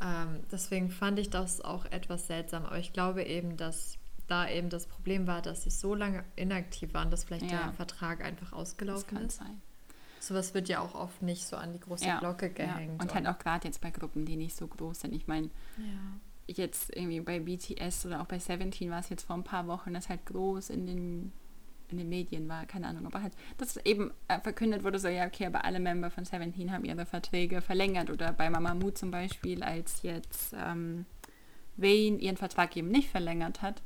ähm, 0.01 0.39
deswegen 0.51 0.89
fand 0.89 1.19
ich 1.19 1.29
das 1.29 1.61
auch 1.61 1.85
etwas 1.85 2.25
seltsam. 2.25 2.65
Aber 2.65 2.79
ich 2.79 2.93
glaube 2.93 3.23
eben, 3.23 3.57
dass 3.57 3.99
da 4.31 4.49
eben 4.49 4.69
das 4.69 4.87
Problem 4.87 5.27
war, 5.27 5.41
dass 5.41 5.63
sie 5.63 5.69
so 5.69 5.93
lange 5.93 6.23
inaktiv 6.35 6.93
waren, 6.93 7.11
dass 7.11 7.25
vielleicht 7.25 7.51
ja. 7.51 7.63
der 7.63 7.73
Vertrag 7.73 8.23
einfach 8.23 8.53
ausgelaufen 8.53 9.17
ist. 9.17 9.37
Sein. 9.37 9.61
Sowas 10.19 10.53
wird 10.53 10.69
ja 10.69 10.79
auch 10.79 10.95
oft 10.95 11.21
nicht 11.21 11.45
so 11.45 11.57
an 11.57 11.73
die 11.73 11.79
große 11.79 12.05
ja, 12.05 12.19
Glocke 12.19 12.49
gehängt. 12.49 12.93
Ja. 12.97 13.01
Und 13.01 13.13
halt 13.13 13.27
auch 13.27 13.39
gerade 13.39 13.67
jetzt 13.67 13.81
bei 13.81 13.89
Gruppen, 13.89 14.25
die 14.25 14.37
nicht 14.37 14.55
so 14.55 14.67
groß 14.67 15.01
sind. 15.01 15.13
Ich 15.13 15.27
meine, 15.27 15.49
jetzt 16.47 16.95
irgendwie 16.95 17.19
bei 17.19 17.39
BTS 17.39 18.05
oder 18.05 18.21
auch 18.21 18.25
bei 18.25 18.39
Seventeen 18.39 18.89
war 18.89 18.99
es 18.99 19.09
jetzt 19.09 19.23
vor 19.23 19.35
ein 19.35 19.43
paar 19.43 19.67
Wochen, 19.67 19.93
das 19.93 20.09
halt 20.09 20.25
groß 20.25 20.69
in 20.69 20.85
den 20.85 21.31
in 21.89 21.97
den 21.97 22.07
Medien 22.07 22.47
war, 22.47 22.65
keine 22.65 22.87
Ahnung, 22.87 23.05
aber 23.05 23.21
halt, 23.21 23.33
dass 23.57 23.75
eben 23.75 24.11
äh, 24.29 24.39
verkündet 24.39 24.85
wurde, 24.85 24.97
so 24.97 25.09
ja, 25.09 25.25
okay, 25.25 25.45
aber 25.45 25.65
alle 25.65 25.81
Member 25.81 26.09
von 26.09 26.23
Seventeen 26.23 26.71
haben 26.71 26.85
ihre 26.85 27.05
Verträge 27.05 27.59
verlängert 27.59 28.09
oder 28.09 28.31
bei 28.31 28.49
Mamamoo 28.49 28.91
zum 28.91 29.11
Beispiel, 29.11 29.61
als 29.61 30.01
jetzt 30.01 30.55
ähm, 30.57 31.05
Wayne 31.75 32.17
ihren 32.19 32.37
Vertrag 32.37 32.77
eben 32.77 32.87
nicht 32.87 33.09
verlängert 33.09 33.61
hat, 33.61 33.81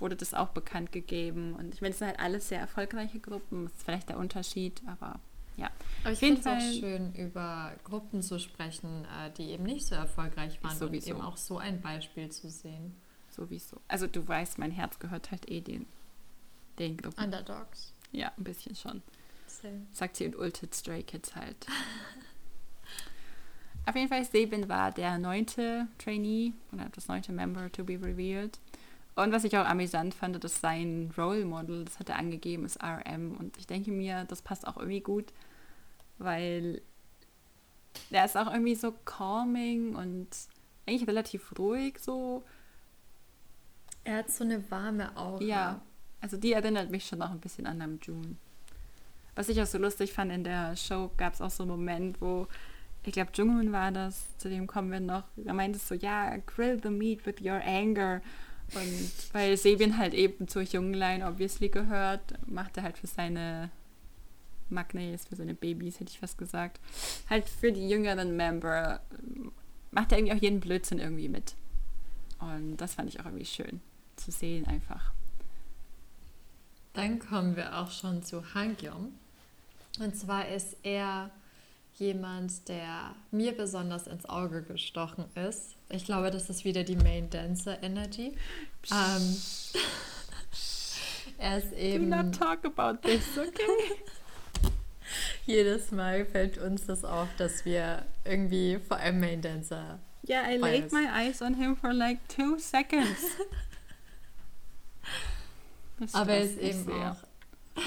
wurde 0.00 0.16
das 0.16 0.34
auch 0.34 0.48
bekannt 0.48 0.92
gegeben. 0.92 1.54
Und 1.54 1.74
ich 1.74 1.80
meine, 1.80 1.92
es 1.92 1.98
sind 1.98 2.08
halt 2.08 2.20
alles 2.20 2.48
sehr 2.48 2.60
erfolgreiche 2.60 3.20
Gruppen. 3.20 3.64
Das 3.64 3.72
ist 3.74 3.84
vielleicht 3.84 4.08
der 4.08 4.18
Unterschied, 4.18 4.80
aber 4.86 5.20
ja. 5.56 5.70
Aber 6.04 6.12
ich 6.12 6.20
finde 6.20 6.40
es 6.40 6.46
auch 6.46 6.80
schön, 6.80 7.12
über 7.14 7.72
Gruppen 7.84 8.22
zu 8.22 8.38
sprechen, 8.38 9.04
äh, 9.04 9.30
die 9.32 9.50
eben 9.50 9.64
nicht 9.64 9.86
so 9.86 9.96
erfolgreich 9.96 10.62
waren 10.62 10.76
sowieso. 10.76 11.10
und 11.10 11.16
eben 11.16 11.26
auch 11.26 11.36
so 11.36 11.58
ein 11.58 11.80
Beispiel 11.80 12.30
zu 12.30 12.48
sehen. 12.48 12.94
Sowieso. 13.30 13.80
Also 13.88 14.06
du 14.06 14.26
weißt, 14.26 14.58
mein 14.58 14.70
Herz 14.70 14.98
gehört 15.00 15.32
halt 15.32 15.50
eh 15.50 15.60
den, 15.60 15.86
den 16.78 16.96
Gruppen. 16.96 17.22
Underdogs. 17.22 17.92
Ja, 18.12 18.32
ein 18.38 18.44
bisschen 18.44 18.76
schon. 18.76 19.02
Same. 19.46 19.86
Sagt 19.92 20.16
sie 20.16 20.26
und 20.26 20.36
ultet 20.36 20.74
Stray 20.74 21.02
Kids 21.02 21.34
halt. 21.34 21.66
Auf 23.86 23.96
jeden 23.96 24.08
Fall, 24.08 24.24
Sabin 24.24 24.68
war 24.68 24.92
der 24.92 25.18
neunte 25.18 25.88
Trainee 25.98 26.52
oder 26.72 26.88
das 26.90 27.08
neunte 27.08 27.32
Member 27.32 27.72
to 27.72 27.84
be 27.84 27.94
revealed. 27.94 28.58
Und 29.18 29.32
was 29.32 29.42
ich 29.42 29.58
auch 29.58 29.64
amüsant 29.66 30.14
fand, 30.14 30.42
dass 30.44 30.60
sein 30.60 31.12
Role 31.18 31.44
Model, 31.44 31.84
das 31.84 31.98
hat 31.98 32.08
er 32.08 32.16
angegeben, 32.16 32.64
ist 32.64 32.80
RM. 32.80 33.36
Und 33.36 33.56
ich 33.58 33.66
denke 33.66 33.90
mir, 33.90 34.24
das 34.28 34.42
passt 34.42 34.64
auch 34.64 34.76
irgendwie 34.76 35.00
gut, 35.00 35.32
weil 36.18 36.80
der 38.10 38.24
ist 38.24 38.36
auch 38.36 38.48
irgendwie 38.52 38.76
so 38.76 38.92
calming 39.04 39.96
und 39.96 40.28
eigentlich 40.86 41.08
relativ 41.08 41.52
ruhig 41.58 41.98
so. 41.98 42.44
Er 44.04 44.18
hat 44.18 44.30
so 44.30 44.44
eine 44.44 44.70
warme 44.70 45.16
Aura. 45.16 45.42
Ja, 45.42 45.80
also 46.20 46.36
die 46.36 46.52
erinnert 46.52 46.90
mich 46.90 47.04
schon 47.04 47.20
auch 47.20 47.30
ein 47.30 47.40
bisschen 47.40 47.66
an 47.66 47.78
Namjoon. 47.78 48.38
Was 49.34 49.48
ich 49.48 49.60
auch 49.60 49.66
so 49.66 49.78
lustig 49.78 50.12
fand, 50.12 50.30
in 50.30 50.44
der 50.44 50.76
Show 50.76 51.10
gab 51.16 51.34
es 51.34 51.40
auch 51.40 51.50
so 51.50 51.64
einen 51.64 51.72
Moment, 51.72 52.20
wo, 52.20 52.46
ich 53.02 53.14
glaube, 53.14 53.32
Junghoon 53.34 53.72
war 53.72 53.90
das, 53.90 54.38
zu 54.38 54.48
dem 54.48 54.68
kommen 54.68 54.92
wir 54.92 55.00
noch, 55.00 55.24
er 55.44 55.54
meinte 55.54 55.80
so, 55.80 55.96
ja, 55.96 56.36
grill 56.36 56.80
the 56.80 56.90
meat 56.90 57.26
with 57.26 57.40
your 57.40 57.60
anger. 57.64 58.22
Und 58.74 59.10
weil 59.32 59.56
Sebien 59.56 59.96
halt 59.96 60.14
eben 60.14 60.46
zur 60.46 60.62
Junglein 60.62 61.22
obviously 61.22 61.68
gehört, 61.68 62.34
macht 62.46 62.76
er 62.76 62.82
halt 62.82 62.98
für 62.98 63.06
seine 63.06 63.70
Magnes, 64.68 65.26
für 65.26 65.36
seine 65.36 65.54
Babys, 65.54 66.00
hätte 66.00 66.10
ich 66.10 66.18
fast 66.18 66.36
gesagt, 66.36 66.80
halt 67.30 67.48
für 67.48 67.72
die 67.72 67.88
jüngeren 67.88 68.36
Member, 68.36 69.00
macht 69.90 70.12
er 70.12 70.18
irgendwie 70.18 70.36
auch 70.36 70.42
jeden 70.42 70.60
Blödsinn 70.60 70.98
irgendwie 70.98 71.28
mit. 71.28 71.54
Und 72.40 72.76
das 72.76 72.94
fand 72.94 73.08
ich 73.08 73.20
auch 73.20 73.24
irgendwie 73.24 73.46
schön 73.46 73.80
zu 74.16 74.30
sehen 74.30 74.66
einfach. 74.66 75.12
Dann 76.92 77.18
kommen 77.18 77.56
wir 77.56 77.78
auch 77.78 77.90
schon 77.90 78.22
zu 78.22 78.54
Hangyom. 78.54 79.12
Und 80.00 80.16
zwar 80.16 80.48
ist 80.48 80.76
er 80.82 81.30
jemand, 81.96 82.68
der 82.68 83.14
mir 83.30 83.56
besonders 83.56 84.06
ins 84.06 84.26
Auge 84.26 84.62
gestochen 84.62 85.24
ist. 85.34 85.77
Ich 85.90 86.04
glaube, 86.04 86.30
das 86.30 86.50
ist 86.50 86.64
wieder 86.64 86.84
die 86.84 86.96
Main 86.96 87.30
Dancer 87.30 87.82
Energy. 87.82 88.36
Ähm, 88.92 89.36
er 91.38 91.58
ist 91.58 91.72
eben. 91.72 92.10
Do 92.10 92.16
not 92.16 92.34
talk 92.38 92.64
about 92.64 93.00
this, 93.06 93.38
okay? 93.38 94.70
Jedes 95.46 95.90
Mal 95.90 96.26
fällt 96.26 96.58
uns 96.58 96.84
das 96.84 97.04
auf, 97.04 97.28
dass 97.38 97.64
wir 97.64 98.04
irgendwie 98.24 98.78
vor 98.86 98.98
allem 98.98 99.20
Main 99.20 99.40
Dancer. 99.40 99.98
Yeah, 100.28 100.50
I 100.50 100.56
laid 100.56 100.92
my 100.92 101.06
eyes 101.06 101.40
on 101.40 101.54
him 101.54 101.74
for 101.74 101.94
like 101.94 102.18
two 102.28 102.58
seconds. 102.58 103.38
Aber 106.12 106.32
er 106.32 106.42
ist 106.42 106.58
eben 106.58 106.84
sehr. 106.84 107.12
auch. 107.12 107.82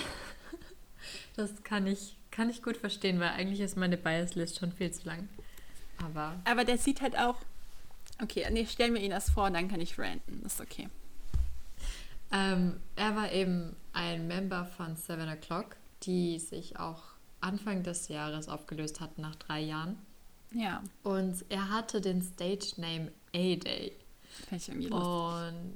das 1.36 1.64
kann 1.64 1.86
ich 1.86 2.16
kann 2.32 2.50
ich 2.50 2.64
gut 2.64 2.78
verstehen, 2.78 3.20
weil 3.20 3.30
eigentlich 3.30 3.60
ist 3.60 3.78
meine 3.78 3.98
Bias-List 3.98 4.58
schon 4.58 4.72
viel 4.72 4.92
zu 4.92 5.06
lang. 5.06 5.30
Aber. 6.04 6.42
Aber 6.46 6.64
der 6.64 6.78
sieht 6.78 7.02
halt 7.02 7.18
auch. 7.18 7.36
Okay, 8.22 8.46
nee, 8.52 8.66
stellen 8.66 8.94
wir 8.94 9.02
ihn 9.02 9.12
das 9.12 9.30
vor, 9.30 9.50
dann 9.50 9.68
kann 9.68 9.82
ich 9.82 9.98
ranten. 9.98 10.44
Ist 10.46 10.62
okay. 10.62 10.88
Ähm, 12.32 12.80
er 12.96 13.16
war 13.16 13.32
eben 13.32 13.76
ein 13.94 14.28
Member 14.28 14.66
von 14.66 14.96
Seven 14.96 15.28
O'Clock, 15.28 15.76
die 16.04 16.40
sich 16.40 16.80
auch 16.80 17.02
Anfang 17.42 17.84
des 17.84 18.08
Jahres 18.08 18.48
aufgelöst 18.48 19.02
hat, 19.02 19.18
nach 19.18 19.36
drei 19.36 19.62
Jahren. 19.62 19.98
Ja. 20.54 20.84
Und 21.04 21.44
er 21.50 21.70
hatte 21.70 22.02
den 22.02 22.22
Stage-Name 22.22 23.12
A-Day. 23.34 23.94
Und 24.92 25.76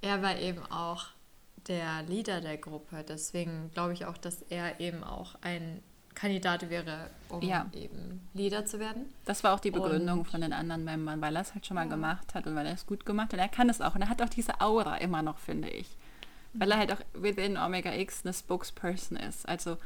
er 0.00 0.22
war 0.22 0.38
eben 0.38 0.62
auch 0.70 1.06
der 1.68 2.02
Leader 2.04 2.40
der 2.40 2.56
Gruppe. 2.56 3.04
Deswegen 3.06 3.70
glaube 3.72 3.92
ich 3.92 4.06
auch, 4.06 4.16
dass 4.16 4.42
er 4.48 4.80
eben 4.80 5.04
auch 5.04 5.36
ein 5.42 5.82
Kandidat 6.14 6.68
wäre, 6.70 7.10
um 7.28 7.42
ja. 7.42 7.66
eben 7.72 8.20
Leader 8.34 8.66
zu 8.66 8.78
werden. 8.78 9.06
Das 9.24 9.44
war 9.44 9.54
auch 9.54 9.60
die 9.60 9.70
Begründung 9.70 10.20
und, 10.20 10.28
von 10.28 10.40
den 10.40 10.52
anderen 10.52 10.84
Membern, 10.84 11.20
weil 11.20 11.36
er 11.36 11.42
es 11.42 11.54
halt 11.54 11.66
schon 11.66 11.74
mal 11.74 11.84
ja. 11.84 11.90
gemacht 11.90 12.34
hat 12.34 12.46
und 12.46 12.54
weil 12.54 12.66
er 12.66 12.74
es 12.74 12.86
gut 12.86 13.06
gemacht 13.06 13.32
hat. 13.32 13.40
Er 13.40 13.48
kann 13.48 13.68
es 13.68 13.80
auch 13.80 13.94
und 13.94 14.02
er 14.02 14.08
hat 14.08 14.22
auch 14.22 14.28
diese 14.28 14.60
Aura 14.60 14.96
immer 14.96 15.22
noch, 15.22 15.38
finde 15.38 15.68
ich. 15.68 15.96
Weil 16.54 16.70
er 16.70 16.78
halt 16.78 16.92
auch 16.92 17.00
within 17.14 17.56
Omega 17.56 17.94
X 17.94 18.22
eine 18.24 18.34
Spokesperson 18.34 19.16
ist. 19.16 19.48
Also 19.48 19.78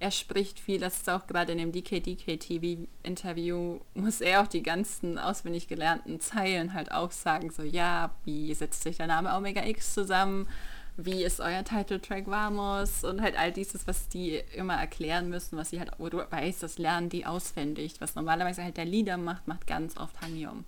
er 0.00 0.10
spricht 0.10 0.58
viel, 0.58 0.80
das 0.80 0.96
ist 0.96 1.10
auch 1.10 1.26
gerade 1.26 1.52
in 1.52 1.58
dem 1.58 1.72
DK-DK-TV-Interview, 1.72 3.80
muss 3.94 4.22
er 4.22 4.42
auch 4.42 4.46
die 4.46 4.62
ganzen 4.62 5.18
auswendig 5.18 5.68
gelernten 5.68 6.20
Zeilen 6.20 6.72
halt 6.72 6.90
auch 6.90 7.10
sagen, 7.10 7.50
so 7.50 7.62
ja, 7.62 8.10
wie 8.24 8.52
setzt 8.54 8.82
sich 8.82 8.96
der 8.96 9.08
Name 9.08 9.34
Omega 9.34 9.62
X 9.62 9.92
zusammen? 9.92 10.48
Wie 10.96 11.24
ist 11.24 11.40
euer 11.40 11.64
Titeltrack 11.64 12.26
Vamos 12.26 13.04
und 13.04 13.20
halt 13.20 13.38
all 13.38 13.52
dieses, 13.52 13.86
was 13.86 14.08
die 14.08 14.42
immer 14.54 14.74
erklären 14.74 15.28
müssen, 15.28 15.56
was 15.56 15.70
sie 15.70 15.80
halt, 15.80 15.92
wo 15.98 16.08
du 16.08 16.18
weißt, 16.18 16.62
das 16.62 16.78
lernen 16.78 17.08
die 17.08 17.26
auswendig, 17.26 18.00
was 18.00 18.14
normalerweise 18.14 18.62
halt 18.62 18.76
der 18.76 18.84
Leader 18.84 19.16
macht, 19.16 19.48
macht 19.48 19.66
ganz 19.66 19.96
oft 19.96 20.20
Hangyom. 20.20 20.64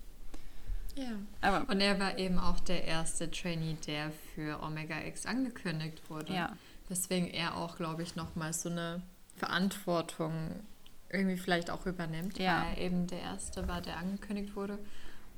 Ja. 0.94 1.12
Aber, 1.40 1.68
und 1.70 1.80
er 1.80 1.98
war 1.98 2.18
eben 2.18 2.38
auch 2.38 2.61
der 2.61 2.85
erste 2.85 3.30
Trainee, 3.30 3.76
der 3.87 4.12
für 4.35 4.62
Omega 4.62 5.00
X 5.06 5.26
angekündigt 5.26 6.02
wurde. 6.11 6.35
Ja. 6.35 6.52
Deswegen 6.90 7.28
er 7.28 7.56
auch, 7.56 7.76
glaube 7.76 8.02
ich, 8.02 8.16
nochmal 8.16 8.52
so 8.52 8.68
eine 8.68 9.02
Verantwortung 9.37 10.50
irgendwie 11.11 11.37
vielleicht 11.37 11.70
auch 11.70 11.87
übernimmt, 11.87 12.38
ja. 12.38 12.62
weil 12.62 12.76
er 12.76 12.85
eben 12.85 13.06
der 13.06 13.20
erste 13.20 13.68
war, 13.68 13.80
der 13.80 13.98
angekündigt 13.98 14.56
wurde. 14.56 14.78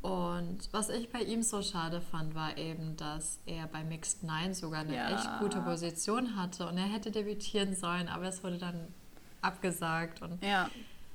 Und 0.05 0.69
was 0.71 0.91
ich 0.91 1.09
bei 1.09 1.21
ihm 1.21 1.43
so 1.43 1.63
schade 1.63 2.03
fand, 2.03 2.35
war 2.35 2.59
eben, 2.59 2.95
dass 2.99 3.39
er 3.47 3.67
bei 3.67 3.83
Mixed 3.85 4.23
Nine 4.23 4.55
sogar 4.55 4.81
eine 4.81 4.95
ja. 4.95 5.09
echt 5.09 5.39
gute 5.39 5.63
Position 5.63 6.37
hatte 6.37 6.69
und 6.69 6.77
er 6.77 6.85
hätte 6.85 7.11
debütieren 7.11 7.75
sollen, 7.75 8.09
aber 8.09 8.27
es 8.27 8.45
wurde 8.45 8.59
dann 8.59 8.89
abgesagt. 9.41 10.21
Und 10.21 10.45
ja, 10.45 10.69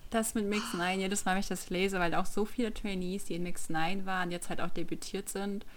das 0.10 0.34
mit 0.34 0.46
Mixed 0.46 0.74
Nine, 0.74 1.02
jedes 1.02 1.24
Mal, 1.24 1.34
wenn 1.34 1.42
ich 1.42 1.48
das 1.48 1.70
lese, 1.70 2.00
weil 2.00 2.16
auch 2.16 2.26
so 2.26 2.46
viele 2.46 2.74
Trainees, 2.74 3.26
die 3.26 3.36
in 3.36 3.44
Mixed 3.44 3.70
Nine 3.70 4.08
waren, 4.08 4.32
jetzt 4.32 4.50
halt 4.50 4.60
auch 4.60 4.72
debütiert 4.72 5.30
sind. 5.30 5.68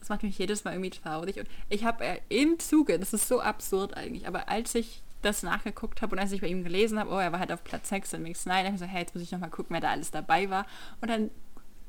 Das 0.00 0.08
macht 0.08 0.24
mich 0.24 0.36
jedes 0.36 0.64
Mal 0.64 0.72
irgendwie 0.72 0.90
traurig. 0.90 1.38
Und 1.38 1.46
ich 1.68 1.84
habe 1.84 2.04
äh, 2.04 2.18
im 2.28 2.58
Zuge, 2.58 2.98
das 2.98 3.12
ist 3.12 3.28
so 3.28 3.40
absurd 3.40 3.96
eigentlich, 3.96 4.26
aber 4.26 4.48
als 4.48 4.74
ich 4.74 5.04
das 5.22 5.44
nachgeguckt 5.44 6.02
habe 6.02 6.16
und 6.16 6.18
als 6.18 6.32
ich 6.32 6.40
bei 6.40 6.48
ihm 6.48 6.64
gelesen 6.64 6.98
habe, 6.98 7.10
oh, 7.10 7.18
er 7.18 7.30
war 7.30 7.38
halt 7.38 7.52
auf 7.52 7.62
Platz 7.62 7.88
6 7.88 8.14
in 8.14 8.22
Mixed 8.24 8.46
Nine, 8.46 8.64
habe 8.64 8.74
ich 8.74 8.80
so, 8.80 8.86
hey, 8.86 9.02
jetzt 9.02 9.14
muss 9.14 9.22
ich 9.22 9.30
nochmal 9.30 9.50
gucken, 9.50 9.74
wer 9.74 9.80
da 9.80 9.90
alles 9.90 10.10
dabei 10.10 10.50
war. 10.50 10.66
Und 11.00 11.08
dann 11.08 11.30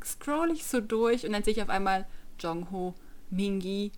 scroll 0.04 0.52
ich 0.52 0.66
so 0.66 0.82
durch 0.82 1.26
und 1.26 1.34
dann 1.34 1.44
sehe 1.44 1.54
ich 1.54 1.62
auf 1.62 1.70
einmal 1.70 2.06
Jongho, 2.40 2.96
Mingi 3.30 3.92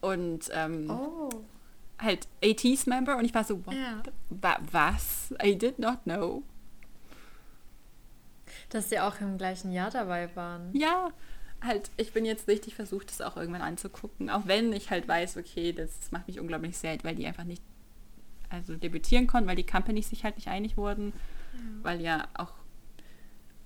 und 0.00 0.50
ähm, 0.52 0.90
oh. 0.90 1.30
halt 1.98 2.28
AT's 2.42 2.86
Member 2.86 3.16
und 3.16 3.24
ich 3.24 3.34
war 3.34 3.44
so, 3.44 3.62
ja. 3.70 4.02
wa 4.30 4.58
was? 4.70 5.34
I 5.42 5.56
did 5.56 5.78
not 5.78 6.02
know. 6.04 6.42
Dass 8.70 8.90
sie 8.90 9.00
auch 9.00 9.20
im 9.20 9.38
gleichen 9.38 9.72
Jahr 9.72 9.90
dabei 9.90 10.34
waren. 10.36 10.70
Ja, 10.74 11.10
halt, 11.62 11.90
ich 11.96 12.12
bin 12.12 12.24
jetzt 12.24 12.48
richtig 12.48 12.74
versucht, 12.74 13.10
das 13.10 13.20
auch 13.20 13.36
irgendwann 13.36 13.62
anzugucken. 13.62 14.30
Auch 14.30 14.46
wenn 14.46 14.72
ich 14.72 14.90
halt 14.90 15.08
weiß, 15.08 15.36
okay, 15.36 15.72
das 15.72 15.90
macht 16.10 16.28
mich 16.28 16.38
unglaublich 16.38 16.76
sad, 16.76 17.04
weil 17.04 17.14
die 17.14 17.26
einfach 17.26 17.44
nicht 17.44 17.62
also 18.50 18.76
debütieren 18.76 19.26
konnten, 19.26 19.48
weil 19.48 19.56
die 19.56 19.66
Companies 19.66 20.10
sich 20.10 20.24
halt 20.24 20.36
nicht 20.36 20.48
einig 20.48 20.76
wurden. 20.76 21.12
Mhm. 21.52 21.82
Weil 21.82 22.00
ja 22.00 22.28
auch 22.34 22.52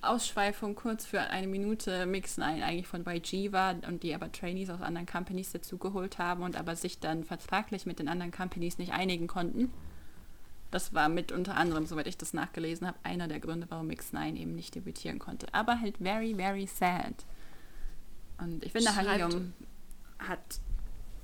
Ausschweifung 0.03 0.75
kurz 0.75 1.07
für 1.07 1.21
eine 1.21 1.47
Minute 1.47 2.07
Mixen 2.07 2.43
eigentlich 2.43 2.88
von 2.88 3.07
YG 3.07 3.53
war 3.53 3.77
und 3.87 4.03
die 4.03 4.15
aber 4.15 4.33
Trainees 4.33 4.69
aus 4.71 4.81
anderen 4.81 5.07
Companies 5.07 5.53
dazugeholt 5.53 6.19
haben 6.19 6.43
und 6.43 6.57
aber 6.57 6.75
sich 6.75 6.99
dann 6.99 7.23
vertraglich 7.23 7.87
mit 7.87 8.01
den 8.01 8.09
anderen 8.09 8.33
Companies 8.33 8.79
nicht 8.79 8.93
einigen 8.93 9.29
konnten. 9.29 9.73
Das 10.73 10.93
war 10.93 11.09
mit 11.09 11.31
unter 11.31 11.57
anderem, 11.57 11.87
soweit 11.87 12.07
ich 12.09 12.17
das 12.17 12.33
nachgelesen 12.33 12.87
habe, 12.87 12.99
einer 13.05 13.29
der 13.29 13.38
Gründe, 13.38 13.67
warum 13.69 13.88
Mix9 13.88 14.35
eben 14.37 14.55
nicht 14.57 14.75
debütieren 14.75 15.19
konnte. 15.19 15.47
Aber 15.53 15.81
halt 15.81 15.99
very, 15.99 16.35
very 16.35 16.67
sad. 16.67 17.15
Und 18.38 18.65
ich 18.65 18.73
finde, 18.73 18.97
Halium 18.97 19.53
hat, 20.19 20.61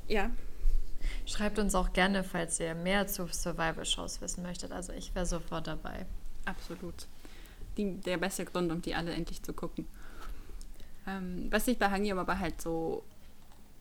ja. 0.07 0.31
Schreibt 1.27 1.59
uns 1.59 1.75
auch 1.75 1.93
gerne, 1.93 2.23
falls 2.23 2.61
ihr 2.61 2.75
mehr 2.75 3.07
zu 3.07 3.27
Survival-Shows 3.27 4.21
wissen 4.21 4.43
möchtet. 4.43 4.71
Also 4.71 4.93
ich 4.93 5.15
wäre 5.15 5.27
sofort 5.27 5.67
dabei. 5.67 6.07
Absolut 6.45 7.09
die, 7.79 7.95
der 8.01 8.19
beste 8.19 8.45
Grund, 8.45 8.71
um 8.71 8.83
die 8.83 8.95
alle 8.95 9.13
endlich 9.13 9.43
zu 9.43 9.53
gucken. 9.53 9.87
Ähm, 11.07 11.47
was 11.51 11.69
ich 11.69 11.79
bei 11.79 11.91
Hangyum 11.91 12.19
aber 12.19 12.39
halt 12.39 12.61
so, 12.61 13.03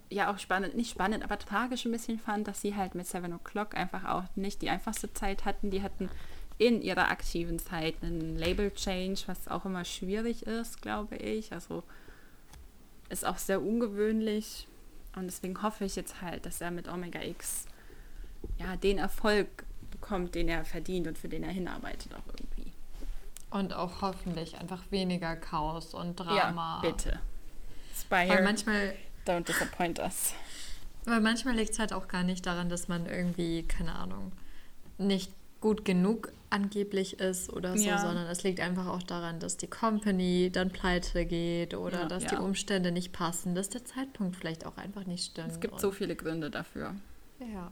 ja 0.09 0.31
auch 0.31 0.39
spannend, 0.39 0.75
nicht 0.75 0.91
spannend, 0.91 1.23
aber 1.23 1.37
tragisch 1.37 1.85
ein 1.85 1.91
bisschen 1.91 2.19
fand, 2.19 2.47
dass 2.47 2.61
sie 2.61 2.75
halt 2.75 2.95
mit 2.95 3.07
Seven 3.07 3.33
O'Clock 3.33 3.73
einfach 3.75 4.05
auch 4.05 4.23
nicht 4.35 4.61
die 4.61 4.69
einfachste 4.69 5.13
Zeit 5.13 5.43
hatten. 5.43 5.69
Die 5.71 5.81
hatten 5.81 6.09
in 6.57 6.81
ihrer 6.81 7.09
aktiven 7.09 7.59
Zeit 7.59 7.95
einen 8.01 8.35
Label-Change, 8.37 9.23
was 9.27 9.47
auch 9.47 9.65
immer 9.65 9.85
schwierig 9.85 10.43
ist, 10.43 10.81
glaube 10.81 11.17
ich. 11.17 11.51
Also 11.51 11.83
ist 13.09 13.25
auch 13.25 13.37
sehr 13.37 13.61
ungewöhnlich. 13.61 14.67
Und 15.15 15.25
deswegen 15.25 15.61
hoffe 15.61 15.85
ich 15.85 15.95
jetzt 15.95 16.21
halt, 16.21 16.45
dass 16.45 16.61
er 16.61 16.71
mit 16.71 16.87
Omega 16.87 17.21
X 17.21 17.65
ja 18.59 18.75
den 18.75 18.97
Erfolg 18.97 19.65
bekommt, 19.91 20.35
den 20.35 20.47
er 20.47 20.63
verdient 20.65 21.07
und 21.07 21.17
für 21.17 21.29
den 21.29 21.43
er 21.43 21.51
hinarbeitet 21.51 22.13
auch 22.13 22.27
irgendwie. 22.27 22.46
Und 23.49 23.73
auch 23.73 24.01
hoffentlich 24.01 24.57
einfach 24.57 24.81
weniger 24.89 25.35
Chaos 25.35 25.93
und 25.93 26.15
Drama. 26.17 26.81
Ja, 26.83 26.89
bitte. 26.89 27.19
Spire, 27.97 28.29
weil 28.29 28.43
manchmal, 28.43 28.93
don't 29.25 29.45
disappoint 29.45 29.99
us. 29.99 30.33
Weil 31.05 31.21
manchmal 31.21 31.55
liegt 31.55 31.71
es 31.71 31.79
halt 31.79 31.93
auch 31.93 32.07
gar 32.07 32.23
nicht 32.23 32.45
daran, 32.45 32.69
dass 32.69 32.89
man 32.89 33.05
irgendwie, 33.05 33.63
keine 33.63 33.95
Ahnung, 33.95 34.33
nicht 34.97 35.31
gut 35.61 35.85
genug 35.85 36.31
angeblich 36.49 37.19
ist 37.19 37.51
oder 37.51 37.77
so, 37.77 37.83
ja. 37.83 37.97
sondern 37.97 38.27
es 38.27 38.43
liegt 38.43 38.59
einfach 38.59 38.87
auch 38.87 39.03
daran, 39.03 39.39
dass 39.39 39.57
die 39.57 39.67
Company 39.67 40.49
dann 40.51 40.69
pleite 40.69 41.25
geht 41.25 41.73
oder 41.73 42.01
ja, 42.01 42.05
dass 42.05 42.23
ja. 42.23 42.29
die 42.29 42.35
Umstände 42.35 42.91
nicht 42.91 43.11
passen, 43.11 43.55
dass 43.55 43.69
der 43.69 43.83
Zeitpunkt 43.83 44.35
vielleicht 44.35 44.65
auch 44.65 44.77
einfach 44.77 45.05
nicht 45.05 45.31
stimmt. 45.31 45.51
Es 45.51 45.59
gibt 45.59 45.79
so 45.79 45.91
viele 45.91 46.15
Gründe 46.15 46.49
dafür. 46.49 46.95
Ja. 47.39 47.71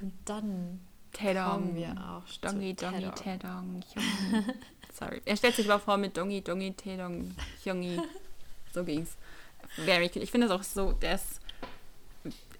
Und 0.00 0.12
dann 0.24 0.80
Tedong. 1.12 1.74
wir 1.74 1.90
auch. 1.90 2.38
Dongi, 2.40 2.74
Dongi, 2.74 3.10
Tedong, 3.10 3.82
Sorry. 4.92 5.20
Er 5.24 5.36
stellt 5.36 5.56
sich 5.56 5.70
aber 5.70 5.80
vor 5.80 5.96
mit 5.96 6.16
Dongi, 6.16 6.42
Dongi, 6.42 6.72
Tedong, 6.72 7.34
Hyungi. 7.64 8.00
So 8.72 8.84
ging's. 8.84 9.16
Very 9.76 10.08
cute. 10.08 10.22
Ich 10.22 10.30
finde 10.30 10.48
das 10.48 10.58
auch 10.58 10.62
so, 10.62 10.92
der 10.92 11.16
ist 11.16 11.40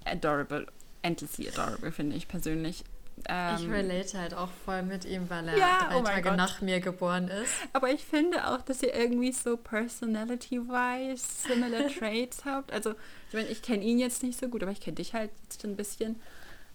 adorable. 0.04 0.66
Endlessly 1.02 1.48
adorable, 1.48 1.90
finde 1.90 2.16
ich 2.16 2.28
persönlich. 2.28 2.84
Ähm, 3.28 3.56
ich 3.56 3.68
relate 3.68 4.18
halt 4.18 4.34
auch 4.34 4.48
voll 4.64 4.82
mit 4.82 5.04
ihm, 5.04 5.28
weil 5.28 5.48
er 5.48 5.56
ja, 5.56 5.88
drei 5.88 5.96
oh 5.96 6.02
Tage 6.02 6.22
Gott. 6.22 6.36
nach 6.36 6.60
mir 6.60 6.80
geboren 6.80 7.28
ist. 7.28 7.52
Aber 7.72 7.90
ich 7.90 8.04
finde 8.04 8.48
auch, 8.48 8.62
dass 8.62 8.82
ihr 8.82 8.94
irgendwie 8.94 9.32
so 9.32 9.56
personality-wise 9.56 11.24
similar 11.46 11.88
traits 11.98 12.44
habt. 12.44 12.72
Also, 12.72 12.92
ich 13.28 13.34
meine, 13.34 13.48
ich 13.48 13.62
kenne 13.62 13.84
ihn 13.84 13.98
jetzt 13.98 14.22
nicht 14.22 14.38
so 14.38 14.48
gut, 14.48 14.62
aber 14.62 14.72
ich 14.72 14.80
kenne 14.80 14.96
dich 14.96 15.12
halt 15.12 15.30
jetzt 15.42 15.64
ein 15.64 15.76
bisschen. 15.76 16.20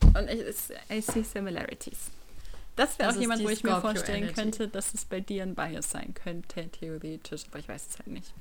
Und 0.02 0.30
ich, 0.30 0.42
I 0.90 1.02
see 1.02 1.24
similarities. 1.24 2.12
Das 2.76 3.00
wäre 3.00 3.10
auch 3.10 3.16
jemand, 3.16 3.44
wo 3.44 3.50
ich 3.50 3.60
Scorpio 3.60 3.76
mir 3.76 3.82
vorstellen 3.82 4.24
Energy. 4.24 4.34
könnte, 4.34 4.68
dass 4.68 4.94
es 4.94 5.06
bei 5.06 5.20
dir 5.20 5.44
ein 5.44 5.56
Bias 5.56 5.90
sein 5.90 6.14
könnte, 6.14 6.70
theoretisch, 6.70 7.46
aber 7.50 7.60
ich 7.60 7.68
weiß 7.68 7.88
es 7.90 7.98
halt 7.98 8.10
nicht. 8.10 8.34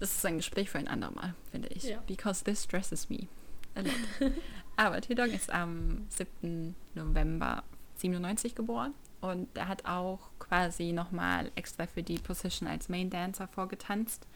Das 0.00 0.14
ist 0.14 0.24
ein 0.26 0.38
Gespräch 0.38 0.70
für 0.70 0.78
ein 0.78 0.88
andermal, 0.88 1.34
finde 1.50 1.68
ich. 1.68 1.84
Ja. 1.84 2.02
Because 2.06 2.42
this 2.44 2.64
stresses 2.64 3.08
me 3.08 3.28
a 3.74 3.80
lot. 3.80 4.32
aber 4.76 5.00
Tidong 5.02 5.30
ist 5.30 5.50
am 5.50 6.06
7. 6.08 6.74
November 6.94 7.64
97 7.96 8.54
geboren 8.54 8.94
und 9.20 9.48
er 9.56 9.68
hat 9.68 9.84
auch 9.84 10.30
quasi 10.38 10.92
nochmal 10.92 11.50
extra 11.54 11.86
für 11.86 12.02
die 12.02 12.18
Position 12.18 12.68
als 12.68 12.88
Main 12.88 13.10
Dancer 13.10 13.48
vorgetanzt. 13.48 14.26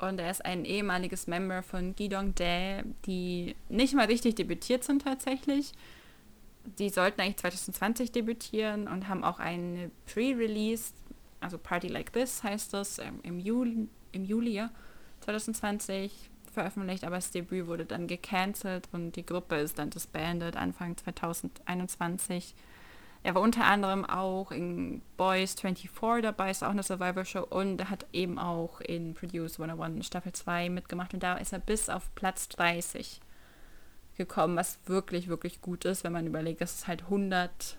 Und 0.00 0.18
er 0.18 0.30
ist 0.30 0.44
ein 0.44 0.64
ehemaliges 0.64 1.26
Member 1.26 1.62
von 1.62 1.94
Gidong 1.94 2.34
Dae, 2.34 2.84
die 3.06 3.54
nicht 3.68 3.94
mal 3.94 4.06
richtig 4.06 4.34
debütiert 4.34 4.82
sind 4.84 5.02
tatsächlich. 5.02 5.72
Die 6.78 6.88
sollten 6.88 7.20
eigentlich 7.20 7.38
2020 7.38 8.12
debütieren 8.12 8.88
und 8.88 9.08
haben 9.08 9.24
auch 9.24 9.38
eine 9.38 9.90
Pre-Release, 10.06 10.92
also 11.40 11.58
Party 11.58 11.88
Like 11.88 12.12
This 12.12 12.42
heißt 12.42 12.72
das, 12.72 12.98
ähm, 12.98 13.20
im, 13.22 13.38
Juli, 13.38 13.88
im 14.12 14.24
Juli 14.24 14.62
2020 15.20 16.30
veröffentlicht, 16.52 17.04
aber 17.04 17.16
das 17.16 17.30
Debüt 17.30 17.66
wurde 17.66 17.84
dann 17.84 18.06
gecancelt 18.06 18.88
und 18.92 19.12
die 19.12 19.24
Gruppe 19.24 19.56
ist 19.56 19.78
dann 19.78 19.90
disbanded 19.90 20.56
Anfang 20.56 20.96
2021. 20.96 22.54
Er 23.22 23.34
war 23.34 23.42
unter 23.42 23.66
anderem 23.66 24.04
auch 24.06 24.50
in 24.50 25.02
Boys 25.16 25.54
24 25.60 26.22
dabei, 26.22 26.50
ist 26.50 26.64
auch 26.64 26.70
eine 26.70 26.82
Survivor-Show 26.82 27.46
und 27.50 27.80
er 27.80 27.90
hat 27.90 28.06
eben 28.12 28.38
auch 28.38 28.80
in 28.80 29.14
Produce 29.14 29.60
101 29.60 30.06
Staffel 30.06 30.32
2 30.32 30.70
mitgemacht 30.70 31.12
und 31.12 31.22
da 31.22 31.36
ist 31.36 31.52
er 31.52 31.58
bis 31.58 31.90
auf 31.90 32.14
Platz 32.14 32.48
30 32.48 33.20
gekommen, 34.16 34.56
was 34.56 34.78
wirklich, 34.86 35.28
wirklich 35.28 35.60
gut 35.60 35.84
ist, 35.84 36.02
wenn 36.04 36.12
man 36.12 36.26
überlegt, 36.26 36.62
dass 36.62 36.76
es 36.76 36.86
halt 36.86 37.02
100, 37.02 37.76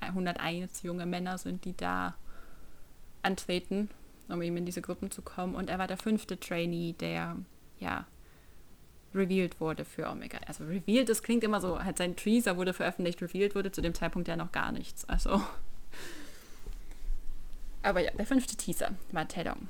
101 0.00 0.82
junge 0.82 1.06
Männer 1.06 1.38
sind, 1.38 1.64
die 1.64 1.76
da 1.76 2.14
antreten, 3.22 3.88
um 4.28 4.42
eben 4.42 4.56
in 4.58 4.66
diese 4.66 4.82
Gruppen 4.82 5.10
zu 5.10 5.22
kommen. 5.22 5.54
Und 5.54 5.70
er 5.70 5.78
war 5.78 5.86
der 5.86 5.96
fünfte 5.96 6.38
Trainee, 6.38 6.94
der 6.98 7.36
ja 7.78 8.06
revealed 9.14 9.60
wurde 9.60 9.84
für 9.84 10.08
Omega. 10.08 10.38
Also 10.46 10.64
revealed, 10.64 11.08
das 11.08 11.22
klingt 11.22 11.44
immer 11.44 11.60
so, 11.60 11.82
halt 11.82 11.98
sein 11.98 12.16
Teaser 12.16 12.56
wurde 12.56 12.72
veröffentlicht, 12.72 13.20
revealed 13.22 13.54
wurde 13.54 13.72
zu 13.72 13.82
dem 13.82 13.94
Zeitpunkt 13.94 14.28
ja 14.28 14.36
noch 14.36 14.52
gar 14.52 14.72
nichts. 14.72 15.04
Also. 15.08 15.42
Aber 17.82 18.00
ja, 18.00 18.10
der 18.12 18.26
fünfte 18.26 18.56
Teaser 18.56 18.92
war 19.10 19.26
Tedong. 19.26 19.68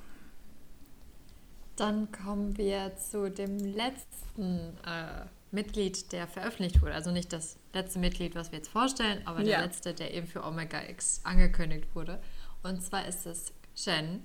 Dann 1.77 2.13
kommen 2.13 2.57
wir 2.59 2.95
zu 2.97 3.31
dem 3.31 3.59
letzten 3.59 4.77
äh, 4.87 5.25
Mitglied, 5.51 6.13
der 6.13 6.27
veröffentlicht 6.27 6.83
wurde. 6.83 6.95
Also 6.95 7.11
nicht 7.11 7.33
das 7.33 7.57
letzte 7.73 7.99
Mitglied, 7.99 8.35
was 8.35 8.53
wir 8.53 8.59
jetzt 8.59 8.71
vorstellen, 8.71 9.27
aber 9.27 9.41
der 9.41 9.53
ja. 9.53 9.61
letzte, 9.63 9.95
der 9.95 10.13
eben 10.15 10.27
für 10.27 10.45
Omega 10.45 10.83
X 10.89 11.21
angekündigt 11.25 11.89
wurde. 11.95 12.21
Und 12.63 12.83
zwar 12.83 13.07
ist 13.07 13.27
es 13.27 13.53
Shen. 13.75 14.23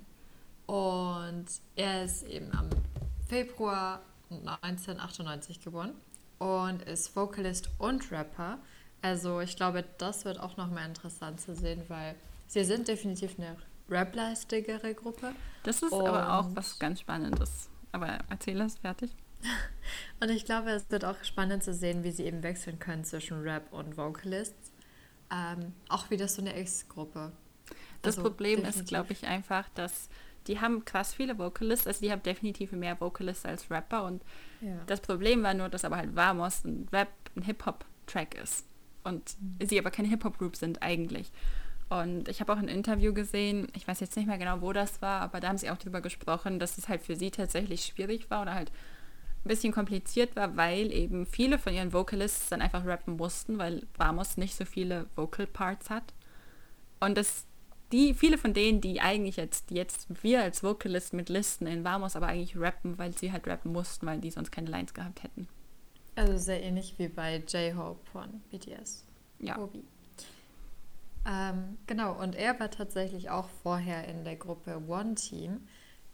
Und 0.66 1.46
er 1.78 2.04
ist 2.04 2.24
eben 2.28 2.52
am 2.52 2.70
Februar 3.28 4.02
1998 4.30 5.62
geboren 5.62 5.94
und 6.40 6.82
ist 6.84 7.16
Vocalist 7.16 7.70
und 7.78 8.12
Rapper. 8.12 8.60
Also 9.02 9.40
ich 9.42 9.56
glaube, 9.56 9.84
das 9.98 10.26
wird 10.26 10.40
auch 10.40 10.58
nochmal 10.58 10.86
interessant 10.86 11.40
zu 11.40 11.56
sehen, 11.56 11.84
weil 11.88 12.16
sie 12.48 12.64
sind 12.64 12.88
definitiv 12.88 13.38
eine 13.38 13.58
rap-lastigere 13.90 14.94
Gruppe. 14.94 15.34
Das 15.64 15.82
ist 15.82 15.92
und 15.92 16.08
aber 16.08 16.40
auch 16.40 16.48
was 16.56 16.78
ganz 16.80 17.02
Spannendes. 17.02 17.70
Aber 17.92 18.20
erzähl 18.30 18.58
das 18.58 18.78
fertig. 18.78 19.12
und 20.20 20.30
ich 20.30 20.46
glaube, 20.46 20.72
es 20.72 20.90
wird 20.90 21.06
auch 21.06 21.24
spannend 21.24 21.64
zu 21.64 21.74
sehen, 21.74 22.04
wie 22.04 22.12
sie 22.12 22.24
eben 22.24 22.44
wechseln 22.44 22.80
können 22.80 23.04
zwischen 23.04 23.42
Rap 23.42 23.72
und 23.72 23.98
Vocalists. 23.98 24.72
Ähm, 25.32 25.74
auch 25.90 26.10
wieder 26.10 26.28
so 26.28 26.42
eine 26.42 26.54
Ex-Gruppe. 26.54 27.32
Das 28.02 28.18
also 28.18 28.30
Problem 28.30 28.58
definitiv. 28.58 28.82
ist, 28.82 28.88
glaube 28.88 29.14
ich, 29.14 29.26
einfach, 29.26 29.68
dass 29.76 30.10
die 30.48 30.60
haben 30.60 30.86
krass 30.86 31.14
viele 31.14 31.38
Vocalists, 31.38 31.88
also 31.88 32.02
die 32.02 32.12
haben 32.12 32.24
definitiv 32.24 32.72
mehr 32.72 33.00
Vocalists 33.00 33.46
als 33.46 33.70
Rapper 33.70 34.04
und 34.06 34.24
Ja. 34.62 34.76
das 34.88 35.02
Problem 35.02 35.44
war 35.44 35.54
nur, 35.54 35.70
dass 35.70 35.86
aber 35.86 35.98
halt 35.98 36.16
Vamos 36.16 36.64
ein 36.64 36.88
Rap, 36.92 37.10
ein 37.36 37.44
Hip-Hop-Track 37.44 38.36
ist 38.42 38.66
und 39.04 39.36
sie 39.64 39.80
aber 39.80 39.92
keine 39.92 40.08
Hip-Hop-Group 40.10 40.56
sind 40.56 40.82
eigentlich. 40.82 41.32
Und 41.90 42.28
ich 42.28 42.42
habe 42.42 42.52
auch 42.52 42.58
ein 42.58 42.68
Interview 42.68 43.14
gesehen, 43.14 43.68
ich 43.74 43.88
weiß 43.88 44.02
jetzt 44.02 44.18
nicht 44.18 44.26
mehr 44.28 44.38
genau, 44.38 44.60
wo 44.62 44.74
das 44.74 45.02
war, 45.02 45.22
aber 45.22 45.40
da 45.40 45.48
haben 45.48 45.58
sie 45.58 45.70
auch 45.70 45.78
darüber 45.78 46.02
gesprochen, 46.02 46.60
dass 46.60 46.78
es 46.78 46.90
halt 46.90 47.02
für 47.02 47.16
sie 47.16 47.32
tatsächlich 47.32 47.86
schwierig 47.86 48.30
war 48.30 48.42
oder 48.42 48.54
halt 48.56 48.72
ein 49.46 49.48
bisschen 49.48 49.72
kompliziert 49.72 50.36
war, 50.36 50.58
weil 50.58 50.92
eben 50.92 51.26
viele 51.26 51.58
von 51.58 51.74
ihren 51.74 51.94
Vocalists 51.94 52.50
dann 52.50 52.62
einfach 52.62 52.86
rappen 52.86 53.16
mussten, 53.16 53.58
weil 53.58 53.88
Vamos 53.96 54.36
nicht 54.36 54.56
so 54.56 54.66
viele 54.66 55.06
Vocal 55.16 55.48
Parts 55.48 55.90
hat. 55.90 56.14
Und 57.00 57.18
das, 57.18 57.46
die, 57.92 58.14
viele 58.14 58.38
von 58.38 58.54
denen, 58.54 58.82
die 58.82 59.00
eigentlich 59.02 59.38
jetzt, 59.38 59.72
jetzt 59.72 60.08
wir 60.24 60.42
als 60.42 60.64
Vocalist 60.64 61.14
mit 61.14 61.30
Listen 61.30 61.68
in 61.68 61.84
Vamos 61.84 62.16
aber 62.16 62.28
eigentlich 62.28 62.58
rappen, 62.58 62.98
weil 62.98 63.14
sie 63.18 63.32
halt 63.32 63.48
rappen 63.48 63.72
mussten, 63.72 64.06
weil 64.06 64.20
die 64.20 64.32
sonst 64.32 64.52
keine 64.52 64.70
Lines 64.70 64.94
gehabt 64.94 65.24
hätten. 65.24 65.48
Also 66.16 66.38
sehr 66.38 66.64
ähnlich 66.64 66.96
wie 66.98 67.08
bei 67.08 67.38
J-Hope 67.38 68.04
von 68.12 68.42
BTS. 68.50 69.06
Ja. 69.40 69.58
Obi. 69.60 69.84
Ähm, 71.26 71.78
genau, 71.86 72.14
und 72.14 72.36
er 72.36 72.60
war 72.60 72.72
tatsächlich 72.72 73.30
auch 73.30 73.50
vorher 73.64 74.08
in 74.08 74.24
der 74.24 74.36
Gruppe 74.36 74.82
One 74.88 75.16
Team, 75.16 75.68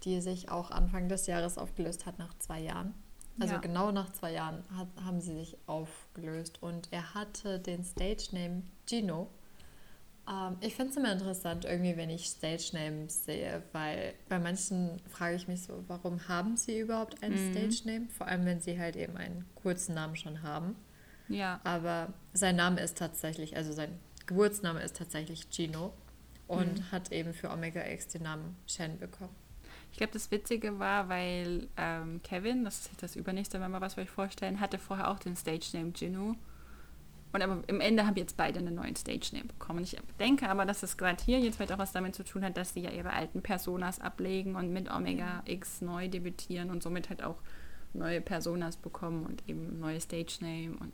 die 0.03 0.21
sich 0.21 0.49
auch 0.49 0.71
Anfang 0.71 1.07
des 1.07 1.27
Jahres 1.27 1.57
aufgelöst 1.57 2.05
hat 2.05 2.19
nach 2.19 2.37
zwei 2.39 2.59
Jahren. 2.59 2.93
Also 3.39 3.55
Ja. 3.55 3.59
genau 3.61 3.91
nach 3.91 4.11
zwei 4.11 4.31
Jahren 4.33 4.63
hat, 4.75 4.87
haben 5.05 5.21
sie 5.21 5.35
sich 5.35 5.57
aufgelöst 5.65 6.61
und 6.61 6.89
er 6.91 7.13
hatte 7.13 7.59
den 7.59 7.83
Stage-Name 7.83 8.63
Gino. 8.87 9.29
Ähm, 10.29 10.57
ich 10.61 10.75
finde 10.75 10.91
es 10.91 10.97
immer 10.97 11.11
interessant, 11.11 11.65
irgendwie, 11.65 11.97
wenn 11.97 12.09
ich 12.09 12.27
Stage-Names 12.29 13.25
sehe, 13.25 13.63
weil 13.73 14.13
bei 14.29 14.39
manchen 14.39 15.01
frage 15.09 15.35
ich 15.35 15.47
mich 15.47 15.63
so, 15.63 15.83
warum 15.87 16.27
haben 16.27 16.55
sie 16.57 16.79
überhaupt 16.79 17.21
einen 17.23 17.35
Mhm. 17.35 17.71
Stage-Name? 17.71 18.07
Vor 18.09 18.27
allem, 18.27 18.45
wenn 18.45 18.61
sie 18.61 18.79
halt 18.79 18.95
eben 18.95 19.17
einen 19.17 19.45
kurzen 19.55 19.95
Namen 19.95 20.15
schon 20.15 20.41
haben. 20.43 20.75
Ja. 21.27 21.59
Aber 21.63 22.13
sein 22.33 22.55
Name 22.55 22.81
ist 22.81 22.97
tatsächlich, 22.97 23.55
also 23.57 23.73
sein 23.73 23.99
Geburtsname 24.25 24.81
ist 24.81 24.95
tatsächlich 24.97 25.49
Gino 25.49 25.93
und 26.47 26.79
Mhm. 26.79 26.91
hat 26.91 27.11
eben 27.11 27.33
für 27.33 27.49
Omega 27.49 27.85
X 27.85 28.07
den 28.09 28.23
Namen 28.23 28.55
Shen 28.67 28.97
bekommen. 28.99 29.35
Ich 29.91 29.97
glaube, 29.97 30.13
das 30.13 30.31
Witzige 30.31 30.79
war, 30.79 31.07
weil 31.09 31.67
ähm, 31.77 32.21
Kevin, 32.23 32.63
das 32.63 32.79
ist 32.87 33.03
das 33.03 33.15
übernächste 33.15 33.59
Member, 33.59 33.79
was 33.81 33.95
wir 33.95 34.03
euch 34.03 34.09
vorstellen, 34.09 34.59
hatte 34.59 34.79
vorher 34.79 35.09
auch 35.11 35.19
den 35.19 35.35
Stage-Name 35.35 35.91
Ginu. 35.91 36.35
Und 37.33 37.41
aber 37.41 37.63
im 37.67 37.81
Ende 37.81 38.05
haben 38.05 38.15
jetzt 38.15 38.37
beide 38.37 38.59
einen 38.59 38.75
neuen 38.75 38.95
Stage-Name 38.95 39.45
bekommen. 39.45 39.83
Ich 39.83 39.97
denke 40.19 40.47
aber, 40.49 40.65
dass 40.65 40.83
es 40.83 40.97
gerade 40.97 41.21
hier 41.23 41.39
jetzt 41.39 41.55
vielleicht 41.55 41.73
auch 41.73 41.79
was 41.79 41.91
damit 41.91 42.13
zu 42.15 42.23
tun 42.23 42.45
hat, 42.45 42.55
dass 42.57 42.75
sie 42.75 42.81
ja 42.81 42.91
ihre 42.91 43.11
alten 43.11 43.41
Personas 43.41 43.99
ablegen 43.99 44.55
und 44.55 44.71
mit 44.71 44.91
Omega 44.91 45.41
X 45.45 45.81
neu 45.81 46.07
debütieren 46.07 46.69
und 46.69 46.83
somit 46.83 47.09
halt 47.09 47.23
auch 47.23 47.37
neue 47.93 48.21
Personas 48.21 48.77
bekommen 48.77 49.25
und 49.25 49.43
eben 49.49 49.79
neue 49.79 49.99
Stage-Name 49.99 50.77
und 50.77 50.93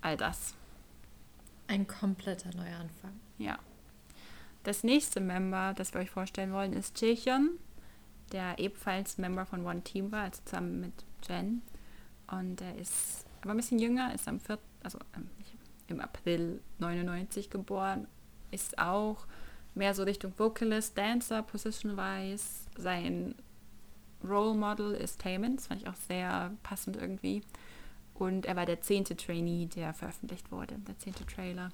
all 0.00 0.16
das. 0.16 0.54
Ein 1.68 1.86
kompletter 1.86 2.50
Neuanfang. 2.56 3.20
Ja. 3.36 3.58
Das 4.62 4.84
nächste 4.84 5.20
Member, 5.20 5.74
das 5.76 5.92
wir 5.92 6.00
euch 6.00 6.10
vorstellen 6.10 6.52
wollen, 6.52 6.72
ist 6.72 6.98
Jaehyun, 6.98 7.58
der 8.32 8.58
ebenfalls 8.58 9.18
Member 9.18 9.44
von 9.44 9.66
One 9.66 9.82
Team 9.82 10.12
war, 10.12 10.22
also 10.22 10.40
zusammen 10.44 10.80
mit 10.80 11.04
Jen. 11.28 11.60
Und 12.26 12.62
er 12.62 12.76
ist 12.76 13.26
aber 13.42 13.52
ein 13.52 13.56
bisschen 13.56 13.78
jünger, 13.78 14.14
ist 14.14 14.28
am 14.28 14.40
4., 14.40 14.58
also 14.82 14.98
ähm, 15.16 15.28
im 15.88 16.00
April 16.00 16.60
99 16.78 17.50
geboren, 17.50 18.06
ist 18.50 18.78
auch 18.78 19.26
mehr 19.74 19.94
so 19.94 20.02
Richtung 20.02 20.32
Vocalist, 20.36 20.96
Dancer, 20.96 21.42
Position-wise. 21.42 22.66
Sein 22.76 23.34
Role 24.22 24.54
Model 24.54 24.94
ist 24.94 25.20
Taman, 25.20 25.56
das 25.56 25.66
fand 25.66 25.82
ich 25.82 25.88
auch 25.88 25.94
sehr 25.94 26.52
passend 26.62 26.96
irgendwie. 26.96 27.42
Und 28.14 28.46
er 28.46 28.56
war 28.56 28.66
der 28.66 28.80
zehnte 28.80 29.16
Trainee, 29.16 29.66
der 29.66 29.94
veröffentlicht 29.94 30.52
wurde, 30.52 30.76
der 30.86 30.98
zehnte 30.98 31.26
Trailer. 31.26 31.70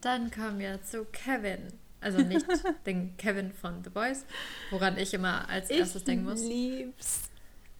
Dann 0.00 0.30
kommen 0.30 0.58
wir 0.58 0.82
zu 0.82 1.04
Kevin. 1.06 1.68
Also 2.00 2.18
nicht 2.18 2.44
den 2.86 3.16
Kevin 3.16 3.52
von 3.52 3.84
The 3.84 3.90
Boys, 3.90 4.26
woran 4.70 4.98
ich 4.98 5.14
immer 5.14 5.48
als 5.48 5.70
erstes 5.70 6.04
denken 6.04 6.24
muss. 6.24 6.42
lieb's. 6.42 7.31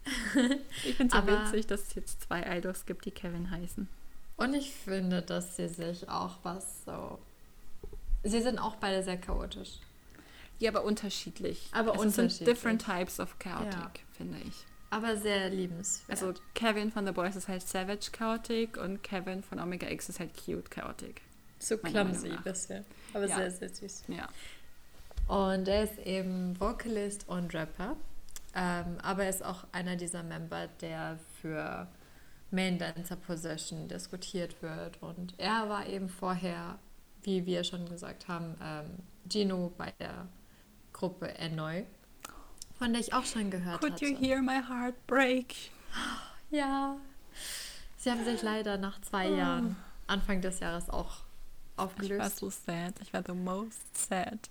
ich 0.84 0.94
finde 0.96 1.06
es 1.06 1.12
so 1.12 1.18
Aber- 1.18 1.46
witzig, 1.46 1.66
dass 1.66 1.82
es 1.88 1.94
jetzt 1.94 2.22
zwei 2.22 2.42
Idols 2.58 2.86
gibt, 2.86 3.04
die 3.04 3.10
Kevin 3.10 3.50
heißen. 3.50 3.88
Und 4.36 4.54
ich 4.54 4.72
finde, 4.72 5.22
dass 5.22 5.56
sie 5.56 5.68
sich 5.68 6.08
auch 6.08 6.36
was 6.42 6.84
so. 6.84 7.18
Sie 8.24 8.40
sind 8.40 8.58
auch 8.58 8.76
beide 8.76 9.02
sehr 9.02 9.16
chaotisch. 9.16 9.78
Ja, 10.58 10.70
aber 10.70 10.84
unterschiedlich. 10.84 11.68
Aber 11.72 11.92
es 11.94 11.98
unterschiedlich. 12.00 12.32
sind 12.38 12.46
different 12.48 12.84
types 12.84 13.20
of 13.20 13.38
chaotic, 13.38 13.72
Ja. 13.74 13.90
finde 14.16 14.38
ich. 14.46 14.54
Aber 14.90 15.16
sehr 15.16 15.48
liebenswert. 15.48 16.10
Also 16.10 16.34
Kevin 16.54 16.92
von 16.92 17.06
The 17.06 17.12
Boys 17.12 17.34
ist 17.36 17.48
halt 17.48 17.62
savage 17.66 18.10
chaotic 18.12 18.76
und 18.76 19.02
Kevin 19.02 19.42
von 19.42 19.58
Omega 19.58 19.88
X 19.88 20.08
ist 20.08 20.20
halt 20.20 20.30
cute 20.36 20.70
chaotic. 20.70 21.22
so 21.58 21.78
clumsy 21.78 22.30
ein 22.30 22.42
bisschen. 22.42 22.84
Aber 23.14 23.26
Ja. 23.26 23.36
sehr, 23.36 23.50
sehr 23.50 23.68
süß. 23.68 24.04
Ja. 24.08 24.28
Und 25.28 25.68
er 25.68 25.84
ist 25.84 25.98
eben 26.04 26.58
Vocalist 26.60 27.28
und 27.28 27.54
Rapper. 27.54 27.96
Ähm, 28.54 28.98
aber 29.02 29.24
er 29.24 29.30
ist 29.30 29.44
auch 29.44 29.64
einer 29.72 29.96
dieser 29.96 30.22
Member, 30.22 30.66
der 30.80 31.18
für 31.40 31.88
Main 32.50 32.78
Dancer 32.78 33.16
Position 33.16 33.88
diskutiert 33.88 34.60
wird. 34.62 35.00
Und 35.02 35.34
er 35.38 35.68
war 35.68 35.86
eben 35.86 36.08
vorher, 36.08 36.78
wie 37.22 37.46
wir 37.46 37.64
schon 37.64 37.88
gesagt 37.88 38.28
haben, 38.28 38.56
ähm, 38.62 38.98
Gino 39.28 39.72
bei 39.78 39.92
der 39.98 40.26
Gruppe 40.92 41.32
Ennoi, 41.38 41.86
von 42.78 42.92
der 42.92 43.00
ich 43.00 43.14
auch 43.14 43.24
schon 43.24 43.50
gehört 43.50 43.80
Could 43.80 43.94
hatte. 43.94 44.04
you 44.06 44.16
hear 44.18 44.42
my 44.42 44.60
heart 44.62 44.94
break? 45.06 45.54
Ja. 46.50 46.96
Sie 47.96 48.10
haben 48.10 48.24
sich 48.24 48.42
leider 48.42 48.76
nach 48.76 49.00
zwei 49.00 49.30
Oh. 49.30 49.36
Jahren, 49.36 49.76
Anfang 50.06 50.40
des 50.42 50.60
Jahres, 50.60 50.90
auch 50.90 51.20
Ich 51.20 51.78
war 51.78 51.84
aufgelöst. 51.86 52.36
so 52.38 52.50
sad. 52.50 52.94
Ich 53.00 53.12
war 53.14 53.22
the 53.26 53.32
most 53.32 53.80
sad. 54.08 54.50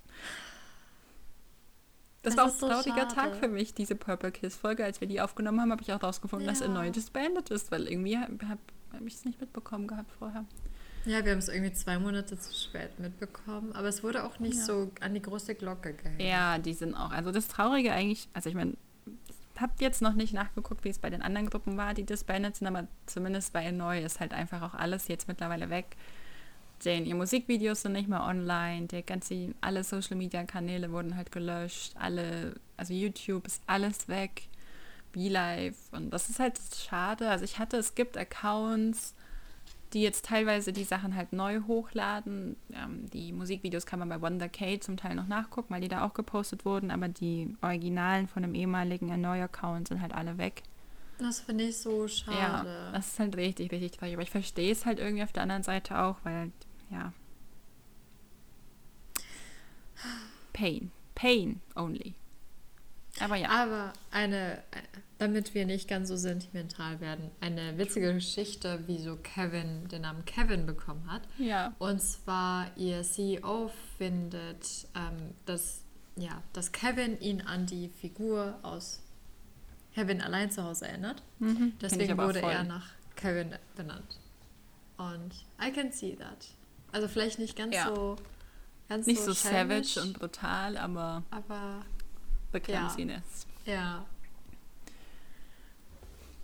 Das, 2.24 2.36
Das 2.36 2.44
war 2.44 2.52
auch 2.52 2.56
so 2.56 2.66
ein 2.68 2.72
trauriger 2.74 3.10
schade. 3.10 3.16
Tag 3.16 3.36
für 3.38 3.48
mich, 3.48 3.74
diese 3.74 3.96
Purple 3.96 4.32
Kiss 4.32 4.56
Folge. 4.56 4.84
Als 4.86 5.02
wir 5.02 5.08
die 5.08 5.22
aufgenommen 5.22 5.60
haben, 5.62 5.72
habe 5.72 5.82
ich 5.82 5.92
auch 5.92 6.04
rausgefunden, 6.04 6.48
dass 6.48 6.60
Ja. 6.60 6.68
Annoy 6.68 6.92
disbanded 6.92 7.50
ist, 7.50 7.72
weil 7.72 7.88
irgendwie 7.88 8.18
habe 8.18 8.34
hab, 8.48 8.60
hab 8.94 9.02
ich 9.06 9.16
es 9.16 9.26
nicht 9.26 9.40
mitbekommen 9.42 9.88
gehabt 9.88 10.12
vorher. 10.20 10.46
Ja, 11.06 11.26
wir 11.26 11.32
haben 11.32 11.40
es 11.40 11.48
irgendwie 11.50 11.74
zwei 11.74 11.98
Monate 11.98 12.38
zu 12.38 12.54
spät 12.54 13.00
mitbekommen, 13.00 13.74
aber 13.74 13.88
es 13.88 14.04
wurde 14.04 14.24
auch 14.24 14.38
nicht 14.38 14.58
Ja. 14.58 14.66
so 14.66 14.92
an 15.00 15.16
die 15.16 15.22
große 15.22 15.56
Glocke 15.56 15.94
gehängt. 15.94 16.22
Ja, 16.22 16.60
die 16.60 16.74
sind 16.76 16.94
auch. 16.94 17.10
Also 17.10 17.32
das 17.32 17.48
Traurige 17.48 17.92
eigentlich, 17.92 18.30
also 18.34 18.50
ich 18.50 18.56
meine, 18.56 18.76
ich 19.56 19.60
habe 19.62 19.74
jetzt 19.80 20.04
noch 20.04 20.14
nicht 20.14 20.34
nachgeguckt, 20.34 20.84
wie 20.84 20.90
es 20.90 21.00
bei 21.00 21.10
den 21.10 21.24
anderen 21.24 21.50
Gruppen 21.50 21.76
war, 21.76 21.96
die 21.96 22.04
disbanded 22.04 22.56
sind, 22.56 22.68
aber 22.68 22.88
zumindest 23.08 23.52
bei 23.52 23.68
Annoy 23.68 24.04
ist 24.04 24.20
halt 24.20 24.32
einfach 24.34 24.62
auch 24.62 24.76
alles 24.76 25.08
jetzt 25.08 25.28
mittlerweile 25.28 25.72
weg. 25.72 25.98
Den, 26.84 27.06
ihre 27.06 27.18
Musikvideos 27.18 27.84
sind 27.84 27.94
nicht 27.94 28.10
mehr 28.10 28.24
online, 28.24 28.88
der 28.88 29.04
ganze, 29.04 29.54
alle 29.62 29.84
Social 29.84 30.18
Media 30.18 30.44
Kanäle 30.44 30.92
wurden 30.92 31.16
halt 31.16 31.32
gelöscht, 31.32 31.94
alle, 31.96 32.56
also 32.76 32.94
YouTube 32.94 33.46
ist 33.46 33.62
alles 33.68 34.08
weg, 34.08 34.48
BeLive 35.12 35.76
und 35.92 36.10
das 36.10 36.30
ist 36.30 36.40
halt 36.40 36.60
schade. 36.76 37.30
Also 37.30 37.46
ich 37.46 37.60
hatte, 37.60 37.78
es 37.78 37.94
gibt 37.94 38.18
Accounts, 38.18 39.14
die 39.94 40.02
jetzt 40.02 40.26
teilweise 40.26 40.72
die 40.74 40.86
Sachen 40.86 41.16
halt 41.16 41.34
neu 41.34 41.62
hochladen. 41.68 42.56
Ähm, 42.74 43.10
die 43.12 43.34
Musikvideos 43.34 43.86
kann 43.86 44.00
man 44.00 44.10
bei 44.10 44.22
Wonder 44.22 44.50
K 44.50 44.80
zum 44.80 44.98
Teil 44.98 45.16
noch 45.16 45.28
nachgucken, 45.28 45.74
weil 45.74 45.82
die 45.82 45.90
da 45.90 46.06
auch 46.06 46.14
gepostet 46.14 46.66
wurden, 46.66 46.92
aber 46.92 47.10
die 47.10 47.56
Originalen 47.62 48.28
von 48.28 48.42
dem 48.42 48.56
ehemaligen 48.56 49.10
Erneu-Account 49.10 49.90
sind 49.90 50.02
halt 50.02 50.14
alle 50.14 50.38
weg. 50.38 50.64
Das 51.20 51.40
finde 51.42 51.66
ich 51.66 51.78
so 51.78 52.08
schade. 52.08 52.38
Ja, 52.68 52.92
das 52.94 53.10
ist 53.10 53.20
halt 53.20 53.38
richtig, 53.38 53.72
richtig 53.72 53.92
traurig. 53.92 54.14
Aber 54.14 54.24
ich 54.24 54.32
verstehe 54.32 54.72
es 54.72 54.86
halt 54.86 54.98
irgendwie 54.98 55.24
auf 55.24 55.32
der 55.32 55.44
anderen 55.44 55.62
Seite 55.62 56.00
auch, 56.00 56.16
weil, 56.24 56.52
ja. 56.92 57.14
Pain. 60.54 60.92
Pain 61.16 61.62
only. 61.76 62.16
Aber 63.20 63.36
ja. 63.36 63.50
Aber 63.50 63.94
eine, 64.12 64.64
damit 65.18 65.54
wir 65.54 65.66
nicht 65.66 65.88
ganz 65.88 66.08
so 66.08 66.16
sentimental 66.16 67.00
werden, 67.00 67.30
eine 67.42 67.78
witzige 67.78 68.14
Geschichte, 68.14 68.84
wieso 68.88 69.18
Kevin 69.18 69.88
den 69.90 70.02
Namen 70.02 70.26
Kevin 70.26 70.66
bekommen 70.66 71.12
hat. 71.12 71.22
Ja. 71.38 71.76
Und 71.78 72.02
zwar 72.02 72.76
ihr 72.78 73.04
CEO 73.04 73.70
findet, 73.98 74.88
ähm, 74.96 75.36
dass, 75.46 75.84
ja, 76.16 76.42
dass 76.54 76.72
Kevin 76.72 77.20
ihn 77.20 77.42
an 77.42 77.66
die 77.66 77.90
Figur 77.90 78.58
aus 78.64 79.02
Kevin 79.94 80.22
allein 80.22 80.50
zu 80.50 80.64
Hause 80.64 80.88
erinnert. 80.88 81.22
Mhm. 81.40 81.74
Deswegen 81.82 82.18
wurde 82.18 82.40
voll. 82.40 82.52
er 82.52 82.64
nach 82.64 82.90
Kevin 83.16 83.54
benannt. 83.76 84.20
Und 84.98 85.34
I 85.62 85.72
can 85.72 85.92
see 85.92 86.16
that. 86.16 86.48
Also 86.92 87.08
vielleicht 87.08 87.40
nicht 87.40 87.56
ganz 87.56 87.76
Ja. 87.76 87.88
so 87.94 88.16
ganz 88.90 89.08
Nicht 89.08 89.20
so 89.22 89.34
so 89.34 89.50
savage 89.50 90.02
und 90.02 90.20
brutal, 90.20 90.78
aber 90.78 91.24
aber 91.32 91.84
the 92.54 92.72
Ja. 92.72 92.96
ja. 93.66 94.06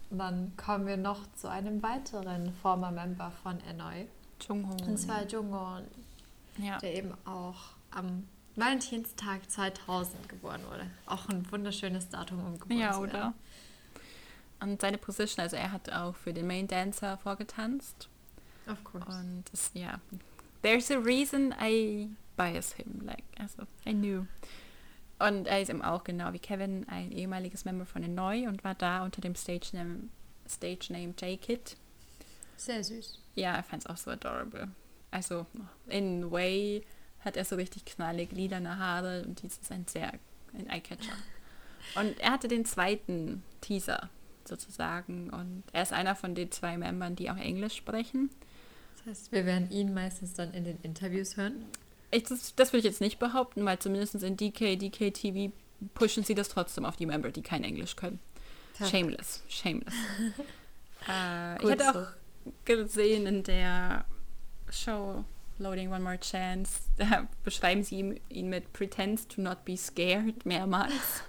Dann 0.09 0.55
kommen 0.55 0.87
wir 0.87 0.95
noch 0.95 1.19
zu 1.35 1.49
einem 1.49 1.83
weiteren 1.83 2.53
former 2.61 2.91
Member 2.91 3.31
von 3.43 3.59
Ennoi. 3.61 4.07
Jungho. 4.47 4.71
Und 4.85 4.97
zwar 4.97 5.25
Jungon, 5.27 5.83
ja. 6.57 6.77
der 6.77 6.95
eben 6.95 7.13
auch 7.25 7.57
am 7.91 8.27
Valentinstag 8.55 9.49
2000 9.49 10.29
geboren 10.29 10.61
wurde. 10.69 10.89
Auch 11.05 11.27
ein 11.29 11.49
wunderschönes 11.51 12.09
Datum, 12.09 12.39
um 12.45 12.59
geboren 12.59 12.79
ja, 12.79 12.93
zu 12.93 13.01
werden. 13.01 13.15
Ja, 13.15 13.27
oder? 13.27 13.33
Und 14.59 14.81
seine 14.81 14.97
Position, 14.97 15.43
also 15.43 15.55
er 15.55 15.71
hat 15.71 15.91
auch 15.91 16.15
für 16.15 16.33
den 16.33 16.47
Main 16.47 16.67
Dancer 16.67 17.17
vorgetanzt. 17.17 18.09
Of 18.67 18.83
course. 18.83 19.07
Und 19.07 19.43
das, 19.51 19.71
ja, 19.73 19.99
there's 20.61 20.91
a 20.91 20.99
reason 20.99 21.53
I 21.59 22.09
bias 22.35 22.73
him, 22.73 23.01
like, 23.03 23.23
also, 23.39 23.63
I 23.85 23.93
knew. 23.93 24.27
Und 25.19 25.47
er 25.47 25.61
ist 25.61 25.69
eben 25.69 25.81
auch 25.81 26.03
genau 26.03 26.31
wie 26.33 26.39
Kevin 26.39 26.87
ein 26.87 27.11
ehemaliges 27.11 27.65
Member 27.65 27.85
von 27.85 28.03
den 28.03 28.13
Neu 28.13 28.47
und 28.47 28.63
war 28.63 28.75
da 28.75 29.03
unter 29.03 29.19
dem 29.19 29.35
Stage 29.35 29.69
Name, 29.73 30.09
Stage 30.47 30.93
Name 30.93 31.15
J-Kid. 31.19 31.75
Sehr 32.55 32.83
süß. 32.83 33.19
Ja, 33.35 33.55
er 33.55 33.63
fand 33.63 33.83
es 33.83 33.89
auch 33.89 33.97
so 33.97 34.11
adorable. 34.11 34.69
Also 35.09 35.47
in 35.87 36.29
Way 36.31 36.83
hat 37.21 37.35
er 37.35 37.45
so 37.45 37.55
richtig 37.55 37.85
knallig 37.85 38.31
lilane 38.31 38.77
Haare 38.77 39.23
und 39.25 39.41
dies 39.41 39.57
ist 39.57 39.71
ein 39.71 39.87
sehr 39.87 40.13
ein 40.53 40.69
Eyecatcher. 40.69 41.13
Und 41.95 42.19
er 42.19 42.31
hatte 42.31 42.47
den 42.47 42.65
zweiten 42.65 43.43
Teaser 43.61 44.09
sozusagen 44.45 45.29
und 45.29 45.63
er 45.73 45.83
ist 45.83 45.93
einer 45.93 46.15
von 46.15 46.35
den 46.35 46.51
zwei 46.51 46.77
Membern, 46.77 47.15
die 47.15 47.29
auch 47.29 47.37
Englisch 47.37 47.75
sprechen. 47.75 48.29
Heißt, 49.07 49.31
wir 49.31 49.45
werden 49.45 49.71
ihn 49.71 49.93
meistens 49.93 50.33
dann 50.33 50.53
in 50.53 50.65
den 50.65 50.79
Interviews 50.83 51.37
hören. 51.37 51.65
Ich, 52.11 52.23
das, 52.23 52.55
das 52.55 52.73
will 52.73 52.79
ich 52.79 52.85
jetzt 52.85 52.99
nicht 52.99 53.19
behaupten, 53.19 53.63
weil 53.63 53.79
zumindest 53.79 54.15
in 54.15 54.35
DK, 54.35 54.77
DK 54.77 55.13
TV 55.13 55.53
pushen 55.93 56.23
sie 56.23 56.35
das 56.35 56.49
trotzdem 56.49 56.85
auf 56.85 56.97
die 56.97 57.05
Member, 57.05 57.31
die 57.31 57.41
kein 57.41 57.63
Englisch 57.63 57.95
können. 57.95 58.19
Tag. 58.77 58.89
Shameless, 58.89 59.43
shameless. 59.47 59.93
äh, 61.09 61.63
ich 61.63 61.71
hatte 61.71 61.89
auch 61.89 62.07
gesehen 62.65 63.27
in 63.27 63.43
der 63.43 64.05
Show 64.69 65.23
Loading 65.57 65.91
One 65.91 66.01
More 66.01 66.19
Chance, 66.19 66.81
da 66.97 67.27
beschreiben 67.43 67.83
sie 67.83 68.21
ihn 68.29 68.49
mit 68.49 68.73
Pretends 68.73 69.27
to 69.27 69.41
not 69.41 69.63
be 69.63 69.77
scared 69.77 70.45
mehrmals. 70.45 71.23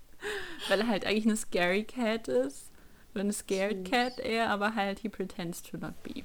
Weil 0.68 0.80
er 0.80 0.88
halt 0.88 1.06
eigentlich 1.06 1.26
eine 1.26 1.36
Scary 1.36 1.84
Cat 1.84 2.28
ist. 2.28 2.70
Oder 3.14 3.22
eine 3.22 3.32
Scared 3.32 3.90
Cat 3.90 4.20
eher, 4.20 4.50
aber 4.50 4.74
halt 4.74 5.00
he 5.00 5.08
pretends 5.08 5.62
to 5.62 5.76
not 5.76 6.00
be. 6.02 6.24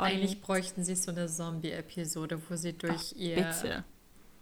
Eigentlich 0.00 0.40
bräuchten 0.40 0.84
sie 0.84 0.96
so 0.96 1.10
eine 1.10 1.26
Zombie-Episode, 1.26 2.40
wo 2.48 2.56
sie 2.56 2.72
durch 2.72 3.14
Ach, 3.14 3.18
ihr. 3.18 3.36
Bitte. 3.36 3.84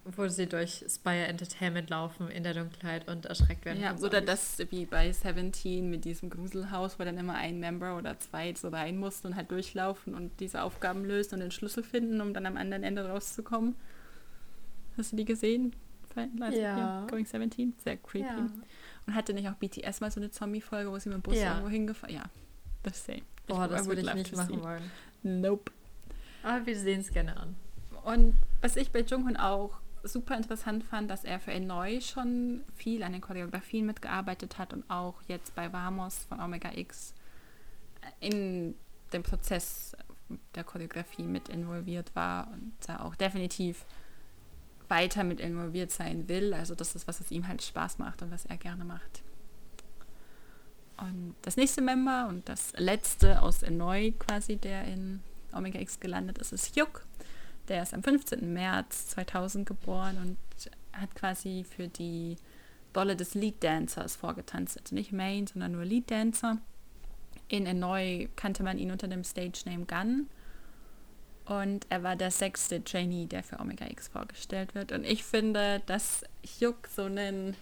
Wo 0.05 0.27
sie 0.29 0.47
durch 0.47 0.85
Spire 0.89 1.27
Entertainment 1.27 1.91
laufen 1.91 2.31
in 2.31 2.43
der 2.43 2.55
Dunkelheit 2.55 3.09
und 3.09 3.27
erschreckt 3.27 3.67
werden. 3.67 3.83
Ja, 3.83 3.95
oder 3.99 4.23
das 4.23 4.59
wie 4.71 4.87
bei 4.87 5.13
Seventeen 5.13 5.91
mit 5.91 6.07
diesem 6.07 6.31
Gruselhaus, 6.31 6.99
wo 6.99 7.05
dann 7.05 7.19
immer 7.19 7.35
ein 7.35 7.61
Member 7.61 7.99
oder 7.99 8.19
zwei 8.19 8.55
so 8.55 8.69
rein 8.69 8.97
musste 8.97 9.29
und 9.29 9.37
halt 9.37 9.51
durchlaufen 9.51 10.15
und 10.15 10.31
diese 10.41 10.63
Aufgaben 10.63 11.05
lösen 11.05 11.35
und 11.35 11.41
den 11.41 11.51
Schlüssel 11.51 11.83
finden, 11.83 12.23
um 12.23 12.33
dann 12.33 12.47
am 12.47 12.57
anderen 12.57 12.85
Ende 12.85 13.07
rauszukommen. 13.07 13.75
Hast 14.97 15.13
du 15.13 15.17
die 15.17 15.27
gesehen? 15.27 15.75
Ja. 16.17 16.51
ja. 16.51 17.07
Going 17.09 17.27
17? 17.27 17.75
Sehr 17.85 17.97
creepy. 17.97 18.27
Ja. 18.27 18.49
Und 19.07 19.15
hatte 19.15 19.33
nicht 19.33 19.49
auch 19.49 19.55
BTS 19.55 20.01
mal 20.01 20.11
so 20.11 20.21
eine 20.21 20.31
Zombie-Folge, 20.31 20.91
wo 20.91 20.99
sie 20.99 21.09
mit 21.09 21.19
dem 21.19 21.23
Bus 21.23 21.37
ja. 21.37 21.53
irgendwo 21.53 21.69
hingefahren 21.69 22.15
Ja, 22.15 22.25
das 22.83 23.05
same. 23.05 23.23
Boah, 23.47 23.67
das 23.67 23.87
würde 23.87 24.03
ich 24.03 24.15
nicht 24.15 24.37
machen 24.37 24.63
wollen. 24.63 24.83
Nope. 25.23 25.73
Aber 26.43 26.66
wir 26.66 26.79
sehen 26.79 27.01
es 27.01 27.11
gerne 27.11 27.37
an. 27.37 27.57
Und 28.05 28.35
was 28.61 28.77
ich 28.77 28.91
bei 28.91 29.01
Junghoon 29.01 29.37
auch 29.37 29.81
super 30.03 30.37
interessant 30.37 30.85
fand, 30.85 31.11
dass 31.11 31.25
er 31.25 31.41
für 31.41 31.53
Ennoi 31.53 32.01
schon 32.01 32.62
viel 32.75 33.03
an 33.03 33.12
den 33.12 33.21
Choreografien 33.21 33.87
mitgearbeitet 33.87 34.59
hat 34.59 34.73
und 34.73 34.89
auch 34.89 35.14
jetzt 35.27 35.55
bei 35.55 35.73
Vamos 35.73 36.25
von 36.29 36.41
Omega 36.41 36.71
X 36.75 37.14
in 38.21 38.75
dem 39.12 39.23
Prozess 39.23 39.97
der 40.55 40.64
Choreografie 40.64 41.23
mit 41.23 41.49
involviert 41.49 42.14
war 42.14 42.49
und 42.53 42.73
da 42.87 43.01
auch 43.01 43.14
definitiv 43.14 43.85
weiter 44.89 45.25
mit 45.25 45.41
involviert 45.41 45.91
sein 45.91 46.29
will. 46.29 46.55
Also 46.55 46.75
das 46.75 46.95
ist, 46.95 47.09
was 47.09 47.21
es 47.21 47.31
ihm 47.31 47.49
halt 47.49 47.62
Spaß 47.62 47.99
macht 47.99 48.23
und 48.23 48.31
was 48.31 48.47
er 48.47 48.57
gerne 48.57 48.85
macht. 48.85 49.23
Und 51.01 51.35
das 51.43 51.57
nächste 51.57 51.81
Member 51.81 52.27
und 52.29 52.49
das 52.49 52.73
letzte 52.77 53.41
aus 53.43 53.63
Ennoi 53.63 54.13
quasi, 54.19 54.57
der 54.57 54.85
in 54.85 55.21
Omega 55.53 55.79
X 55.79 56.01
gelandet 56.01 56.39
ist, 56.39 56.53
ist 56.53 56.75
Hyuk. 56.77 57.07
Der 57.69 57.83
ist 57.83 57.95
am 57.95 58.03
15. 58.03 58.53
März 58.53 59.09
2000 59.09 59.67
geboren 59.67 60.19
und 60.19 60.37
hat 60.93 61.15
quasi 61.15 61.65
für 61.65 61.89
die 61.89 62.37
Rolle 62.97 63.17
des 63.17 63.35
Lead 63.35 63.63
Dancers 63.63 64.17
vorgetanzt. 64.17 64.79
Also 64.81 64.95
nicht 64.95 65.13
Main, 65.13 65.47
sondern 65.47 65.73
nur 65.73 65.85
Lead 65.85 66.11
Dancer. 66.11 66.59
In 67.49 67.67
Ennoi 67.67 68.29
kannte 68.37 68.63
man 68.63 68.79
ihn 68.79 68.91
unter 68.91 69.09
dem 69.09 69.25
Stage 69.25 69.63
Name 69.67 69.85
Gun. 69.85 70.29
Und 71.45 71.87
er 71.89 72.03
war 72.03 72.17
der 72.17 72.31
sechste 72.31 72.83
Trainee, 72.85 73.27
der 73.27 73.43
für 73.43 73.61
Omega 73.61 73.87
X 73.87 74.09
vorgestellt 74.09 74.75
wird. 74.75 74.93
Und 74.93 75.05
ich 75.05 75.25
finde, 75.25 75.81
dass 75.87 76.25
Hyuk 76.59 76.89
so 76.95 77.05
einen 77.05 77.57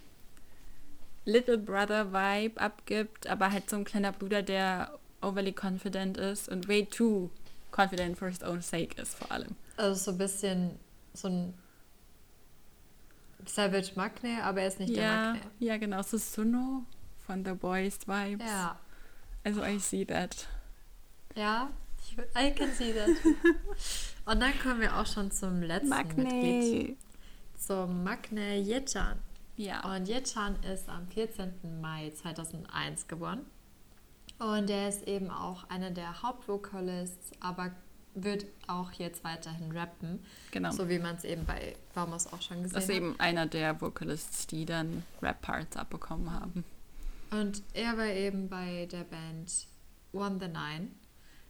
Little 1.27 1.59
Brother 1.59 2.13
Vibe 2.13 2.61
abgibt, 2.61 3.27
aber 3.27 3.53
halt 3.53 3.69
so 3.69 3.77
ein 3.77 3.85
kleiner 3.85 4.13
Bruder, 4.13 4.43
der 4.43 4.99
overly 5.21 5.53
confident 5.53 6.17
ist 6.17 6.49
und 6.49 6.69
way 6.69 6.87
too 6.87 7.31
confident 7.73 8.17
for 8.17 8.29
his 8.29 8.43
own 8.43 8.63
sake 8.63 9.01
ist 9.01 9.17
vor 9.17 9.31
allem. 9.31 9.57
Also 9.77 10.05
so 10.05 10.11
ein 10.13 10.19
bisschen 10.19 10.79
so 11.13 11.29
ein 11.29 11.55
Savage 13.45 13.93
Magne, 13.97 14.43
aber 14.43 14.63
er 14.63 14.69
ist 14.69 14.79
nicht 14.79 14.91
ja, 14.91 15.03
der 15.03 15.33
Magne. 15.33 15.51
Ja, 15.59 15.77
genau, 15.77 16.03
so 16.03 16.17
Suno 16.17 16.85
von 17.27 17.45
The 17.45 17.53
Boys 17.53 17.99
Vibes. 18.07 18.47
Ja. 18.47 18.79
Also 19.45 19.65
I 19.65 19.79
see 19.79 20.05
that. 20.05 20.47
Ja, 21.35 21.71
I 22.37 22.53
can 22.53 22.73
see 22.73 22.93
that. 22.93 23.09
Und 24.27 24.41
dann 24.41 24.59
kommen 24.61 24.81
wir 24.81 24.97
auch 24.97 25.07
schon 25.07 25.31
zum 25.31 25.63
letzten 25.63 25.89
Magne. 25.89 26.25
Mitglied. 26.25 26.99
Zum 27.59 28.05
Magne 28.05 28.59
Yechan. 28.59 29.19
Ja. 29.57 29.85
Und 29.95 30.09
Yechan 30.09 30.57
ist 30.63 30.89
am 30.89 31.09
14. 31.09 31.81
Mai 31.81 32.11
2001 32.11 33.09
geboren. 33.09 33.47
Und 34.39 34.69
er 34.69 34.89
ist 34.89 35.07
eben 35.09 35.31
auch 35.31 35.69
einer 35.71 35.91
der 35.91 36.23
Hauptvokalists, 36.23 37.33
aber 37.41 37.73
wird 38.15 38.47
auch 38.67 38.93
jetzt 38.93 39.25
weiterhin 39.25 39.73
rappen. 39.73 40.25
Genau. 40.51 40.71
So 40.71 40.89
wie 40.89 40.99
man 40.99 41.17
es 41.17 41.25
eben 41.25 41.45
bei 41.45 41.77
Vamos 41.95 42.27
auch 42.27 42.41
schon 42.41 42.63
gesehen 42.63 42.77
hat. 42.77 42.77
Das 42.77 42.85
ist 42.85 42.95
eben 42.95 43.19
einer 43.21 43.47
der 43.47 43.81
Vocalists, 43.81 44.47
die 44.47 44.65
dann 44.65 45.05
Rap-Parts 45.23 45.77
abbekommen 45.77 46.33
haben. 46.33 46.65
Und 47.31 47.63
er 47.75 47.97
war 47.97 48.07
eben 48.07 48.49
bei 48.49 48.87
der 48.91 49.05
Band 49.05 49.67
One 50.13 50.39
the 50.41 50.49
Nine, 50.49 50.89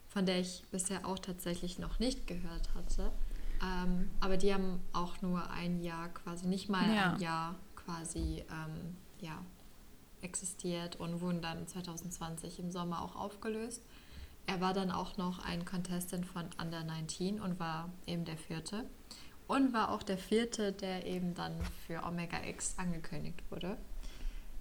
von 0.08 0.26
der 0.26 0.40
ich 0.40 0.64
bisher 0.70 1.06
auch 1.06 1.18
tatsächlich 1.18 1.78
noch 1.78 1.98
nicht 1.98 2.26
gehört 2.26 2.74
hatte. 2.74 3.12
Ähm, 3.62 4.10
aber 4.20 4.36
die 4.36 4.52
haben 4.52 4.80
auch 4.92 5.22
nur 5.22 5.48
ein 5.50 5.80
Jahr 5.80 6.08
quasi, 6.08 6.46
nicht 6.46 6.68
mal 6.68 6.92
ja. 6.94 7.12
ein 7.12 7.20
Jahr 7.20 7.54
quasi 7.86 8.44
ähm, 8.50 8.96
ja, 9.20 9.42
existiert 10.20 10.96
und 10.96 11.20
wurden 11.20 11.40
dann 11.40 11.66
2020 11.66 12.58
im 12.58 12.70
Sommer 12.70 13.00
auch 13.00 13.16
aufgelöst. 13.16 13.82
Er 14.46 14.60
war 14.60 14.74
dann 14.74 14.90
auch 14.90 15.16
noch 15.16 15.44
ein 15.44 15.64
Contestant 15.64 16.26
von 16.26 16.44
Under 16.60 16.84
19 16.84 17.40
und 17.40 17.58
war 17.58 17.90
eben 18.06 18.24
der 18.24 18.36
vierte. 18.36 18.84
Und 19.48 19.72
war 19.72 19.92
auch 19.92 20.02
der 20.02 20.18
vierte, 20.18 20.72
der 20.72 21.06
eben 21.06 21.34
dann 21.34 21.52
für 21.86 22.02
Omega 22.02 22.44
X 22.44 22.74
angekündigt 22.78 23.42
wurde. 23.50 23.76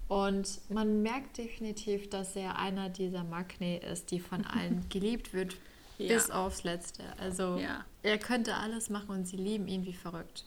Und 0.07 0.59
man 0.69 1.01
merkt 1.01 1.39
definitiv, 1.39 2.09
dass 2.09 2.35
er 2.35 2.59
einer 2.59 2.89
dieser 2.89 3.23
Magne 3.23 3.79
ist, 3.79 4.11
die 4.11 4.19
von 4.19 4.45
allen 4.45 4.87
geliebt 4.89 5.33
wird, 5.33 5.57
ja. 5.97 6.13
bis 6.13 6.29
aufs 6.29 6.63
Letzte. 6.63 7.03
Also 7.17 7.57
ja. 7.57 7.83
er 8.03 8.17
könnte 8.19 8.55
alles 8.55 8.89
machen 8.89 9.09
und 9.09 9.25
sie 9.27 9.37
lieben 9.37 9.67
ihn 9.67 9.85
wie 9.85 9.93
verrückt. 9.93 10.45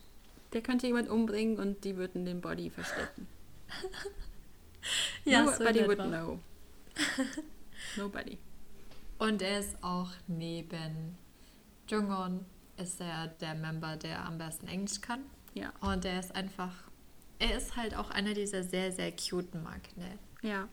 Der 0.52 0.62
könnte 0.62 0.86
jemand 0.86 1.08
umbringen 1.08 1.58
und 1.58 1.84
die 1.84 1.96
würden 1.96 2.24
den 2.24 2.40
Body 2.40 2.70
verstecken. 2.70 3.28
ja, 5.24 5.42
Nobody 5.42 5.80
so 5.80 5.86
would 5.86 5.98
know. 5.98 6.40
Nobody. 7.96 8.38
Und 9.18 9.42
er 9.42 9.60
ist 9.60 9.82
auch 9.82 10.10
neben 10.26 11.18
Jungon 11.88 12.44
ist 12.76 13.00
er 13.00 13.28
der 13.40 13.54
Member, 13.54 13.96
der 13.96 14.24
am 14.24 14.38
besten 14.38 14.68
Englisch 14.68 15.00
kann. 15.00 15.20
Ja. 15.54 15.72
Und 15.80 16.04
er 16.04 16.20
ist 16.20 16.34
einfach, 16.34 16.72
er 17.38 17.56
ist 17.56 17.76
halt 17.76 17.94
auch 17.96 18.10
einer 18.10 18.34
dieser 18.34 18.62
sehr, 18.62 18.92
sehr 18.92 19.12
cuten 19.12 19.62
Magne. 19.62 20.18
Ja. 20.42 20.68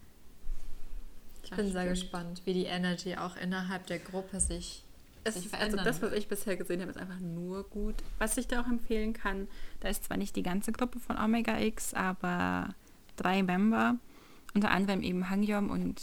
Ich 1.44 1.52
bin 1.52 1.72
sehr 1.72 1.88
gespannt, 1.88 2.42
wie 2.46 2.54
die 2.54 2.66
Energy 2.66 3.16
auch 3.18 3.36
innerhalb 3.36 3.86
der 3.88 4.00
Gruppe 4.00 4.40
sich 4.40 4.84
es, 5.26 5.54
also 5.54 5.78
das, 5.78 6.02
was 6.02 6.14
ich 6.14 6.28
bisher 6.28 6.56
gesehen 6.56 6.82
habe, 6.82 6.92
ist 6.92 6.98
einfach 6.98 7.20
nur 7.20 7.64
gut. 7.64 7.96
Was 8.20 8.38
ich 8.38 8.48
da 8.48 8.62
auch 8.62 8.68
empfehlen 8.68 9.14
kann, 9.14 9.48
da 9.80 9.90
ist 9.90 10.04
zwar 10.04 10.18
nicht 10.18 10.36
die 10.36 10.44
ganze 10.44 10.72
Gruppe 10.72 11.00
von 11.00 11.18
Omega 11.18 11.60
X, 11.60 11.94
aber 11.94 12.76
drei 13.16 13.42
Member, 13.42 13.96
unter 14.54 14.70
anderem 14.70 15.02
eben 15.02 15.30
Hangyom 15.30 15.72
und 15.72 16.02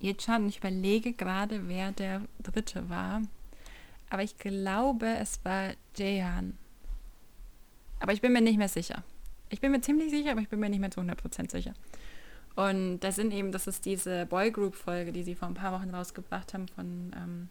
Yechan. 0.00 0.48
Ich 0.48 0.58
überlege 0.58 1.12
gerade, 1.12 1.68
wer 1.68 1.90
der 1.92 2.22
dritte 2.42 2.88
war. 2.88 3.22
Aber 4.08 4.22
ich 4.22 4.38
glaube, 4.38 5.06
es 5.18 5.44
war 5.44 5.72
Jehan. 5.96 6.56
Aber 7.98 8.12
ich 8.12 8.20
bin 8.20 8.32
mir 8.32 8.40
nicht 8.40 8.58
mehr 8.58 8.68
sicher. 8.68 9.02
Ich 9.48 9.60
bin 9.60 9.72
mir 9.72 9.80
ziemlich 9.80 10.10
sicher, 10.10 10.30
aber 10.30 10.40
ich 10.40 10.48
bin 10.48 10.60
mir 10.60 10.70
nicht 10.70 10.80
mehr 10.80 10.90
zu 10.90 11.00
100% 11.00 11.50
sicher. 11.50 11.74
Und 12.54 13.00
das 13.00 13.16
sind 13.16 13.32
eben, 13.32 13.52
das 13.52 13.66
ist 13.66 13.84
diese 13.84 14.26
Boygroup-Folge, 14.26 15.12
die 15.12 15.22
sie 15.22 15.34
vor 15.34 15.48
ein 15.48 15.54
paar 15.54 15.72
Wochen 15.72 15.90
rausgebracht 15.90 16.54
haben 16.54 16.68
von 16.68 17.12
ähm, 17.16 17.48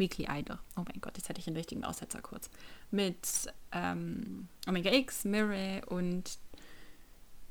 Weekly 0.00 0.26
Idol. 0.28 0.58
Oh 0.76 0.82
mein 0.84 1.00
Gott, 1.00 1.16
jetzt 1.16 1.28
hatte 1.28 1.38
ich 1.38 1.44
den 1.44 1.56
richtigen 1.56 1.84
Aussetzer 1.84 2.20
kurz. 2.20 2.50
Mit 2.90 3.52
ähm, 3.70 4.48
Omega 4.66 4.90
X, 4.90 5.24
Mirai 5.24 5.82
und 5.86 6.38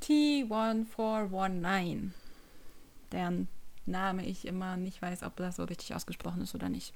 T1419. 0.02 2.10
Deren 3.14 3.48
Name 3.86 4.26
ich 4.26 4.46
immer 4.46 4.76
nicht 4.76 5.02
weiß, 5.02 5.24
ob 5.24 5.38
das 5.38 5.56
so 5.56 5.64
richtig 5.64 5.96
ausgesprochen 5.96 6.42
ist 6.42 6.54
oder 6.54 6.68
nicht. 6.68 6.94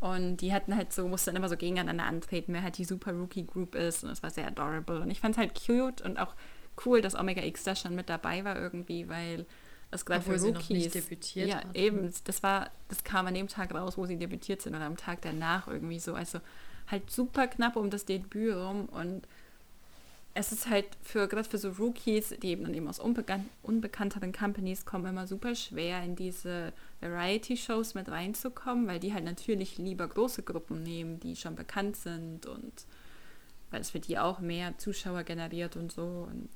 Und 0.00 0.38
die 0.38 0.52
hatten 0.52 0.76
halt 0.76 0.92
so, 0.92 1.08
mussten 1.08 1.34
immer 1.34 1.48
so 1.48 1.56
gegeneinander 1.56 2.04
antreten, 2.04 2.52
wer 2.52 2.62
halt 2.62 2.78
die 2.78 2.84
Super 2.84 3.12
Rookie 3.12 3.46
Group 3.46 3.74
ist. 3.74 4.04
Und 4.04 4.10
es 4.10 4.22
war 4.22 4.30
sehr 4.30 4.46
adorable. 4.46 5.00
Und 5.00 5.10
ich 5.10 5.20
fand 5.20 5.34
es 5.34 5.38
halt 5.38 5.54
cute 5.54 6.02
und 6.02 6.18
auch 6.18 6.34
cool, 6.84 7.00
dass 7.00 7.14
Omega 7.14 7.42
X 7.42 7.64
da 7.64 7.74
schon 7.74 7.94
mit 7.94 8.08
dabei 8.08 8.44
war 8.44 8.56
irgendwie, 8.56 9.08
weil 9.08 9.46
das 9.94 10.04
gerade 10.04 10.22
für 10.22 10.36
Rookies. 10.36 10.92
debütiert 10.92 11.48
ja, 11.48 11.56
hat. 11.56 11.76
eben. 11.76 12.12
Das 12.24 12.42
war, 12.42 12.70
das 12.88 13.04
kam 13.04 13.28
an 13.28 13.34
dem 13.34 13.46
Tag 13.46 13.72
raus, 13.72 13.96
wo 13.96 14.06
sie 14.06 14.16
debütiert 14.16 14.60
sind 14.60 14.74
oder 14.74 14.84
am 14.84 14.96
Tag 14.96 15.22
danach 15.22 15.68
irgendwie 15.68 16.00
so. 16.00 16.14
Also 16.14 16.40
halt 16.90 17.08
super 17.10 17.46
knapp 17.46 17.76
um 17.76 17.90
das 17.90 18.04
Debüt 18.04 18.56
rum 18.56 18.86
und 18.86 19.22
es 20.34 20.50
ist 20.50 20.68
halt 20.68 20.86
für 21.00 21.28
gerade 21.28 21.48
für 21.48 21.58
so 21.58 21.70
Rookies, 21.70 22.34
die 22.42 22.48
eben 22.48 22.64
dann 22.64 22.74
eben 22.74 22.88
aus 22.88 22.98
unbekan 22.98 23.48
unbekannteren 23.62 24.32
Companies 24.32 24.84
kommen, 24.84 25.06
immer 25.06 25.28
super 25.28 25.54
schwer 25.54 26.02
in 26.02 26.16
diese 26.16 26.72
Variety-Shows 27.00 27.94
mit 27.94 28.08
reinzukommen, 28.08 28.88
weil 28.88 28.98
die 28.98 29.14
halt 29.14 29.24
natürlich 29.24 29.78
lieber 29.78 30.08
große 30.08 30.42
Gruppen 30.42 30.82
nehmen, 30.82 31.20
die 31.20 31.36
schon 31.36 31.54
bekannt 31.54 31.96
sind 31.96 32.46
und 32.46 32.72
weil 33.70 33.80
es 33.80 33.90
für 33.90 34.00
die 34.00 34.18
auch 34.18 34.40
mehr 34.40 34.76
Zuschauer 34.76 35.22
generiert 35.22 35.76
und 35.76 35.92
so. 35.92 36.26
Und 36.28 36.48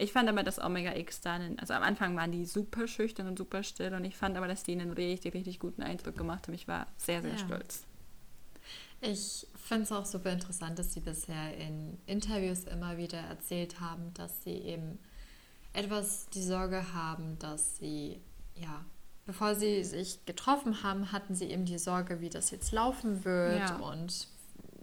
ich 0.00 0.12
fand 0.12 0.28
aber, 0.28 0.42
dass 0.42 0.58
Omega 0.58 0.94
X 0.96 1.20
dann, 1.20 1.58
also 1.58 1.74
am 1.74 1.82
Anfang 1.82 2.16
waren 2.16 2.32
die 2.32 2.46
super 2.46 2.88
schüchtern 2.88 3.26
und 3.26 3.38
super 3.38 3.62
still 3.62 3.94
und 3.94 4.04
ich 4.04 4.16
fand 4.16 4.36
aber, 4.36 4.48
dass 4.48 4.62
die 4.62 4.72
einen 4.72 4.92
richtig, 4.92 5.34
richtig 5.34 5.58
guten 5.58 5.82
Eindruck 5.82 6.16
gemacht 6.16 6.46
haben. 6.46 6.54
Ich 6.54 6.66
war 6.66 6.86
sehr, 6.96 7.22
sehr 7.22 7.32
ja. 7.32 7.38
stolz. 7.38 7.84
Ich 9.02 9.46
finde 9.56 9.84
es 9.84 9.92
auch 9.92 10.04
super 10.04 10.30
interessant, 10.30 10.78
dass 10.78 10.92
sie 10.92 11.00
bisher 11.00 11.56
in 11.56 11.98
Interviews 12.06 12.64
immer 12.64 12.96
wieder 12.96 13.18
erzählt 13.18 13.80
haben, 13.80 14.12
dass 14.14 14.42
sie 14.42 14.52
eben 14.52 14.98
etwas 15.72 16.28
die 16.30 16.42
Sorge 16.42 16.92
haben, 16.92 17.38
dass 17.38 17.78
sie, 17.78 18.20
ja, 18.54 18.84
bevor 19.26 19.54
sie 19.54 19.84
sich 19.84 20.24
getroffen 20.26 20.82
haben, 20.82 21.12
hatten 21.12 21.34
sie 21.34 21.46
eben 21.46 21.64
die 21.64 21.78
Sorge, 21.78 22.20
wie 22.20 22.28
das 22.28 22.50
jetzt 22.50 22.72
laufen 22.72 23.24
wird. 23.24 23.60
Ja. 23.60 23.76
Und 23.76 24.28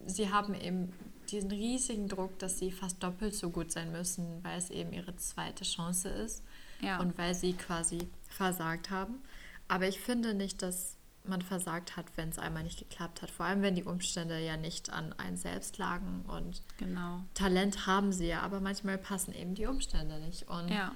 sie 0.06 0.32
haben 0.32 0.54
eben 0.54 0.94
diesen 1.32 1.52
riesigen 1.52 2.08
Druck, 2.08 2.38
dass 2.40 2.60
sie 2.60 2.72
fast 2.72 3.02
doppelt 3.04 3.36
so 3.36 3.50
gut 3.50 3.72
sein 3.72 3.92
müssen, 3.92 4.44
weil 4.44 4.58
es 4.58 4.70
eben 4.70 4.94
ihre 4.94 5.16
zweite 5.18 5.64
Chance 5.64 6.10
ist 6.10 6.44
ja. 6.82 7.00
und 7.00 7.18
weil 7.18 7.36
sie 7.36 7.54
quasi 7.54 8.10
versagt 8.30 8.90
haben. 8.90 9.22
Aber 9.68 9.88
ich 9.88 10.00
finde 10.00 10.34
nicht, 10.34 10.62
dass 10.62 10.98
man 11.28 11.42
versagt 11.42 11.98
hat, 11.98 12.06
wenn 12.16 12.30
es 12.30 12.40
einmal 12.40 12.64
nicht 12.64 12.80
geklappt 12.80 13.22
hat. 13.22 13.30
Vor 13.30 13.46
allem, 13.46 13.62
wenn 13.62 13.76
die 13.76 13.84
Umstände 13.84 14.40
ja 14.40 14.58
nicht 14.58 14.92
an 14.92 15.14
einen 15.14 15.38
selbst 15.38 15.78
lagen. 15.78 16.24
Und 16.28 16.62
genau. 16.78 17.22
Talent 17.34 17.86
haben 17.86 18.14
sie 18.14 18.28
ja, 18.28 18.42
aber 18.42 18.60
manchmal 18.60 18.98
passen 18.98 19.34
eben 19.34 19.56
die 19.56 19.66
Umstände 19.66 20.20
nicht. 20.20 20.48
Und 20.48 20.70
ja. 20.70 20.96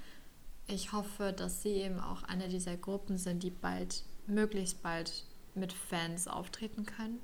ich 0.67 0.93
hoffe, 0.93 1.33
dass 1.33 1.61
sie 1.61 1.73
eben 1.73 1.99
auch 1.99 2.23
eine 2.23 2.47
dieser 2.47 2.77
Gruppen 2.77 3.17
sind, 3.17 3.43
die 3.43 3.49
bald, 3.49 4.03
möglichst 4.27 4.81
bald 4.81 5.25
mit 5.53 5.73
Fans 5.73 6.27
auftreten 6.27 6.85
können. 6.85 7.19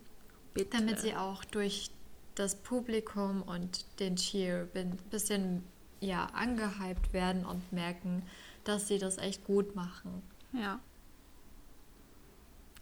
Bitte. 0.53 0.78
Damit 0.78 0.99
sie 0.99 1.16
auch 1.16 1.45
durch 1.45 1.91
das 2.38 2.56
Publikum 2.56 3.42
und 3.42 4.00
den 4.00 4.16
Cheer 4.16 4.68
ein 4.76 4.98
bisschen 5.10 5.64
ja, 6.00 6.28
angehypt 6.34 7.12
werden 7.12 7.46
und 7.46 7.74
merken, 7.74 8.24
dass 8.64 8.88
sie 8.88 9.00
das 9.00 9.18
echt 9.18 9.44
gut 9.46 9.76
machen. 9.76 10.22
Ja. 10.54 10.80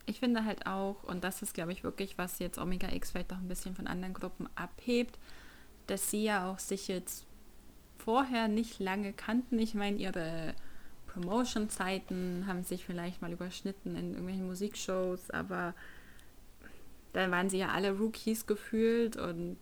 Ich 0.05 0.19
finde 0.19 0.43
halt 0.43 0.67
auch, 0.67 1.03
und 1.03 1.23
das 1.23 1.41
ist, 1.41 1.53
glaube 1.53 1.71
ich, 1.71 1.83
wirklich, 1.83 2.17
was 2.17 2.39
jetzt 2.39 2.57
Omega 2.57 2.89
X 2.91 3.11
vielleicht 3.11 3.31
auch 3.31 3.37
ein 3.37 3.47
bisschen 3.47 3.75
von 3.75 3.87
anderen 3.87 4.13
Gruppen 4.13 4.49
abhebt, 4.55 5.17
dass 5.87 6.11
sie 6.11 6.25
ja 6.25 6.51
auch 6.51 6.59
sich 6.59 6.87
jetzt 6.87 7.25
vorher 7.97 8.47
nicht 8.47 8.79
lange 8.79 9.13
kannten. 9.13 9.57
Ich 9.57 9.73
meine, 9.73 9.97
ihre 9.97 10.53
Promotion-Zeiten 11.07 12.45
haben 12.45 12.63
sich 12.63 12.85
vielleicht 12.85 13.21
mal 13.21 13.31
überschnitten 13.31 13.95
in 13.95 14.09
irgendwelchen 14.11 14.47
Musikshows, 14.47 15.31
aber 15.31 15.73
dann 17.15 17.31
waren 17.31 17.49
sie 17.49 17.57
ja 17.57 17.69
alle 17.69 17.91
Rookies 17.97 18.45
gefühlt 18.45 19.15
und 19.17 19.57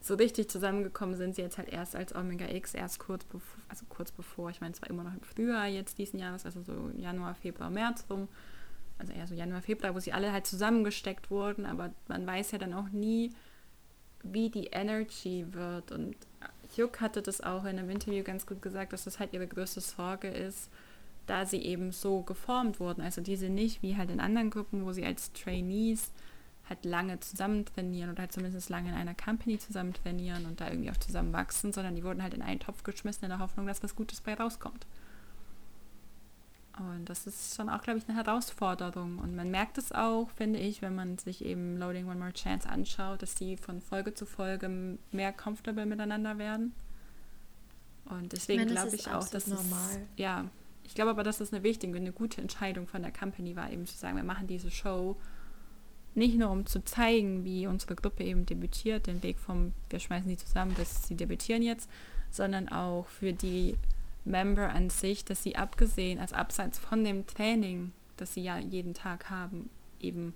so 0.00 0.14
richtig 0.14 0.48
zusammengekommen 0.48 1.16
sind 1.16 1.34
sie 1.34 1.42
jetzt 1.42 1.58
halt 1.58 1.68
erst 1.68 1.96
als 1.96 2.14
Omega 2.14 2.48
X, 2.48 2.74
erst 2.74 3.00
kurz 3.00 3.24
bevor, 3.24 3.60
also 3.68 3.84
kurz 3.88 4.12
bevor, 4.12 4.50
ich 4.50 4.60
meine, 4.60 4.72
es 4.72 4.82
war 4.82 4.88
immer 4.88 5.02
noch 5.02 5.14
im 5.14 5.22
Frühjahr 5.22 5.66
jetzt 5.66 5.98
diesen 5.98 6.18
Jahres, 6.18 6.44
also 6.44 6.62
so 6.62 6.90
Januar, 6.96 7.34
Februar, 7.34 7.70
März 7.70 8.04
rum, 8.08 8.28
also 8.98 9.12
eher 9.12 9.26
so 9.26 9.34
Januar, 9.34 9.62
Februar, 9.62 9.94
wo 9.94 10.00
sie 10.00 10.12
alle 10.12 10.32
halt 10.32 10.46
zusammengesteckt 10.46 11.30
wurden, 11.30 11.66
aber 11.66 11.92
man 12.08 12.26
weiß 12.26 12.52
ja 12.52 12.58
dann 12.58 12.74
auch 12.74 12.88
nie, 12.90 13.32
wie 14.22 14.50
die 14.50 14.66
Energy 14.66 15.46
wird 15.50 15.92
und 15.92 16.14
Juk 16.76 17.00
hatte 17.00 17.22
das 17.22 17.40
auch 17.40 17.64
in 17.64 17.78
einem 17.78 17.90
Interview 17.90 18.22
ganz 18.22 18.46
gut 18.46 18.60
gesagt, 18.62 18.92
dass 18.92 19.04
das 19.04 19.18
halt 19.18 19.32
ihre 19.32 19.46
größte 19.46 19.80
Sorge 19.80 20.28
ist, 20.28 20.70
da 21.26 21.46
sie 21.46 21.62
eben 21.62 21.92
so 21.92 22.22
geformt 22.22 22.80
wurden. 22.80 23.02
Also 23.02 23.20
diese 23.20 23.48
nicht 23.48 23.82
wie 23.82 23.96
halt 23.96 24.10
in 24.10 24.20
anderen 24.20 24.50
Gruppen, 24.50 24.84
wo 24.84 24.92
sie 24.92 25.04
als 25.04 25.32
Trainees 25.32 26.12
halt 26.68 26.84
lange 26.84 27.20
zusammen 27.20 27.64
trainieren 27.64 28.10
oder 28.10 28.22
halt 28.22 28.32
zumindest 28.32 28.68
lange 28.68 28.88
in 28.88 28.94
einer 28.94 29.14
Company 29.14 29.58
zusammen 29.58 29.92
trainieren 29.92 30.46
und 30.46 30.60
da 30.60 30.68
irgendwie 30.68 30.90
auch 30.90 30.96
zusammen 30.96 31.32
wachsen, 31.32 31.72
sondern 31.72 31.94
die 31.94 32.02
wurden 32.02 32.22
halt 32.22 32.34
in 32.34 32.42
einen 32.42 32.60
Topf 32.60 32.82
geschmissen 32.82 33.24
in 33.24 33.30
der 33.30 33.38
Hoffnung, 33.38 33.66
dass 33.66 33.82
was 33.82 33.94
Gutes 33.94 34.20
bei 34.20 34.34
rauskommt. 34.34 34.86
Und 36.78 37.08
das 37.08 37.26
ist 37.26 37.56
schon 37.56 37.70
auch, 37.70 37.80
glaube 37.80 37.98
ich, 37.98 38.08
eine 38.08 38.18
Herausforderung. 38.18 39.18
Und 39.18 39.34
man 39.34 39.50
merkt 39.50 39.78
es 39.78 39.92
auch, 39.92 40.28
finde 40.30 40.58
ich, 40.58 40.82
wenn 40.82 40.94
man 40.94 41.16
sich 41.16 41.42
eben 41.42 41.78
Loading 41.78 42.06
One 42.06 42.18
More 42.18 42.32
Chance 42.32 42.68
anschaut, 42.68 43.22
dass 43.22 43.34
die 43.34 43.56
von 43.56 43.80
Folge 43.80 44.12
zu 44.12 44.26
Folge 44.26 44.98
mehr 45.10 45.32
comfortable 45.32 45.86
miteinander 45.86 46.36
werden. 46.36 46.74
Und 48.04 48.32
deswegen 48.32 48.66
glaube 48.66 48.94
ich 48.94 49.08
auch, 49.08 49.26
dass 49.28 49.46
normal. 49.46 49.90
es, 49.90 49.98
ja, 50.16 50.44
ich 50.84 50.94
glaube 50.94 51.10
aber, 51.10 51.22
dass 51.22 51.40
es 51.40 51.52
eine 51.52 51.62
wichtige, 51.62 51.96
eine 51.96 52.12
gute 52.12 52.42
Entscheidung 52.42 52.86
von 52.86 53.02
der 53.02 53.12
Company 53.12 53.56
war, 53.56 53.70
eben 53.70 53.86
zu 53.86 53.96
sagen, 53.96 54.16
wir 54.16 54.24
machen 54.24 54.46
diese 54.46 54.70
Show 54.70 55.16
nicht 56.16 56.36
nur 56.36 56.50
um 56.50 56.66
zu 56.66 56.82
zeigen, 56.84 57.44
wie 57.44 57.66
unsere 57.66 57.94
Gruppe 57.94 58.24
eben 58.24 58.46
debütiert, 58.46 59.06
den 59.06 59.22
Weg 59.22 59.38
vom, 59.38 59.72
wir 59.90 60.00
schmeißen 60.00 60.28
die 60.28 60.36
zusammen, 60.36 60.74
bis 60.74 61.06
sie 61.06 61.14
debütieren 61.14 61.62
jetzt, 61.62 61.90
sondern 62.30 62.68
auch 62.68 63.06
für 63.06 63.32
die 63.32 63.76
Member 64.24 64.70
an 64.70 64.90
sich, 64.90 65.24
dass 65.24 65.42
sie 65.42 65.56
abgesehen, 65.56 66.18
als 66.18 66.32
abseits 66.32 66.78
von 66.78 67.04
dem 67.04 67.26
Training, 67.26 67.92
das 68.16 68.34
sie 68.34 68.42
ja 68.42 68.58
jeden 68.58 68.94
Tag 68.94 69.30
haben, 69.30 69.70
eben 70.00 70.34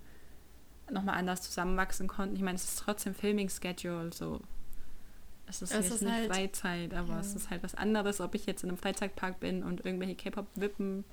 nochmal 0.91 1.17
anders 1.17 1.43
zusammenwachsen 1.43 2.09
konnten. 2.09 2.37
Ich 2.37 2.43
meine, 2.43 2.57
es 2.57 2.65
ist 2.65 2.79
trotzdem 2.81 3.15
Filming-Schedule, 3.15 4.13
so. 4.13 4.41
Es 5.47 5.63
ist, 5.63 5.75
es 5.75 5.91
ist 5.91 6.03
nicht 6.03 6.13
halt, 6.13 6.33
Freizeit, 6.33 6.95
aber 6.95 7.15
ja. 7.15 7.21
es 7.21 7.35
ist 7.35 7.51
halt 7.51 7.63
was 7.63 7.75
anderes, 7.75 8.21
ob 8.21 8.35
ich 8.35 8.47
jetzt 8.47 8.63
in 8.63 8.69
einem 8.69 8.79
Freizeitpark 8.79 9.41
bin 9.41 9.65
und 9.65 9.85
irgendwelche 9.85 10.15
K-Pop-Wippen 10.15 11.05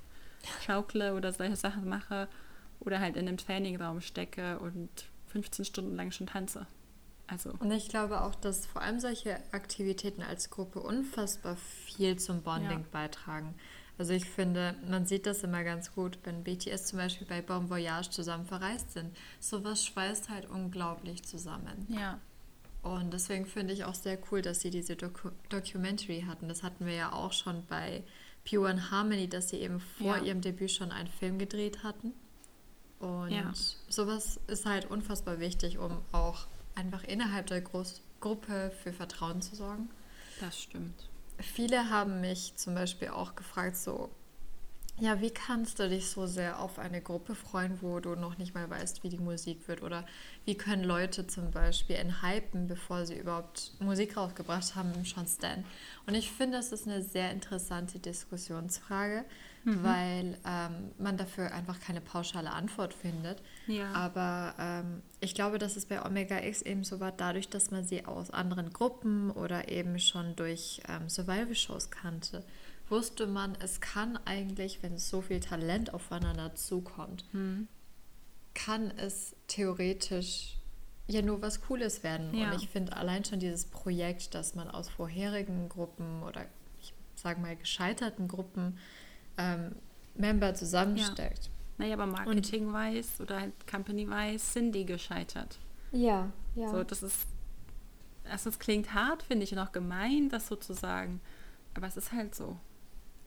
schaukle 0.64 1.14
oder 1.14 1.32
solche 1.32 1.56
Sachen 1.56 1.88
mache 1.88 2.28
oder 2.80 3.00
halt 3.00 3.16
in 3.16 3.28
einem 3.28 3.36
Trainingraum 3.36 4.00
stecke 4.00 4.58
und 4.58 4.88
15 5.28 5.64
Stunden 5.64 5.94
lang 5.96 6.10
schon 6.10 6.26
tanze. 6.26 6.66
Also. 7.26 7.52
Und 7.58 7.70
ich 7.70 7.88
glaube 7.88 8.22
auch, 8.22 8.34
dass 8.34 8.66
vor 8.66 8.80
allem 8.80 9.00
solche 9.00 9.36
Aktivitäten 9.52 10.22
als 10.22 10.48
Gruppe 10.48 10.80
unfassbar 10.80 11.56
viel 11.56 12.16
zum 12.18 12.42
Bonding 12.42 12.80
ja. 12.80 12.86
beitragen. 12.90 13.54
Also 13.98 14.12
ich 14.12 14.24
finde, 14.24 14.76
man 14.88 15.06
sieht 15.06 15.26
das 15.26 15.42
immer 15.42 15.64
ganz 15.64 15.92
gut, 15.92 16.18
wenn 16.22 16.44
BTS 16.44 16.86
zum 16.86 17.00
Beispiel 17.00 17.26
bei 17.26 17.42
Bon 17.42 17.68
Voyage 17.68 18.10
zusammen 18.10 18.46
verreist 18.46 18.92
sind. 18.92 19.14
Sowas 19.40 19.84
schweißt 19.84 20.30
halt 20.30 20.48
unglaublich 20.48 21.24
zusammen. 21.24 21.86
Ja. 21.88 22.18
Und 22.82 23.12
deswegen 23.12 23.44
finde 23.44 23.74
ich 23.74 23.84
auch 23.84 23.94
sehr 23.94 24.18
cool, 24.30 24.40
dass 24.40 24.60
sie 24.60 24.70
diese 24.70 24.94
Doku 24.94 25.30
Documentary 25.48 26.24
hatten. 26.26 26.48
Das 26.48 26.62
hatten 26.62 26.86
wir 26.86 26.94
ja 26.94 27.12
auch 27.12 27.32
schon 27.32 27.66
bei 27.66 28.04
Pure 28.48 28.70
and 28.70 28.90
Harmony, 28.90 29.28
dass 29.28 29.50
sie 29.50 29.58
eben 29.58 29.80
vor 29.80 30.16
ja. 30.18 30.22
ihrem 30.22 30.40
Debüt 30.40 30.70
schon 30.70 30.92
einen 30.92 31.08
Film 31.08 31.38
gedreht 31.38 31.82
hatten. 31.82 32.12
Und 33.00 33.30
ja. 33.30 33.52
sowas 33.88 34.40
ist 34.48 34.66
halt 34.66 34.90
unfassbar 34.90 35.38
wichtig, 35.38 35.78
um 35.78 35.98
auch 36.12 36.46
einfach 36.74 37.04
innerhalb 37.04 37.46
der 37.46 37.60
Groß 37.60 38.00
Gruppe 38.20 38.72
für 38.82 38.92
Vertrauen 38.92 39.40
zu 39.42 39.54
sorgen. 39.54 39.88
Das 40.40 40.60
stimmt. 40.60 41.08
Viele 41.38 41.90
haben 41.90 42.20
mich 42.20 42.56
zum 42.56 42.74
Beispiel 42.74 43.08
auch 43.08 43.36
gefragt, 43.36 43.76
so, 43.76 44.10
ja, 45.00 45.20
wie 45.20 45.30
kannst 45.30 45.78
du 45.78 45.88
dich 45.88 46.08
so 46.08 46.26
sehr 46.26 46.58
auf 46.58 46.78
eine 46.78 47.00
Gruppe 47.00 47.34
freuen, 47.34 47.78
wo 47.82 48.00
du 48.00 48.16
noch 48.16 48.36
nicht 48.38 48.54
mal 48.54 48.68
weißt, 48.68 49.04
wie 49.04 49.08
die 49.08 49.18
Musik 49.18 49.68
wird? 49.68 49.82
Oder 49.82 50.04
wie 50.44 50.56
können 50.56 50.82
Leute 50.82 51.26
zum 51.26 51.50
Beispiel 51.50 51.96
enthypen, 51.96 52.66
bevor 52.66 53.06
sie 53.06 53.16
überhaupt 53.16 53.72
Musik 53.80 54.16
rausgebracht 54.16 54.74
haben, 54.74 55.04
schon 55.04 55.26
Stan? 55.26 55.64
Und 56.06 56.14
ich 56.14 56.30
finde, 56.30 56.56
das 56.56 56.72
ist 56.72 56.88
eine 56.88 57.02
sehr 57.02 57.30
interessante 57.30 58.00
Diskussionsfrage, 58.00 59.24
mhm. 59.64 59.84
weil 59.84 60.38
ähm, 60.44 60.90
man 60.98 61.16
dafür 61.16 61.52
einfach 61.52 61.78
keine 61.78 62.00
pauschale 62.00 62.50
Antwort 62.50 62.92
findet. 62.92 63.40
Ja. 63.68 63.92
Aber 63.92 64.54
ähm, 64.58 65.02
ich 65.20 65.34
glaube, 65.34 65.58
dass 65.58 65.76
es 65.76 65.86
bei 65.86 66.04
Omega 66.04 66.42
X 66.42 66.62
eben 66.62 66.82
so 66.82 66.98
war, 66.98 67.12
dadurch, 67.12 67.48
dass 67.48 67.70
man 67.70 67.84
sie 67.84 68.04
aus 68.04 68.30
anderen 68.30 68.72
Gruppen 68.72 69.30
oder 69.30 69.68
eben 69.68 70.00
schon 70.00 70.34
durch 70.34 70.80
ähm, 70.88 71.08
Survival-Shows 71.08 71.90
kannte 71.90 72.42
wusste 72.90 73.26
man, 73.26 73.56
es 73.60 73.80
kann 73.80 74.18
eigentlich, 74.24 74.82
wenn 74.82 74.98
so 74.98 75.20
viel 75.20 75.40
Talent 75.40 75.92
aufeinander 75.94 76.54
zukommt, 76.54 77.24
hm. 77.32 77.68
kann 78.54 78.90
es 78.96 79.34
theoretisch 79.46 80.58
ja 81.06 81.22
nur 81.22 81.40
was 81.42 81.62
Cooles 81.62 82.02
werden. 82.02 82.34
Ja. 82.34 82.50
Und 82.50 82.62
ich 82.62 82.68
finde 82.68 82.96
allein 82.96 83.24
schon 83.24 83.40
dieses 83.40 83.64
Projekt, 83.64 84.34
dass 84.34 84.54
man 84.54 84.70
aus 84.70 84.88
vorherigen 84.88 85.68
Gruppen 85.68 86.22
oder 86.22 86.44
ich 86.80 86.92
sage 87.16 87.40
mal 87.40 87.56
gescheiterten 87.56 88.28
Gruppen 88.28 88.78
ähm, 89.38 89.74
Member 90.14 90.54
zusammensteckt. 90.54 91.46
Ja. 91.46 91.52
Naja, 91.78 91.94
aber 91.94 92.06
Marketing-wise 92.06 93.22
oder 93.22 93.40
halt 93.40 93.52
Company-wise 93.70 94.44
sind 94.44 94.72
die 94.72 94.84
gescheitert. 94.84 95.58
Ja, 95.92 96.30
ja. 96.56 96.68
So, 96.68 96.82
das 96.82 97.02
ist, 97.02 97.26
erstens 98.24 98.58
klingt 98.58 98.92
hart, 98.94 99.22
finde 99.22 99.44
ich, 99.44 99.52
und 99.52 99.60
auch 99.60 99.72
gemein, 99.72 100.28
das 100.28 100.48
sozusagen. 100.48 101.20
Aber 101.74 101.86
es 101.86 101.96
ist 101.96 102.12
halt 102.12 102.34
so. 102.34 102.58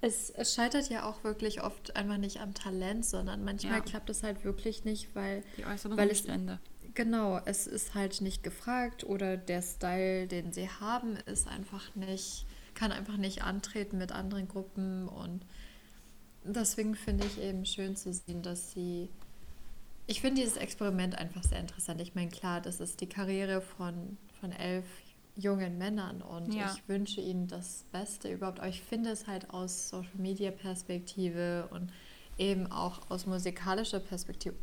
Es, 0.01 0.31
es, 0.31 0.55
scheitert 0.55 0.89
ja 0.89 1.07
auch 1.07 1.23
wirklich 1.23 1.61
oft 1.61 1.95
einfach 1.95 2.17
nicht 2.17 2.41
am 2.41 2.53
Talent, 2.53 3.05
sondern 3.05 3.43
manchmal 3.43 3.75
ja. 3.75 3.79
klappt 3.81 4.09
es 4.09 4.23
halt 4.23 4.43
wirklich 4.43 4.83
nicht, 4.83 5.15
weil, 5.15 5.43
die 5.57 5.65
äußeren 5.65 5.95
weil 5.95 6.09
Umstände. 6.09 6.59
Es, 6.83 6.95
genau, 6.95 7.39
es 7.45 7.67
ist 7.67 7.93
halt 7.93 8.19
nicht 8.21 8.41
gefragt 8.41 9.03
oder 9.03 9.37
der 9.37 9.61
Style, 9.61 10.27
den 10.27 10.53
sie 10.53 10.69
haben, 10.69 11.17
ist 11.27 11.47
einfach 11.47 11.95
nicht, 11.95 12.45
kann 12.73 12.91
einfach 12.91 13.17
nicht 13.17 13.43
antreten 13.43 13.99
mit 13.99 14.11
anderen 14.11 14.47
Gruppen 14.47 15.07
und 15.07 15.45
deswegen 16.43 16.95
finde 16.95 17.25
ich 17.25 17.39
eben 17.39 17.65
schön 17.65 17.95
zu 17.95 18.13
sehen, 18.13 18.41
dass 18.41 18.71
sie. 18.71 19.09
Ich 20.07 20.21
finde 20.21 20.41
dieses 20.41 20.57
Experiment 20.57 21.15
einfach 21.15 21.43
sehr 21.43 21.59
interessant. 21.59 22.01
Ich 22.01 22.15
meine, 22.15 22.29
klar, 22.29 22.59
das 22.59 22.79
ist 22.79 23.01
die 23.01 23.07
Karriere 23.07 23.61
von, 23.61 24.17
von 24.39 24.51
elf 24.51 24.85
jungen 25.35 25.77
Männern 25.77 26.21
und 26.21 26.53
ja. 26.53 26.71
ich 26.73 26.87
wünsche 26.87 27.21
ihnen 27.21 27.47
das 27.47 27.85
Beste 27.91 28.31
überhaupt. 28.31 28.59
Aber 28.59 28.69
ich 28.69 28.81
finde 28.81 29.11
es 29.11 29.27
halt 29.27 29.49
aus 29.51 29.89
Social 29.89 30.17
Media 30.17 30.51
Perspektive 30.51 31.67
und 31.71 31.91
eben 32.37 32.71
auch 32.71 33.09
aus 33.09 33.25
musikalischer 33.25 33.99
Perspektive 33.99 34.55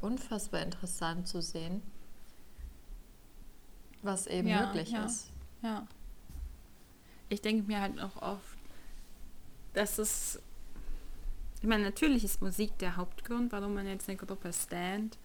unfassbar 0.00 0.62
interessant 0.62 1.28
zu 1.28 1.40
sehen, 1.40 1.82
was 4.02 4.26
eben 4.26 4.48
ja, 4.48 4.66
möglich 4.66 4.90
ja, 4.90 5.04
ist. 5.04 5.30
Ja. 5.62 5.86
Ich 7.28 7.40
denke 7.40 7.66
mir 7.66 7.80
halt 7.80 8.00
auch 8.00 8.20
oft, 8.22 8.58
dass 9.74 9.98
es 9.98 10.40
ich 11.60 11.68
meine, 11.68 11.84
natürlich 11.84 12.22
ist 12.22 12.42
Musik 12.42 12.76
der 12.78 12.96
Hauptgrund, 12.96 13.50
warum 13.50 13.74
man 13.74 13.86
jetzt 13.86 14.08
eine 14.08 14.16
Gruppe 14.16 14.52
stand. 14.52 15.18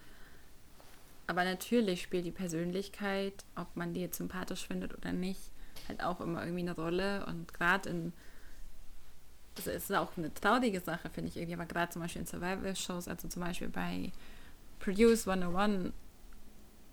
Aber 1.32 1.44
natürlich 1.44 2.02
spielt 2.02 2.26
die 2.26 2.30
Persönlichkeit, 2.30 3.32
ob 3.56 3.74
man 3.74 3.94
die 3.94 4.02
jetzt 4.02 4.18
sympathisch 4.18 4.66
findet 4.66 4.94
oder 4.94 5.12
nicht, 5.12 5.40
halt 5.88 6.04
auch 6.04 6.20
immer 6.20 6.42
irgendwie 6.42 6.60
eine 6.60 6.74
Rolle. 6.74 7.24
Und 7.24 7.54
gerade 7.54 7.88
in, 7.88 8.12
also 9.56 9.70
es 9.70 9.84
ist 9.84 9.96
auch 9.96 10.14
eine 10.18 10.34
traurige 10.34 10.80
Sache, 10.80 11.08
finde 11.08 11.30
ich 11.30 11.38
irgendwie, 11.38 11.54
aber 11.54 11.64
gerade 11.64 11.90
zum 11.90 12.02
Beispiel 12.02 12.20
in 12.20 12.26
Survival-Shows, 12.26 13.08
also 13.08 13.28
zum 13.28 13.40
Beispiel 13.40 13.70
bei 13.70 14.12
Produce 14.78 15.26
101, 15.26 15.94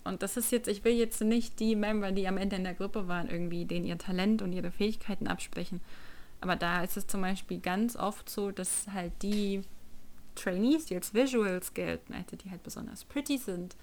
und 0.05 0.23
das 0.23 0.37
ist 0.37 0.53
jetzt, 0.53 0.69
ich 0.69 0.85
will 0.85 0.93
jetzt 0.93 1.19
nicht 1.19 1.59
die 1.59 1.75
Member, 1.75 2.13
die 2.13 2.25
am 2.25 2.37
Ende 2.37 2.55
in 2.55 2.63
der 2.63 2.75
Gruppe 2.75 3.09
waren, 3.09 3.27
irgendwie 3.27 3.65
denen 3.65 3.85
ihr 3.85 3.97
Talent 3.97 4.41
und 4.41 4.53
ihre 4.53 4.71
Fähigkeiten 4.71 5.27
absprechen. 5.27 5.81
Aber 6.39 6.55
da 6.55 6.81
ist 6.81 6.95
es 6.95 7.07
zum 7.07 7.19
Beispiel 7.19 7.59
ganz 7.59 7.97
oft 7.97 8.29
so, 8.29 8.51
dass 8.51 8.87
halt 8.93 9.11
die 9.21 9.63
Trainees, 10.35 10.85
die 10.85 10.95
als 10.95 11.13
Visuals 11.13 11.73
gelten, 11.73 12.13
also 12.13 12.37
die 12.37 12.49
halt 12.49 12.63
besonders 12.63 13.03
pretty 13.03 13.37
sind, 13.37 13.75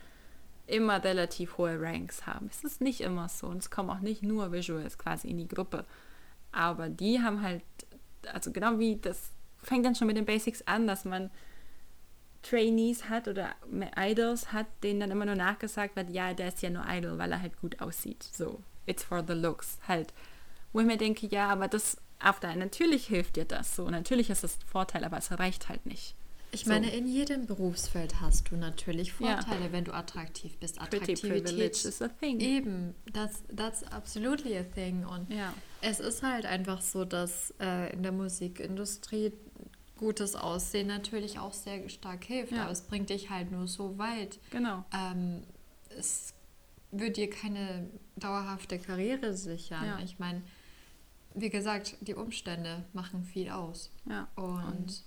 immer 0.66 1.02
relativ 1.02 1.58
hohe 1.58 1.80
Ranks 1.80 2.26
haben. 2.26 2.48
Es 2.50 2.64
ist 2.64 2.80
nicht 2.80 3.00
immer 3.00 3.28
so 3.28 3.46
und 3.46 3.58
es 3.58 3.70
kommen 3.70 3.90
auch 3.90 4.00
nicht 4.00 4.22
nur 4.22 4.52
Visuals 4.52 4.98
quasi 4.98 5.28
in 5.28 5.38
die 5.38 5.48
Gruppe. 5.48 5.84
Aber 6.52 6.88
die 6.88 7.20
haben 7.20 7.42
halt, 7.42 7.62
also 8.32 8.50
genau 8.52 8.78
wie 8.78 8.96
das 8.96 9.30
fängt 9.62 9.84
dann 9.84 9.94
schon 9.94 10.06
mit 10.06 10.16
den 10.16 10.24
Basics 10.24 10.62
an, 10.62 10.86
dass 10.86 11.04
man 11.04 11.30
Trainees 12.42 13.08
hat 13.08 13.28
oder 13.28 13.54
Idols 13.96 14.52
hat, 14.52 14.66
denen 14.82 15.00
dann 15.00 15.10
immer 15.10 15.26
nur 15.26 15.34
nachgesagt 15.34 15.96
wird, 15.96 16.10
ja, 16.10 16.32
der 16.32 16.48
ist 16.48 16.62
ja 16.62 16.70
nur 16.70 16.84
Idol, 16.88 17.18
weil 17.18 17.32
er 17.32 17.42
halt 17.42 17.60
gut 17.60 17.80
aussieht. 17.80 18.22
So, 18.22 18.62
it's 18.86 19.02
for 19.02 19.24
the 19.26 19.34
looks 19.34 19.78
halt. 19.88 20.12
Wo 20.72 20.80
ich 20.80 20.86
mir 20.86 20.96
denke, 20.96 21.26
ja, 21.26 21.48
aber 21.48 21.68
das 21.68 21.96
auf 22.18 22.40
der 22.40 22.56
natürlich 22.56 23.06
hilft 23.06 23.36
dir 23.36 23.44
das 23.44 23.76
so. 23.76 23.90
Natürlich 23.90 24.30
ist 24.30 24.44
es 24.44 24.58
ein 24.58 24.66
Vorteil, 24.66 25.04
aber 25.04 25.18
es 25.18 25.36
reicht 25.38 25.68
halt 25.68 25.84
nicht. 25.86 26.14
Ich 26.56 26.64
so. 26.64 26.70
meine, 26.70 26.90
in 26.90 27.06
jedem 27.06 27.46
Berufsfeld 27.46 28.22
hast 28.22 28.50
du 28.50 28.56
natürlich 28.56 29.12
Vorteile, 29.12 29.66
ja. 29.66 29.72
wenn 29.72 29.84
du 29.84 29.92
attraktiv 29.92 30.56
bist. 30.56 30.80
Attraktivität 30.80 31.84
is 31.84 32.00
a 32.00 32.08
thing. 32.08 32.40
Eben, 32.40 32.94
that's, 33.12 33.42
that's 33.54 33.82
absolutely 33.84 34.56
a 34.56 34.62
thing. 34.62 35.04
Und 35.04 35.30
ja. 35.30 35.52
es 35.82 36.00
ist 36.00 36.22
halt 36.22 36.46
einfach 36.46 36.80
so, 36.80 37.04
dass 37.04 37.52
äh, 37.60 37.92
in 37.92 38.02
der 38.02 38.12
Musikindustrie 38.12 39.32
gutes 39.98 40.34
Aussehen 40.34 40.86
natürlich 40.86 41.38
auch 41.38 41.52
sehr 41.52 41.90
stark 41.90 42.24
hilft, 42.24 42.52
ja. 42.52 42.62
aber 42.62 42.70
es 42.70 42.80
bringt 42.80 43.10
dich 43.10 43.28
halt 43.28 43.52
nur 43.52 43.68
so 43.68 43.98
weit. 43.98 44.38
Genau. 44.50 44.82
Ähm, 44.94 45.42
es 45.90 46.32
wird 46.90 47.18
dir 47.18 47.28
keine 47.28 47.90
dauerhafte 48.16 48.78
Karriere 48.78 49.34
sichern. 49.34 50.00
Ich 50.02 50.18
meine, 50.18 50.42
wie 51.34 51.50
gesagt, 51.50 51.96
die 52.00 52.14
Umstände 52.14 52.84
machen 52.94 53.24
viel 53.24 53.50
aus. 53.50 53.90
Ja. 54.08 54.28
Und 54.36 55.04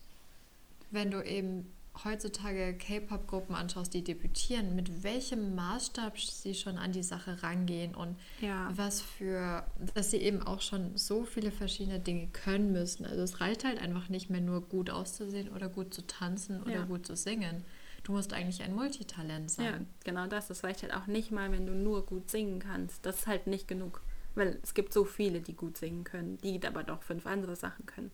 wenn 0.91 1.11
du 1.11 1.21
eben 1.23 1.71
heutzutage 2.03 2.77
K-Pop-Gruppen 2.77 3.55
anschaust, 3.55 3.93
die 3.93 4.03
debütieren, 4.03 4.75
mit 4.75 5.03
welchem 5.03 5.55
Maßstab 5.55 6.17
sie 6.19 6.53
schon 6.53 6.77
an 6.77 6.91
die 6.91 7.03
Sache 7.03 7.43
rangehen 7.43 7.95
und 7.95 8.15
ja. 8.41 8.69
was 8.73 9.01
für, 9.01 9.65
dass 9.95 10.11
sie 10.11 10.17
eben 10.17 10.41
auch 10.41 10.61
schon 10.61 10.95
so 10.97 11.23
viele 11.23 11.51
verschiedene 11.51 11.99
Dinge 11.99 12.27
können 12.27 12.71
müssen. 12.71 13.05
Also 13.05 13.21
es 13.21 13.41
reicht 13.41 13.65
halt 13.65 13.81
einfach 13.81 14.09
nicht 14.09 14.29
mehr 14.29 14.41
nur 14.41 14.61
gut 14.61 14.89
auszusehen 14.89 15.49
oder 15.49 15.69
gut 15.69 15.93
zu 15.93 16.05
tanzen 16.05 16.61
oder 16.61 16.71
ja. 16.71 16.85
gut 16.85 17.05
zu 17.05 17.15
singen. 17.15 17.63
Du 18.03 18.13
musst 18.13 18.33
eigentlich 18.33 18.63
ein 18.63 18.73
Multitalent 18.73 19.51
sein. 19.51 19.65
Ja, 19.65 19.79
genau 20.05 20.27
das. 20.27 20.47
Das 20.47 20.63
reicht 20.63 20.83
halt 20.83 20.93
auch 20.93 21.07
nicht 21.07 21.31
mal, 21.31 21.51
wenn 21.51 21.67
du 21.67 21.73
nur 21.73 22.05
gut 22.05 22.29
singen 22.29 22.59
kannst. 22.59 23.05
Das 23.05 23.19
ist 23.19 23.27
halt 23.27 23.47
nicht 23.47 23.67
genug. 23.67 24.01
Weil 24.35 24.59
es 24.63 24.73
gibt 24.73 24.93
so 24.93 25.03
viele, 25.03 25.41
die 25.41 25.53
gut 25.53 25.77
singen 25.77 26.05
können, 26.05 26.37
die 26.37 26.61
aber 26.65 26.83
doch 26.83 27.03
fünf 27.03 27.25
andere 27.25 27.55
Sachen 27.55 27.85
können. 27.85 28.11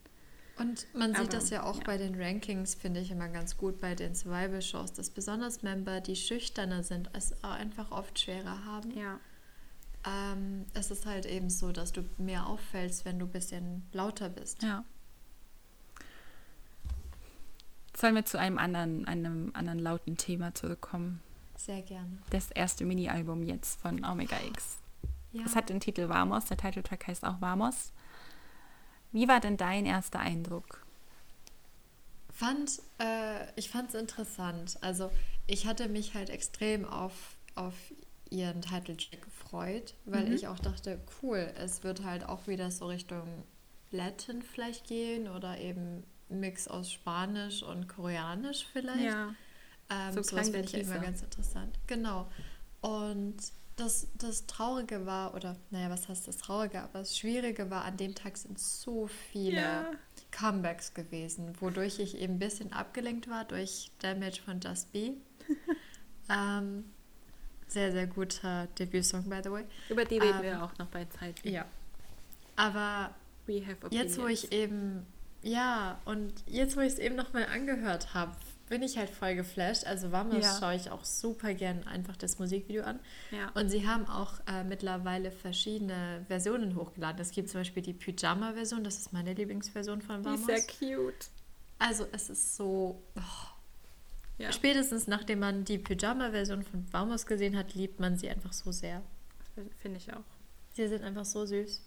Und 0.58 0.88
man 0.94 1.12
sieht 1.12 1.20
aber, 1.20 1.30
das 1.30 1.50
ja 1.50 1.64
auch 1.64 1.78
ja. 1.78 1.84
bei 1.84 1.98
den 1.98 2.20
Rankings, 2.22 2.76
finde 2.76 3.02
ich 3.02 3.12
immer 3.12 3.28
ganz 3.28 3.58
gut 3.58 3.82
bei 3.82 3.94
den 3.94 4.16
Survival-Shows, 4.16 4.94
dass 4.94 5.10
besonders 5.10 5.64
Member, 5.64 6.00
die 6.00 6.16
schüchterner 6.16 6.84
sind, 6.84 7.10
es 7.14 7.44
einfach 7.44 7.92
oft 7.92 8.18
schwerer 8.18 8.64
haben. 8.64 8.98
Ja. 8.98 9.20
Ähm, 10.06 10.66
es 10.74 10.92
ist 10.92 11.06
halt 11.06 11.26
eben 11.26 11.50
so, 11.50 11.72
dass 11.72 11.92
du 11.92 12.06
mehr 12.18 12.48
auffällst, 12.48 13.04
wenn 13.06 13.20
du 13.20 13.26
ein 13.26 13.32
bisschen 13.32 13.84
lauter 13.92 14.30
bist. 14.30 14.64
Ja. 14.64 14.86
Sollen 17.98 18.16
wir 18.16 18.26
zu 18.26 18.40
einem 18.40 18.58
anderen, 18.58 19.06
einem 19.08 19.52
anderen 19.54 19.80
lauten 19.80 20.16
Thema 20.18 20.54
zurückkommen? 20.54 21.22
Sehr 21.58 21.82
gerne. 21.82 22.18
Das 22.30 22.52
erste 22.52 22.86
Mini-Album 22.86 23.44
jetzt 23.44 23.80
von 23.82 24.04
Omega 24.06 24.38
X. 24.48 24.78
Ja. 25.32 25.44
Es 25.46 25.56
hat 25.56 25.70
den 25.70 25.80
Titel 25.80 26.08
Vamos, 26.08 26.46
der 26.46 26.58
Titeltrack 26.58 27.08
heißt 27.08 27.26
auch 27.26 27.42
Vamos. 27.42 27.92
Wie 29.16 29.30
war 29.30 29.40
denn 29.40 29.56
dein 29.56 29.86
erster 29.86 30.20
Eindruck? 30.20 30.86
Fand, 32.34 32.82
äh, 33.00 33.48
ich 33.56 33.70
fand 33.70 33.88
es 33.88 33.96
interessant. 33.96 34.78
Also 34.82 35.10
ich 35.48 35.68
hatte 35.68 35.88
mich 35.88 36.16
halt 36.16 36.30
extrem 36.30 36.84
auf, 36.84 37.38
auf 37.56 37.74
ihren 38.30 38.62
Titeltrack 38.62 39.22
gefreut, 39.22 39.94
weil 40.04 40.26
mhm. 40.26 40.34
ich 40.34 40.50
auch 40.50 40.60
dachte, 40.60 41.00
cool, 41.24 41.50
es 41.58 41.82
wird 41.86 42.04
halt 42.04 42.26
auch 42.26 42.48
wieder 42.48 42.70
so 42.72 42.88
Richtung 42.88 43.46
Latin 43.90 44.42
vielleicht 44.42 44.86
gehen 44.86 45.30
oder 45.30 45.60
eben 45.60 46.04
Mix 46.28 46.68
aus 46.68 46.92
Spanisch 46.92 47.64
und 47.64 47.88
Koreanisch 47.88 48.68
vielleicht. 48.74 49.06
Ja. 49.06 49.34
Ähm, 49.90 50.14
so 50.14 50.24
sowas 50.24 50.50
finde 50.50 50.68
ich 50.68 50.74
immer 50.74 51.00
ganz 51.00 51.22
interessant. 51.22 51.80
Genau. 51.88 52.30
Und 52.82 53.38
das, 53.76 54.08
das 54.18 54.46
Traurige 54.48 55.06
war, 55.06 55.34
oder 55.34 55.58
naja, 55.70 55.90
was 55.90 56.08
heißt 56.08 56.28
das 56.28 56.38
Traurige, 56.38 56.82
aber 56.82 57.00
das 57.00 57.18
Schwierige 57.18 57.70
war, 57.70 57.84
an 57.84 57.98
dem 57.98 58.16
Tag 58.16 58.38
sind 58.38 58.58
so 58.58 59.08
viele 59.08 59.62
ja. 59.62 59.92
Comebacks 60.32 60.94
gewesen, 60.94 61.54
wodurch 61.60 62.00
ich 62.00 62.18
eben 62.18 62.36
ein 62.36 62.40
bisschen 62.40 62.72
abgelenkt 62.72 63.30
war 63.30 63.44
durch 63.44 63.92
Damage 64.00 64.42
von 64.44 64.60
Just 64.62 64.92
Be. 64.94 65.14
ähm, 66.30 66.86
sehr, 67.68 67.92
sehr 67.92 68.08
guter 68.08 68.68
Debütsong, 68.80 69.30
by 69.30 69.42
the 69.44 69.52
way. 69.52 69.66
Über 69.90 70.06
die 70.06 70.20
reden 70.20 70.38
ähm, 70.38 70.44
wir 70.44 70.64
auch 70.64 70.78
noch 70.78 70.88
bei 70.88 71.06
Zeit. 71.06 71.44
Ja. 71.44 71.66
Aber 72.56 73.14
jetzt, 73.90 74.18
wo 74.20 74.28
ich 74.28 74.52
eben, 74.54 75.06
ja, 75.42 76.00
und 76.06 76.34
jetzt, 76.48 76.78
wo 76.78 76.82
ich 76.82 76.94
es 76.94 77.00
eben 77.00 77.16
nochmal 77.16 77.48
angehört 77.48 78.14
habe, 78.14 78.36
bin 78.68 78.82
ich 78.82 78.98
halt 78.98 79.10
voll 79.10 79.36
geflasht. 79.36 79.86
Also 79.86 80.12
Vamos 80.12 80.44
ja. 80.44 80.58
schaue 80.60 80.76
ich 80.76 80.90
auch 80.90 81.06
super 81.06 81.54
gern 81.54 81.84
einfach 81.84 82.18
das 82.18 82.40
Musikvideo 82.40 82.84
an. 82.84 83.00
Ja. 83.32 83.50
Und 83.54 83.70
sie 83.70 83.88
haben 83.88 84.08
auch 84.08 84.34
äh, 84.48 84.64
mittlerweile 84.64 85.32
verschiedene 85.32 86.26
Versionen 86.28 86.76
hochgeladen. 86.76 87.22
Es 87.22 87.32
gibt 87.32 87.50
zum 87.50 87.62
Beispiel 87.62 87.84
die 87.84 87.94
Pyjama-Version, 87.94 88.84
das 88.84 88.98
ist 88.98 89.14
meine 89.14 89.34
Lieblingsversion 89.34 90.02
von 90.02 90.26
Vamos. 90.26 90.46
Die 90.46 90.54
ist 90.54 90.80
sehr 90.80 90.98
cute. 90.98 91.30
Also 91.80 92.08
es 92.12 92.30
ist 92.30 92.56
so... 92.56 93.02
Oh. 93.16 93.22
Ja. 94.38 94.52
Spätestens 94.52 95.08
nachdem 95.08 95.40
man 95.40 95.64
die 95.64 95.78
Pyjama-Version 95.78 96.64
von 96.64 96.86
Vamos 96.92 97.26
gesehen 97.26 97.56
hat, 97.56 97.74
liebt 97.74 98.00
man 98.00 98.18
sie 98.18 98.30
einfach 98.30 98.52
so 98.52 98.72
sehr. 98.72 99.02
Finde 99.82 99.98
ich 99.98 100.12
auch. 100.12 100.24
Sie 100.74 100.88
sind 100.88 101.04
einfach 101.04 101.24
so 101.24 101.46
süß. 101.46 101.82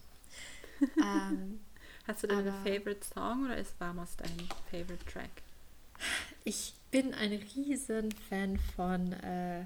ähm, 1.04 1.60
Hast 2.06 2.22
du 2.22 2.26
deinen 2.26 2.54
Favorite 2.64 3.04
Song 3.04 3.44
oder 3.44 3.58
ist 3.58 3.78
Vamos 3.78 4.16
dein 4.16 4.30
Favorite 4.70 5.04
Track? 5.04 5.42
Ich 6.44 6.74
bin 6.90 7.14
ein 7.14 7.32
riesen 7.32 8.12
Fan 8.12 8.58
von, 8.76 9.12
äh, 9.12 9.64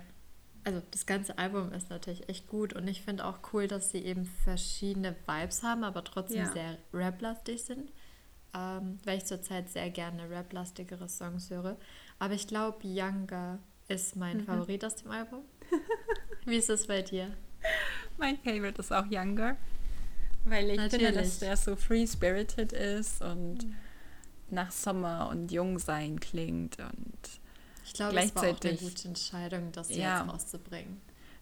also 0.64 0.82
das 0.90 1.06
ganze 1.06 1.38
Album 1.38 1.72
ist 1.72 1.90
natürlich 1.90 2.28
echt 2.28 2.48
gut 2.48 2.72
und 2.72 2.88
ich 2.88 3.02
finde 3.02 3.24
auch 3.24 3.38
cool, 3.52 3.68
dass 3.68 3.90
sie 3.90 3.98
eben 3.98 4.26
verschiedene 4.44 5.14
Vibes 5.26 5.62
haben, 5.62 5.84
aber 5.84 6.04
trotzdem 6.04 6.44
ja. 6.44 6.52
sehr 6.52 6.78
rap-lastig 6.92 7.62
sind. 7.62 7.92
Ähm, 8.54 8.98
weil 9.04 9.18
ich 9.18 9.24
zurzeit 9.24 9.70
sehr 9.70 9.88
gerne 9.88 10.28
rap-lastigere 10.28 11.08
Songs 11.08 11.48
höre. 11.48 11.78
Aber 12.18 12.34
ich 12.34 12.46
glaube, 12.46 12.86
Younger 12.86 13.58
ist 13.88 14.14
mein 14.16 14.38
mhm. 14.38 14.44
Favorit 14.44 14.84
aus 14.84 14.96
dem 14.96 15.10
Album. 15.10 15.44
Wie 16.44 16.56
ist 16.56 16.68
es 16.68 16.86
bei 16.86 17.00
dir? 17.00 17.34
Mein 18.18 18.36
Favorite 18.38 18.80
ist 18.80 18.92
auch 18.92 19.06
Younger. 19.06 19.56
Weil 20.44 20.70
ich 20.70 20.76
Natürlich. 20.76 21.06
finde, 21.06 21.20
dass 21.20 21.38
der 21.38 21.56
so 21.56 21.76
free-spirited 21.76 22.72
ist 22.72 23.22
und 23.22 23.64
mhm. 23.64 23.76
Nach 24.52 24.70
Sommer 24.70 25.28
und 25.30 25.50
Jungsein 25.50 26.20
klingt 26.20 26.78
und 26.78 27.42
ich 27.84 27.94
glaube, 27.94 28.18
es 28.20 28.34
war 28.34 28.42
auch 28.44 28.60
eine 28.60 28.76
gute 28.76 29.08
Entscheidung, 29.08 29.72
das 29.72 29.94
ja, 29.94 30.20
jetzt 30.20 30.32
rauszubringen. 30.32 31.00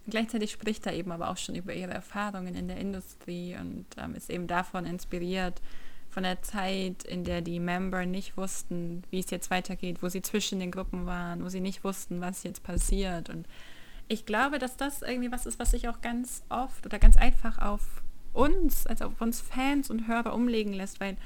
Gleichzeitig 0.08 0.50
spricht 0.50 0.86
er 0.86 0.94
eben 0.94 1.12
aber 1.12 1.28
auch 1.28 1.36
schon 1.36 1.54
über 1.54 1.74
ihre 1.74 1.92
Erfahrungen 1.92 2.54
in 2.54 2.68
der 2.68 2.78
Industrie 2.78 3.56
und 3.56 3.84
ähm, 3.98 4.14
ist 4.14 4.30
eben 4.30 4.46
davon 4.46 4.86
inspiriert, 4.86 5.60
von 6.08 6.24
der 6.24 6.42
Zeit, 6.42 7.04
in 7.04 7.22
der 7.22 7.40
die 7.40 7.60
Member 7.60 8.04
nicht 8.04 8.36
wussten, 8.36 9.04
wie 9.10 9.20
es 9.20 9.30
jetzt 9.30 9.50
weitergeht, 9.50 10.02
wo 10.02 10.08
sie 10.08 10.22
zwischen 10.22 10.58
den 10.58 10.72
Gruppen 10.72 11.06
waren, 11.06 11.44
wo 11.44 11.48
sie 11.48 11.60
nicht 11.60 11.84
wussten, 11.84 12.20
was 12.20 12.42
jetzt 12.42 12.64
passiert. 12.64 13.28
Und 13.28 13.46
ich 14.08 14.26
glaube, 14.26 14.58
dass 14.58 14.76
das 14.76 15.02
irgendwie 15.02 15.30
was 15.30 15.46
ist, 15.46 15.60
was 15.60 15.70
sich 15.70 15.88
auch 15.88 16.00
ganz 16.00 16.42
oft 16.48 16.84
oder 16.84 16.98
ganz 16.98 17.16
einfach 17.16 17.58
auf 17.58 18.02
uns, 18.32 18.86
also 18.86 19.06
auf 19.06 19.20
uns 19.20 19.40
Fans 19.40 19.88
und 19.88 20.08
Hörer 20.08 20.34
umlegen 20.34 20.72
lässt, 20.72 20.98
weil 20.98 21.16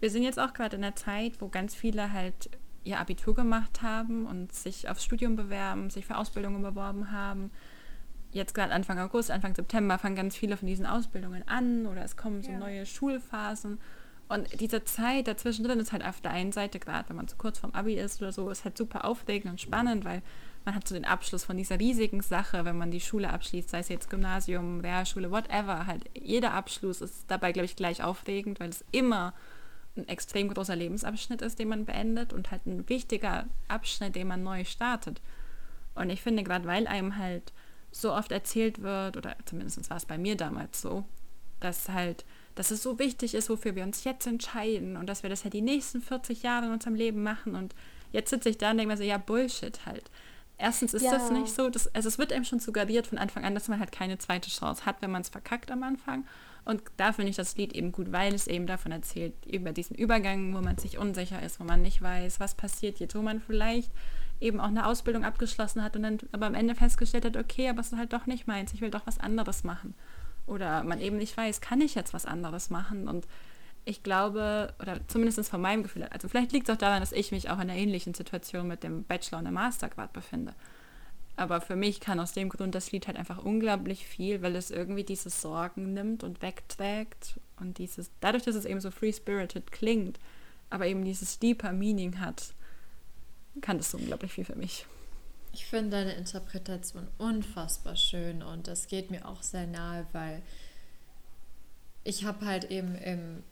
wir 0.00 0.10
sind 0.10 0.22
jetzt 0.22 0.38
auch 0.38 0.52
gerade 0.52 0.76
in 0.76 0.84
einer 0.84 0.96
Zeit, 0.96 1.40
wo 1.40 1.48
ganz 1.48 1.74
viele 1.74 2.12
halt 2.12 2.50
ihr 2.84 2.98
Abitur 2.98 3.34
gemacht 3.34 3.82
haben 3.82 4.26
und 4.26 4.52
sich 4.52 4.88
aufs 4.88 5.04
Studium 5.04 5.36
bewerben, 5.36 5.90
sich 5.90 6.06
für 6.06 6.16
Ausbildungen 6.16 6.62
beworben 6.62 7.12
haben. 7.12 7.50
Jetzt 8.32 8.54
gerade 8.54 8.72
Anfang 8.72 8.98
August, 8.98 9.30
Anfang 9.30 9.54
September 9.54 9.98
fangen 9.98 10.16
ganz 10.16 10.36
viele 10.36 10.56
von 10.56 10.66
diesen 10.66 10.86
Ausbildungen 10.86 11.46
an 11.46 11.86
oder 11.86 12.02
es 12.02 12.16
kommen 12.16 12.42
so 12.42 12.52
ja. 12.52 12.58
neue 12.58 12.86
Schulphasen. 12.86 13.78
Und 14.28 14.60
diese 14.60 14.84
Zeit 14.84 15.26
dazwischen 15.26 15.64
drin 15.64 15.80
ist 15.80 15.90
halt 15.90 16.04
auf 16.04 16.20
der 16.20 16.30
einen 16.30 16.52
Seite, 16.52 16.78
gerade 16.78 17.08
wenn 17.08 17.16
man 17.16 17.26
zu 17.26 17.36
kurz 17.36 17.58
vorm 17.58 17.74
Abi 17.74 17.94
ist 17.94 18.22
oder 18.22 18.30
so, 18.30 18.48
ist 18.48 18.64
halt 18.64 18.78
super 18.78 19.04
aufregend 19.04 19.50
und 19.50 19.60
spannend, 19.60 20.04
weil 20.04 20.22
man 20.64 20.76
hat 20.76 20.86
so 20.86 20.94
den 20.94 21.04
Abschluss 21.04 21.44
von 21.44 21.56
dieser 21.56 21.80
riesigen 21.80 22.22
Sache, 22.22 22.64
wenn 22.64 22.78
man 22.78 22.92
die 22.92 23.00
Schule 23.00 23.30
abschließt, 23.30 23.70
sei 23.70 23.80
es 23.80 23.88
jetzt 23.88 24.08
Gymnasium, 24.08 24.80
Realschule, 24.80 25.32
whatever, 25.32 25.86
halt 25.86 26.04
jeder 26.14 26.54
Abschluss 26.54 27.00
ist 27.00 27.24
dabei, 27.28 27.50
glaube 27.50 27.64
ich, 27.64 27.74
gleich 27.74 28.04
aufregend, 28.04 28.60
weil 28.60 28.68
es 28.68 28.84
immer 28.92 29.34
ein 29.96 30.08
extrem 30.08 30.48
großer 30.48 30.76
Lebensabschnitt 30.76 31.42
ist, 31.42 31.58
den 31.58 31.68
man 31.68 31.84
beendet 31.84 32.32
und 32.32 32.50
halt 32.50 32.66
ein 32.66 32.88
wichtiger 32.88 33.46
Abschnitt, 33.68 34.14
den 34.14 34.28
man 34.28 34.42
neu 34.42 34.64
startet. 34.64 35.20
Und 35.94 36.10
ich 36.10 36.22
finde, 36.22 36.42
gerade 36.42 36.66
weil 36.66 36.86
einem 36.86 37.16
halt 37.16 37.52
so 37.90 38.12
oft 38.12 38.30
erzählt 38.30 38.82
wird, 38.82 39.16
oder 39.16 39.36
zumindest 39.44 39.90
war 39.90 39.96
es 39.96 40.06
bei 40.06 40.18
mir 40.18 40.36
damals 40.36 40.80
so, 40.80 41.04
dass 41.58 41.88
halt, 41.88 42.24
dass 42.54 42.70
es 42.70 42.82
so 42.82 42.98
wichtig 42.98 43.34
ist, 43.34 43.50
wofür 43.50 43.74
wir 43.74 43.82
uns 43.82 44.04
jetzt 44.04 44.26
entscheiden 44.26 44.96
und 44.96 45.06
dass 45.06 45.22
wir 45.22 45.30
das 45.30 45.44
halt 45.44 45.54
die 45.54 45.60
nächsten 45.60 46.00
40 46.00 46.42
Jahre 46.42 46.66
in 46.66 46.72
unserem 46.72 46.94
Leben 46.94 47.22
machen 47.22 47.54
und 47.54 47.74
jetzt 48.12 48.30
sitze 48.30 48.48
ich 48.48 48.58
da 48.58 48.70
und 48.70 48.78
denke 48.78 48.92
mir 48.92 48.96
so, 48.96 49.04
ja, 49.04 49.18
Bullshit 49.18 49.84
halt. 49.86 50.10
Erstens 50.56 50.92
ist 50.94 51.02
ja. 51.02 51.12
das 51.12 51.30
nicht 51.30 51.54
so, 51.54 51.70
dass, 51.70 51.92
also 51.94 52.08
es 52.08 52.18
wird 52.18 52.32
einem 52.32 52.44
schon 52.44 52.60
suggeriert 52.60 53.06
von 53.06 53.18
Anfang 53.18 53.44
an, 53.44 53.54
dass 53.54 53.68
man 53.68 53.80
halt 53.80 53.92
keine 53.92 54.18
zweite 54.18 54.50
Chance 54.50 54.84
hat, 54.84 55.00
wenn 55.00 55.10
man 55.10 55.22
es 55.22 55.30
verkackt 55.30 55.70
am 55.70 55.82
Anfang. 55.82 56.26
Und 56.64 56.82
da 56.96 57.12
finde 57.12 57.30
ich 57.30 57.36
das 57.36 57.56
Lied 57.56 57.72
eben 57.72 57.92
gut, 57.92 58.12
weil 58.12 58.34
es 58.34 58.46
eben 58.46 58.66
davon 58.66 58.92
erzählt, 58.92 59.34
über 59.46 59.72
diesen 59.72 59.96
Übergang, 59.96 60.54
wo 60.54 60.60
man 60.60 60.78
sich 60.78 60.98
unsicher 60.98 61.42
ist, 61.42 61.60
wo 61.60 61.64
man 61.64 61.82
nicht 61.82 62.02
weiß, 62.02 62.40
was 62.40 62.54
passiert 62.54 63.00
jetzt, 63.00 63.14
wo 63.14 63.22
man 63.22 63.40
vielleicht 63.40 63.90
eben 64.40 64.60
auch 64.60 64.68
eine 64.68 64.86
Ausbildung 64.86 65.24
abgeschlossen 65.24 65.82
hat 65.82 65.96
und 65.96 66.02
dann 66.02 66.18
aber 66.32 66.46
am 66.46 66.54
Ende 66.54 66.74
festgestellt 66.74 67.24
hat, 67.24 67.36
okay, 67.36 67.68
aber 67.68 67.80
es 67.80 67.92
ist 67.92 67.98
halt 67.98 68.12
doch 68.12 68.26
nicht 68.26 68.46
meins, 68.46 68.72
ich 68.72 68.80
will 68.80 68.90
doch 68.90 69.06
was 69.06 69.18
anderes 69.18 69.64
machen. 69.64 69.94
Oder 70.46 70.82
man 70.82 71.00
eben 71.00 71.18
nicht 71.18 71.36
weiß, 71.36 71.60
kann 71.60 71.80
ich 71.80 71.94
jetzt 71.94 72.14
was 72.14 72.26
anderes 72.26 72.70
machen? 72.70 73.06
Und 73.06 73.26
ich 73.84 74.02
glaube, 74.02 74.74
oder 74.80 74.98
zumindest 75.08 75.48
von 75.48 75.60
meinem 75.60 75.82
Gefühl, 75.82 76.04
also 76.04 76.28
vielleicht 76.28 76.52
liegt 76.52 76.68
es 76.68 76.74
auch 76.74 76.78
daran, 76.78 77.00
dass 77.00 77.12
ich 77.12 77.32
mich 77.32 77.50
auch 77.50 77.56
in 77.56 77.70
einer 77.70 77.76
ähnlichen 77.76 78.14
Situation 78.14 78.68
mit 78.68 78.82
dem 78.82 79.04
Bachelor 79.04 79.38
und 79.38 79.44
dem 79.44 79.54
Master 79.54 79.88
gerade 79.88 80.12
befinde. 80.12 80.54
Aber 81.40 81.62
für 81.62 81.74
mich 81.74 82.00
kann 82.00 82.20
aus 82.20 82.32
dem 82.32 82.50
Grund 82.50 82.74
das 82.74 82.92
Lied 82.92 83.06
halt 83.06 83.16
einfach 83.16 83.38
unglaublich 83.42 84.06
viel, 84.06 84.42
weil 84.42 84.56
es 84.56 84.70
irgendwie 84.70 85.04
diese 85.04 85.30
Sorgen 85.30 85.94
nimmt 85.94 86.22
und 86.22 86.42
wegträgt 86.42 87.40
und 87.58 87.78
dieses, 87.78 88.10
dadurch, 88.20 88.42
dass 88.42 88.54
es 88.54 88.66
eben 88.66 88.82
so 88.82 88.90
free-spirited 88.90 89.72
klingt, 89.72 90.20
aber 90.68 90.86
eben 90.86 91.02
dieses 91.02 91.38
deeper 91.38 91.72
Meaning 91.72 92.20
hat, 92.20 92.52
kann 93.62 93.78
das 93.78 93.90
so 93.90 93.96
unglaublich 93.96 94.34
viel 94.34 94.44
für 94.44 94.54
mich. 94.54 94.84
Ich 95.54 95.64
finde 95.64 95.92
deine 95.92 96.12
Interpretation 96.12 97.08
unfassbar 97.16 97.96
schön 97.96 98.42
und 98.42 98.68
das 98.68 98.86
geht 98.86 99.10
mir 99.10 99.26
auch 99.26 99.42
sehr 99.42 99.66
nahe, 99.66 100.06
weil 100.12 100.42
ich 102.04 102.26
habe 102.26 102.44
halt 102.44 102.70
eben 102.70 102.96
im 102.96 103.42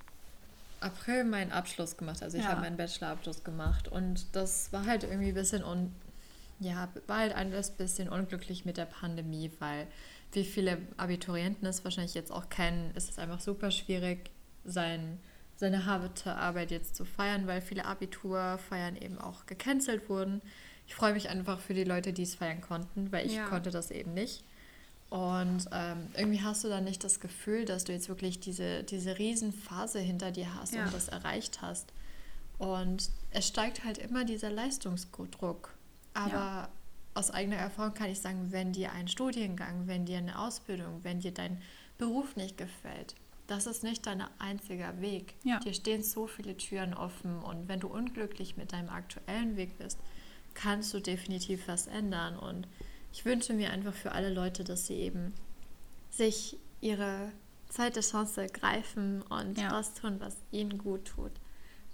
April 0.81 1.25
meinen 1.25 1.53
Abschluss 1.53 1.97
gemacht, 1.97 2.23
also 2.23 2.37
ich 2.37 2.45
ja. 2.45 2.51
habe 2.51 2.61
meinen 2.61 2.77
Bachelorabschluss 2.77 3.45
gemacht 3.45 3.89
und 3.89 4.27
das 4.37 4.75
war 4.75 4.85
halt 4.85 5.05
irgendwie 5.05 5.29
ein 5.29 5.35
bisschen 5.35 5.65
un 5.65 5.91
ja, 6.61 6.89
war 7.07 7.19
halt 7.19 7.35
alles 7.35 7.71
ein 7.71 7.77
bisschen 7.77 8.09
unglücklich 8.09 8.65
mit 8.65 8.77
der 8.77 8.87
Pandemie, 8.87 9.51
weil 9.59 9.87
wie 10.33 10.45
viele 10.45 10.79
Abiturienten 10.97 11.67
es 11.67 11.85
wahrscheinlich 11.85 12.15
jetzt 12.15 12.33
auch 12.33 12.49
kennen, 12.49 12.93
ist 12.95 13.11
es 13.11 13.19
einfach 13.19 13.41
super 13.41 13.71
schwierig, 13.71 14.31
sein, 14.65 15.19
seine 15.57 15.87
harte 15.87 16.35
Arbeit 16.35 16.71
jetzt 16.71 16.97
zu 16.97 17.05
feiern, 17.05 17.47
weil 17.47 17.63
viele 17.63 17.85
Abiturfeiern 17.85 18.97
eben 18.97 19.19
auch 19.19 19.47
gecancelt 19.47 20.09
wurden. 20.09 20.43
Ich 20.87 20.95
freue 20.95 21.13
mich 21.13 21.29
einfach 21.29 21.61
für 21.61 21.75
die 21.75 21.85
Leute, 21.85 22.13
die 22.13 22.23
es 22.23 22.35
feiern 22.35 22.61
konnten, 22.61 23.13
weil 23.13 23.27
ich 23.27 23.35
ja. 23.35 23.47
konnte 23.47 23.71
das 23.71 23.91
eben 23.91 24.15
nicht. 24.15 24.43
Und 25.11 25.67
ähm, 25.73 26.09
irgendwie 26.17 26.43
hast 26.43 26.65
du 26.65 26.69
dann 26.69 26.85
nicht 26.85 27.03
das 27.03 27.21
Gefühl, 27.21 27.65
dass 27.65 27.85
du 27.85 27.93
jetzt 27.93 28.11
wirklich 28.11 28.41
diese, 28.41 28.83
diese 28.85 29.19
Riesenphase 29.19 30.01
hinter 30.01 30.31
dir 30.31 30.55
hast 30.55 30.75
ja. 30.75 30.85
und 30.85 30.93
das 30.93 31.09
erreicht 31.09 31.63
hast. 31.63 31.93
Und 32.59 33.11
es 33.31 33.47
steigt 33.49 33.85
halt 33.85 33.99
immer 33.99 34.25
dieser 34.25 34.51
Leistungsdruck. 34.51 35.78
Aber 36.15 36.33
ja. 36.33 36.69
aus 37.15 37.31
eigener 37.31 37.57
Erfahrung 37.57 37.95
kann 37.95 38.11
ich 38.11 38.21
sagen, 38.21 38.49
wenn 38.51 38.73
dir 38.73 38.93
ein 38.93 39.09
Studiengang, 39.09 39.87
wenn 39.87 40.07
dir 40.07 40.19
eine 40.19 40.39
Ausbildung, 40.39 41.03
wenn 41.03 41.21
dir 41.21 41.33
dein 41.33 41.61
Beruf 41.99 42.37
nicht 42.37 42.57
gefällt, 42.57 43.15
das 43.47 43.67
ist 43.67 43.83
nicht 43.83 44.07
dein 44.07 44.23
einziger 44.39 45.01
Weg. 45.01 45.35
Ja. 45.43 45.59
Dir 45.61 45.73
stehen 45.73 46.03
so 46.03 46.27
viele 46.27 46.57
Türen 46.57 46.95
offen 46.95 47.39
und 47.39 47.69
wenn 47.69 47.81
du 47.81 47.89
unglücklich 47.89 48.57
mit 48.57 48.73
deinem 48.73 48.91
aktuellen 48.91 49.57
Weg 49.57 49.79
bist, 49.79 49.99
kannst 50.55 50.93
du 50.93 51.01
definitiv 51.01 51.67
was 51.67 51.87
ändern. 51.87 52.39
Und 52.39 52.69
ich 53.13 53.25
wünsche 53.25 53.55
mir 53.55 53.71
einfach 53.71 53.95
für 53.95 54.13
alle 54.13 54.33
Leute, 54.33 54.65
dass 54.65 54.87
sie 54.87 54.95
eben 54.97 55.33
sich 56.11 56.59
ihre 56.81 57.33
zweite 57.69 58.01
Chance 58.01 58.47
greifen 58.49 59.23
und 59.23 59.59
ja. 59.59 59.71
das 59.71 59.95
tun, 59.95 60.17
was 60.21 60.37
ihnen 60.53 60.79
gut 60.79 61.07
tut 61.07 61.33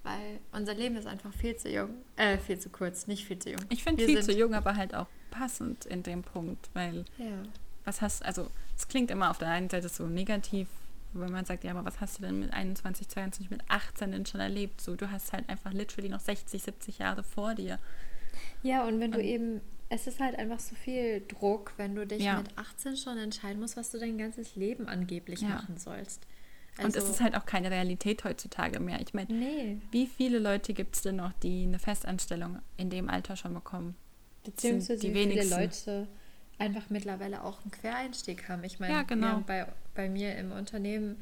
weil 0.04 0.38
unser 0.52 0.74
Leben 0.74 0.96
ist 0.96 1.06
einfach 1.06 1.32
viel 1.32 1.56
zu 1.56 1.68
jung, 1.70 1.90
äh, 2.16 2.38
viel 2.38 2.58
zu 2.58 2.68
kurz, 2.68 3.06
nicht 3.06 3.24
viel 3.26 3.38
zu 3.38 3.50
jung. 3.50 3.60
Ich 3.70 3.82
finde 3.82 4.04
viel 4.04 4.22
zu 4.22 4.32
jung, 4.32 4.54
aber 4.54 4.76
halt 4.76 4.94
auch 4.94 5.06
passend 5.30 5.86
in 5.86 6.02
dem 6.02 6.22
Punkt, 6.22 6.70
weil 6.74 7.04
ja. 7.18 7.42
was 7.84 8.00
hast, 8.00 8.24
also 8.24 8.48
es 8.76 8.86
klingt 8.86 9.10
immer 9.10 9.30
auf 9.30 9.38
der 9.38 9.48
einen 9.48 9.68
Seite 9.70 9.88
so 9.88 10.06
negativ, 10.06 10.68
wenn 11.14 11.32
man 11.32 11.44
sagt, 11.44 11.64
ja, 11.64 11.70
aber 11.70 11.84
was 11.84 12.00
hast 12.00 12.18
du 12.18 12.22
denn 12.22 12.38
mit 12.38 12.52
21, 12.52 13.08
22, 13.08 13.50
mit 13.50 13.62
18 13.68 14.12
denn 14.12 14.26
schon 14.26 14.40
erlebt? 14.40 14.80
So, 14.80 14.94
du 14.94 15.10
hast 15.10 15.32
halt 15.32 15.48
einfach 15.48 15.72
literally 15.72 16.08
noch 16.08 16.20
60, 16.20 16.62
70 16.62 16.98
Jahre 16.98 17.22
vor 17.22 17.54
dir. 17.54 17.78
Ja, 18.62 18.84
und 18.86 19.00
wenn 19.00 19.12
du 19.12 19.22
eben, 19.22 19.60
es 19.88 20.06
ist 20.06 20.20
halt 20.20 20.36
einfach 20.38 20.58
so 20.58 20.74
viel 20.74 21.22
Druck, 21.26 21.72
wenn 21.76 21.94
du 21.94 22.06
dich 22.06 22.22
ja. 22.22 22.38
mit 22.38 22.58
18 22.58 22.96
schon 22.96 23.16
entscheiden 23.18 23.60
musst, 23.60 23.76
was 23.76 23.90
du 23.90 23.98
dein 23.98 24.18
ganzes 24.18 24.56
Leben 24.56 24.88
angeblich 24.88 25.40
ja. 25.40 25.50
machen 25.50 25.78
sollst. 25.78 26.26
Also, 26.76 26.86
und 26.86 26.96
es 26.96 27.08
ist 27.08 27.20
halt 27.20 27.36
auch 27.36 27.46
keine 27.46 27.70
Realität 27.70 28.24
heutzutage 28.24 28.80
mehr. 28.80 29.00
Ich 29.00 29.14
meine, 29.14 29.32
nee. 29.32 29.78
wie 29.90 30.06
viele 30.06 30.38
Leute 30.38 30.74
gibt 30.74 30.96
es 30.96 31.02
denn 31.02 31.16
noch, 31.16 31.32
die 31.42 31.64
eine 31.64 31.78
Festanstellung 31.78 32.58
in 32.76 32.90
dem 32.90 33.08
Alter 33.08 33.36
schon 33.36 33.54
bekommen? 33.54 33.94
Beziehungsweise 34.42 35.00
die 35.00 35.10
wie 35.10 35.14
wenigsten. 35.14 35.48
viele 35.48 35.60
Leute 35.60 36.08
einfach 36.58 36.90
mittlerweile 36.90 37.44
auch 37.44 37.62
einen 37.62 37.70
Quereinstieg 37.70 38.48
haben. 38.48 38.64
Ich 38.64 38.80
meine, 38.80 38.94
ja, 38.94 39.02
genau. 39.02 39.42
bei, 39.46 39.66
bei 39.94 40.08
mir 40.08 40.36
im 40.36 40.52
Unternehmen 40.52 41.16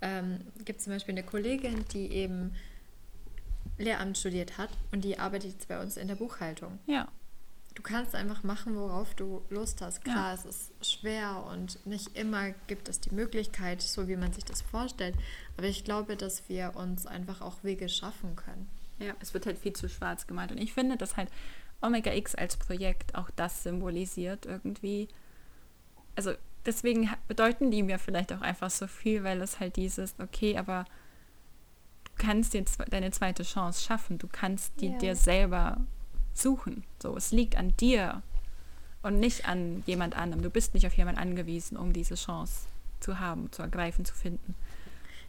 ähm, 0.00 0.40
gibt 0.64 0.78
es 0.78 0.84
zum 0.84 0.92
Beispiel 0.92 1.14
eine 1.14 1.24
Kollegin, 1.24 1.84
die 1.92 2.06
eben 2.12 2.52
Lehramt 3.78 4.18
studiert 4.18 4.58
hat 4.58 4.70
und 4.92 5.04
die 5.04 5.18
arbeitet 5.18 5.52
jetzt 5.52 5.68
bei 5.68 5.80
uns 5.80 5.96
in 5.96 6.08
der 6.08 6.14
Buchhaltung. 6.14 6.78
Ja 6.86 7.08
du 7.74 7.82
kannst 7.82 8.14
einfach 8.14 8.42
machen, 8.42 8.76
worauf 8.76 9.14
du 9.14 9.42
Lust 9.50 9.80
hast. 9.80 10.02
Klar, 10.04 10.28
ja. 10.28 10.34
es 10.34 10.44
ist 10.44 10.72
schwer 10.86 11.44
und 11.50 11.84
nicht 11.86 12.16
immer 12.16 12.50
gibt 12.66 12.88
es 12.88 13.00
die 13.00 13.14
Möglichkeit, 13.14 13.82
so 13.82 14.08
wie 14.08 14.16
man 14.16 14.32
sich 14.32 14.44
das 14.44 14.62
vorstellt. 14.62 15.14
Aber 15.56 15.66
ich 15.66 15.84
glaube, 15.84 16.16
dass 16.16 16.48
wir 16.48 16.76
uns 16.76 17.06
einfach 17.06 17.40
auch 17.40 17.62
Wege 17.62 17.88
schaffen 17.88 18.36
können. 18.36 18.68
Ja, 18.98 19.14
es 19.20 19.34
wird 19.34 19.46
halt 19.46 19.58
viel 19.58 19.72
zu 19.72 19.88
schwarz 19.88 20.26
gemalt. 20.26 20.52
Und 20.52 20.58
ich 20.58 20.72
finde, 20.72 20.96
dass 20.96 21.16
halt 21.16 21.28
Omega 21.80 22.12
X 22.12 22.34
als 22.34 22.56
Projekt 22.56 23.14
auch 23.14 23.30
das 23.30 23.62
symbolisiert 23.62 24.46
irgendwie. 24.46 25.08
Also 26.14 26.34
deswegen 26.66 27.10
bedeuten 27.26 27.70
die 27.70 27.82
mir 27.82 27.98
vielleicht 27.98 28.32
auch 28.32 28.42
einfach 28.42 28.70
so 28.70 28.86
viel, 28.86 29.24
weil 29.24 29.40
es 29.40 29.60
halt 29.60 29.76
dieses, 29.76 30.14
okay, 30.20 30.56
aber 30.58 30.84
du 32.04 32.12
kannst 32.16 32.54
jetzt 32.54 32.78
deine 32.90 33.10
zweite 33.10 33.42
Chance 33.42 33.82
schaffen. 33.82 34.18
Du 34.18 34.28
kannst 34.30 34.80
die 34.80 34.90
ja. 34.90 34.98
dir 34.98 35.16
selber 35.16 35.80
suchen. 36.34 36.84
So, 37.00 37.16
es 37.16 37.32
liegt 37.32 37.56
an 37.56 37.76
dir 37.76 38.22
und 39.02 39.18
nicht 39.18 39.48
an 39.48 39.82
jemand 39.86 40.16
anderem. 40.16 40.42
Du 40.42 40.50
bist 40.50 40.74
nicht 40.74 40.86
auf 40.86 40.94
jemand 40.94 41.18
angewiesen, 41.18 41.76
um 41.76 41.92
diese 41.92 42.14
Chance 42.14 42.66
zu 43.00 43.18
haben, 43.18 43.50
zu 43.52 43.62
ergreifen, 43.62 44.04
zu 44.04 44.14
finden. 44.14 44.54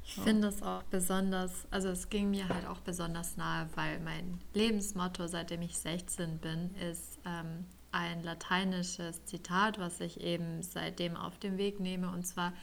Ich 0.05 0.15
so. 0.15 0.21
finde 0.23 0.49
es 0.49 0.61
auch 0.61 0.83
besonders, 0.83 1.65
also 1.71 1.89
es 1.89 2.09
ging 2.09 2.29
mir 2.29 2.49
halt 2.49 2.67
auch 2.67 2.79
besonders 2.79 3.37
nahe, 3.37 3.69
weil 3.75 3.99
mein 4.01 4.39
Lebensmotto, 4.53 5.27
seitdem 5.27 5.61
ich 5.61 5.77
16 5.77 6.39
bin, 6.39 6.75
ist 6.75 7.19
ähm, 7.25 7.65
ein 7.91 8.21
lateinisches 8.21 9.23
Zitat, 9.25 9.79
was 9.79 10.01
ich 10.01 10.19
eben 10.19 10.61
seitdem 10.61 11.15
auf 11.15 11.39
den 11.39 11.57
Weg 11.57 11.79
nehme, 11.79 12.09
und 12.11 12.27
zwar 12.27 12.53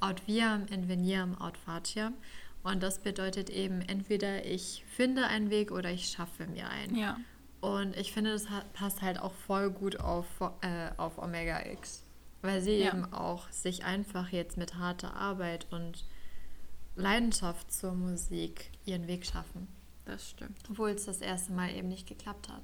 aut 0.00 0.26
viam 0.26 0.66
inveniam 0.66 1.40
aut 1.40 1.56
faciam. 1.56 2.14
Und 2.64 2.82
das 2.82 2.98
bedeutet 2.98 3.50
eben, 3.50 3.80
entweder 3.82 4.44
ich 4.44 4.84
finde 4.96 5.26
einen 5.26 5.50
Weg 5.50 5.70
oder 5.70 5.90
ich 5.90 6.08
schaffe 6.08 6.46
mir 6.46 6.68
einen. 6.68 6.96
Ja. 6.96 7.16
Und 7.60 7.96
ich 7.96 8.12
finde, 8.12 8.32
das 8.32 8.46
passt 8.72 9.02
halt 9.02 9.18
auch 9.18 9.32
voll 9.32 9.70
gut 9.70 9.98
auf, 10.00 10.26
äh, 10.60 10.90
auf 10.96 11.18
Omega 11.18 11.66
X. 11.66 12.04
Weil 12.40 12.60
sie 12.60 12.78
ja. 12.78 12.88
eben 12.88 13.12
auch 13.12 13.50
sich 13.50 13.84
einfach 13.84 14.28
jetzt 14.28 14.56
mit 14.56 14.76
harter 14.76 15.14
Arbeit 15.14 15.66
und 15.70 16.04
Leidenschaft 16.94 17.72
zur 17.72 17.92
Musik 17.92 18.70
ihren 18.84 19.06
Weg 19.08 19.26
schaffen. 19.26 19.66
Das 20.04 20.30
stimmt. 20.30 20.58
Obwohl 20.70 20.90
es 20.90 21.04
das 21.04 21.20
erste 21.20 21.52
Mal 21.52 21.70
eben 21.70 21.88
nicht 21.88 22.06
geklappt 22.06 22.48
hat. 22.48 22.62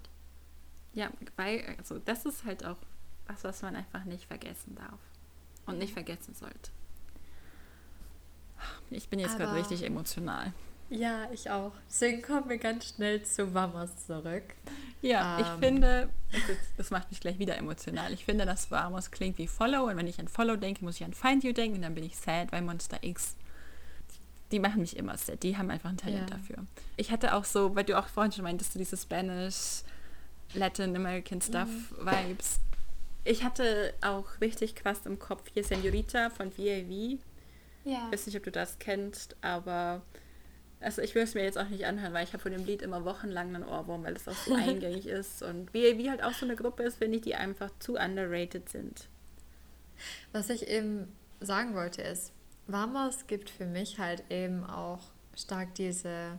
Ja, 0.93 1.11
weil, 1.37 1.75
also 1.79 1.99
das 1.99 2.25
ist 2.25 2.45
halt 2.45 2.65
auch 2.65 2.79
was, 3.27 3.43
was 3.43 3.63
man 3.63 3.75
einfach 3.75 4.05
nicht 4.05 4.27
vergessen 4.27 4.77
darf. 4.77 4.99
Und 5.67 5.79
nicht 5.79 5.93
vergessen 5.93 6.35
sollte. 6.35 6.71
Ich 8.91 9.09
bin 9.09 9.19
jetzt 9.19 9.39
gerade 9.39 9.59
richtig 9.59 9.83
emotional. 9.83 10.53
Ja, 10.91 11.29
ich 11.33 11.51
auch. 11.51 11.73
Deswegen 11.89 12.23
kommen 12.23 12.49
wir 12.49 12.59
ganz 12.59 12.89
schnell 12.89 13.23
zu 13.23 13.55
Vamos 13.55 13.91
zurück. 14.07 14.45
Ja, 15.03 15.39
ähm. 15.39 15.45
ich 15.45 15.67
finde, 15.67 16.09
das 16.77 16.91
macht 16.91 17.11
mich 17.11 17.21
gleich 17.21 17.39
wieder 17.39 17.57
emotional. 17.57 18.13
Ich 18.13 18.25
finde, 18.25 18.47
dass 18.47 18.71
Vamos 18.71 19.11
klingt 19.11 19.39
wie 19.39 19.47
Follow 19.47 19.85
und 19.85 19.97
wenn 19.97 20.07
ich 20.07 20.19
an 20.21 20.29
Follow 20.29 20.57
denke, 20.57 20.85
muss 20.85 20.97
ich 20.97 21.05
an 21.05 21.15
Find 21.15 21.45
You 21.45 21.53
denken 21.53 21.77
und 21.77 21.83
dann 21.83 21.95
bin 21.95 22.05
ich 22.05 22.17
sad, 22.17 22.53
weil 22.53 22.63
Monster 22.63 22.99
X, 23.03 23.37
die 24.53 24.61
machen 24.61 24.81
mich 24.81 24.97
immer 24.97 25.17
sad. 25.17 25.43
Die 25.43 25.57
haben 25.57 25.71
einfach 25.71 25.91
ein 25.91 25.97
Talent 25.97 26.31
ja. 26.31 26.37
dafür. 26.37 26.67
Ich 26.97 27.11
hatte 27.11 27.35
auch 27.35 27.45
so, 27.45 27.75
weil 27.75 27.85
du 27.85 27.99
auch 27.99 28.09
vorhin 28.09 28.33
schon 28.33 28.45
meintest, 28.45 28.75
du 28.75 28.79
diese 28.79 28.97
Spanish, 28.97 29.83
Latin 30.55 30.95
American 30.95 31.41
Stuff 31.41 31.69
mhm. 31.69 32.07
Vibes. 32.07 32.61
Ich 33.25 33.43
hatte 33.43 33.95
auch 34.03 34.41
richtig 34.41 34.75
krass 34.75 35.07
im 35.07 35.19
Kopf 35.19 35.45
hier 35.55 35.65
Senorita 35.65 36.29
von 36.29 36.53
VAV 36.57 37.19
ja. 37.85 38.07
Ich 38.07 38.13
weiß 38.13 38.27
nicht, 38.27 38.37
ob 38.37 38.45
du 38.45 38.51
das 38.51 38.79
kennst, 38.79 39.37
aber 39.43 40.03
also 40.85 41.03
ich 41.03 41.15
will 41.15 41.23
es 41.23 41.35
mir 41.35 41.43
jetzt 41.43 41.59
auch 41.59 41.69
nicht 41.69 41.87
anhören, 41.87 42.13
weil 42.13 42.25
ich 42.25 42.33
habe 42.33 42.43
von 42.43 42.53
dem 42.53 42.65
Lied 42.65 42.83
immer 42.83 43.05
wochenlang 43.05 43.55
einen 43.55 43.65
Ohrwurm, 43.65 44.05
weil 44.05 44.15
es 44.15 44.29
auch 44.29 44.35
so 44.35 44.55
eingängig 44.55 45.07
ist. 45.07 45.43
Und 45.43 45.73
wie, 45.73 45.99
wie 45.99 46.11
halt 46.11 46.23
auch 46.23 46.33
so 46.33 46.45
eine 46.45 46.57
Gruppe 46.57 46.83
ist, 46.83 46.99
finde 46.99 47.17
ich, 47.17 47.23
die 47.23 47.35
einfach 47.35 47.71
zu 47.79 47.95
underrated 47.95 48.69
sind. 48.69 49.09
Was 50.33 50.51
ich 50.51 50.69
eben 50.69 51.13
sagen 51.41 51.75
wollte 51.75 52.03
ist, 52.03 52.33
Vamos 52.67 53.27
gibt 53.27 53.51
für 53.51 53.67
mich 53.67 53.99
halt 53.99 54.25
eben 54.31 54.65
auch 54.65 55.01
stark 55.37 55.75
diese, 55.75 56.39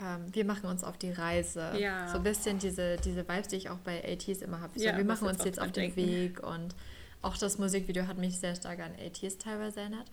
ähm, 0.00 0.26
wir 0.32 0.44
machen 0.44 0.68
uns 0.68 0.84
auf 0.84 0.98
die 0.98 1.12
Reise. 1.12 1.72
Ja. 1.78 2.08
So 2.08 2.16
ein 2.18 2.22
bisschen 2.22 2.58
diese, 2.58 2.96
diese 2.96 3.28
Vibes, 3.28 3.48
die 3.48 3.56
ich 3.56 3.70
auch 3.70 3.78
bei 3.78 4.02
ATs 4.04 4.42
immer 4.42 4.60
habe. 4.60 4.78
So, 4.78 4.84
ja, 4.84 4.96
wir 4.96 5.04
machen 5.04 5.28
uns 5.28 5.44
jetzt 5.44 5.60
auf 5.60 5.72
den 5.72 5.94
Weg 5.96 6.42
und 6.42 6.74
auch 7.22 7.36
das 7.38 7.58
Musikvideo 7.58 8.06
hat 8.06 8.18
mich 8.18 8.38
sehr 8.38 8.54
stark 8.54 8.80
an 8.80 8.92
ATs 8.92 9.38
teilweise 9.38 9.80
erinnert. 9.80 10.10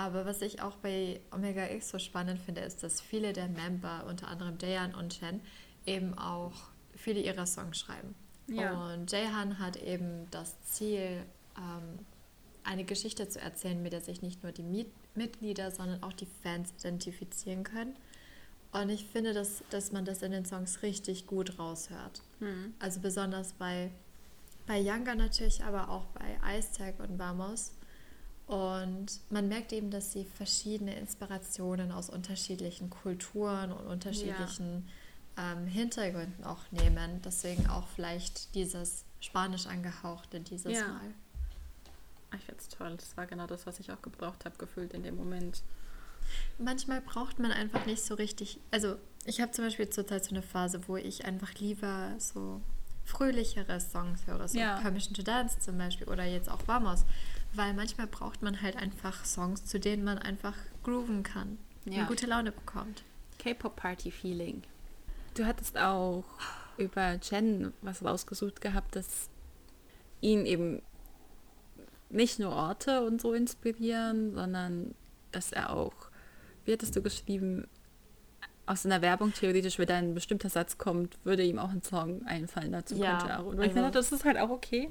Aber 0.00 0.24
was 0.24 0.40
ich 0.40 0.62
auch 0.62 0.76
bei 0.76 1.20
Omega 1.30 1.68
X 1.68 1.90
so 1.90 1.98
spannend 1.98 2.40
finde, 2.40 2.62
ist, 2.62 2.82
dass 2.82 3.02
viele 3.02 3.34
der 3.34 3.48
Member, 3.48 4.06
unter 4.08 4.28
anderem 4.28 4.56
Jaehan 4.58 4.94
und 4.94 5.12
Chen, 5.12 5.42
eben 5.84 6.16
auch 6.16 6.54
viele 6.94 7.20
ihrer 7.20 7.44
Songs 7.44 7.78
schreiben. 7.78 8.14
Ja. 8.46 8.94
Und 8.94 9.12
Jaehan 9.12 9.58
hat 9.58 9.76
eben 9.76 10.26
das 10.30 10.58
Ziel, 10.62 11.22
ähm, 11.54 11.98
eine 12.64 12.84
Geschichte 12.84 13.28
zu 13.28 13.42
erzählen, 13.42 13.82
mit 13.82 13.92
der 13.92 14.00
sich 14.00 14.22
nicht 14.22 14.42
nur 14.42 14.52
die 14.52 14.62
Miet 14.62 14.88
Mitglieder, 15.14 15.70
sondern 15.70 16.02
auch 16.02 16.14
die 16.14 16.28
Fans 16.42 16.72
identifizieren 16.78 17.62
können. 17.62 17.94
Und 18.72 18.88
ich 18.88 19.04
finde, 19.04 19.34
dass, 19.34 19.62
dass 19.68 19.92
man 19.92 20.06
das 20.06 20.22
in 20.22 20.32
den 20.32 20.46
Songs 20.46 20.80
richtig 20.80 21.26
gut 21.26 21.58
raushört. 21.58 22.22
Mhm. 22.38 22.72
Also 22.78 23.00
besonders 23.00 23.52
bei, 23.52 23.90
bei 24.66 24.80
Younger 24.80 25.14
natürlich, 25.14 25.62
aber 25.62 25.90
auch 25.90 26.06
bei 26.06 26.58
Ice 26.58 26.72
Tag 26.72 27.00
und 27.00 27.18
Vamos 27.18 27.72
und 28.50 29.20
man 29.30 29.46
merkt 29.46 29.72
eben, 29.72 29.92
dass 29.92 30.10
sie 30.10 30.24
verschiedene 30.24 30.96
Inspirationen 30.96 31.92
aus 31.92 32.10
unterschiedlichen 32.10 32.90
Kulturen 32.90 33.70
und 33.70 33.86
unterschiedlichen 33.86 34.88
ja. 35.36 35.52
ähm, 35.52 35.68
Hintergründen 35.68 36.42
auch 36.42 36.58
nehmen. 36.72 37.22
Deswegen 37.24 37.68
auch 37.68 37.86
vielleicht 37.94 38.52
dieses 38.56 39.04
Spanisch 39.20 39.68
angehauchte 39.68 40.40
dieses 40.40 40.72
ja. 40.72 40.88
Mal. 40.88 41.14
Ich 42.34 42.44
finde 42.44 42.60
es 42.60 42.68
toll. 42.68 42.96
Das 42.96 43.16
war 43.16 43.26
genau 43.26 43.46
das, 43.46 43.68
was 43.68 43.78
ich 43.78 43.92
auch 43.92 44.02
gebraucht 44.02 44.44
habe, 44.44 44.56
gefühlt 44.58 44.94
in 44.94 45.04
dem 45.04 45.16
Moment. 45.16 45.62
Manchmal 46.58 47.00
braucht 47.02 47.38
man 47.38 47.52
einfach 47.52 47.86
nicht 47.86 48.02
so 48.02 48.14
richtig. 48.14 48.58
Also, 48.72 48.96
ich 49.26 49.40
habe 49.40 49.52
zum 49.52 49.64
Beispiel 49.64 49.90
zurzeit 49.90 50.24
so 50.24 50.30
eine 50.30 50.42
Phase, 50.42 50.88
wo 50.88 50.96
ich 50.96 51.24
einfach 51.24 51.54
lieber 51.54 52.16
so 52.18 52.60
fröhlichere 53.04 53.80
Songs 53.80 54.26
höre, 54.26 54.48
so 54.48 54.58
ja. 54.58 54.80
Permission 54.80 55.14
to 55.14 55.22
Dance 55.22 55.60
zum 55.60 55.78
Beispiel 55.78 56.08
oder 56.08 56.24
jetzt 56.24 56.48
auch 56.48 56.66
Vamos 56.66 57.04
weil 57.54 57.74
manchmal 57.74 58.06
braucht 58.06 58.42
man 58.42 58.62
halt 58.62 58.76
einfach 58.76 59.24
Songs, 59.24 59.64
zu 59.64 59.80
denen 59.80 60.04
man 60.04 60.18
einfach 60.18 60.54
grooven 60.82 61.22
kann 61.22 61.58
ja. 61.84 62.02
und 62.02 62.08
gute 62.08 62.26
Laune 62.26 62.52
bekommt. 62.52 63.02
K-Pop-Party-Feeling. 63.38 64.62
Du 65.34 65.46
hattest 65.46 65.78
auch 65.78 66.24
über 66.76 67.18
Jen 67.22 67.72
was 67.82 68.04
rausgesucht 68.04 68.60
gehabt, 68.60 68.96
dass 68.96 69.28
ihn 70.20 70.46
eben 70.46 70.82
nicht 72.08 72.38
nur 72.38 72.50
Orte 72.50 73.02
und 73.02 73.20
so 73.20 73.32
inspirieren, 73.32 74.34
sondern 74.34 74.94
dass 75.32 75.52
er 75.52 75.70
auch, 75.70 75.94
wie 76.64 76.72
hattest 76.72 76.96
du 76.96 77.02
geschrieben, 77.02 77.66
aus 78.66 78.86
einer 78.86 79.02
Werbung 79.02 79.32
theoretisch, 79.32 79.78
wenn 79.78 79.88
da 79.88 79.96
ein 79.96 80.14
bestimmter 80.14 80.48
Satz 80.48 80.78
kommt, 80.78 81.18
würde 81.24 81.42
ihm 81.42 81.58
auch 81.58 81.70
ein 81.70 81.82
Song 81.82 82.24
einfallen 82.26 82.72
dazu. 82.72 82.94
Ja, 82.96 83.18
könnte 83.18 83.38
auch. 83.38 83.46
Und 83.46 83.58
also, 83.58 83.62
ich 83.62 83.72
finde, 83.72 83.90
das 83.90 84.12
ist 84.12 84.24
halt 84.24 84.38
auch 84.38 84.50
okay. 84.50 84.90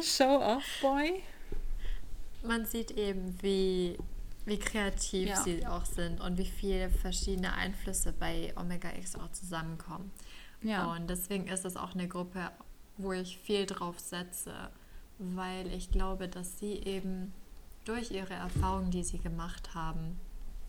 Show 0.00 0.40
off 0.40 0.64
Boy. 0.80 1.22
Man 2.42 2.64
sieht 2.66 2.92
eben, 2.92 3.36
wie, 3.42 3.98
wie 4.44 4.58
kreativ 4.58 5.28
ja. 5.28 5.42
sie 5.42 5.66
auch 5.66 5.84
sind 5.84 6.20
und 6.20 6.38
wie 6.38 6.46
viele 6.46 6.90
verschiedene 6.90 7.52
Einflüsse 7.54 8.12
bei 8.12 8.52
Omega 8.56 8.90
X 8.96 9.16
auch 9.16 9.30
zusammenkommen. 9.32 10.12
Ja. 10.62 10.92
Und 10.92 11.08
deswegen 11.08 11.48
ist 11.48 11.64
es 11.64 11.76
auch 11.76 11.94
eine 11.94 12.08
Gruppe, 12.08 12.50
wo 12.96 13.12
ich 13.12 13.38
viel 13.38 13.66
drauf 13.66 13.98
setze, 13.98 14.70
weil 15.18 15.72
ich 15.72 15.90
glaube, 15.90 16.28
dass 16.28 16.58
sie 16.58 16.74
eben 16.74 17.32
durch 17.84 18.10
ihre 18.10 18.34
Erfahrungen, 18.34 18.90
die 18.90 19.04
sie 19.04 19.18
gemacht 19.18 19.74
haben, 19.74 20.18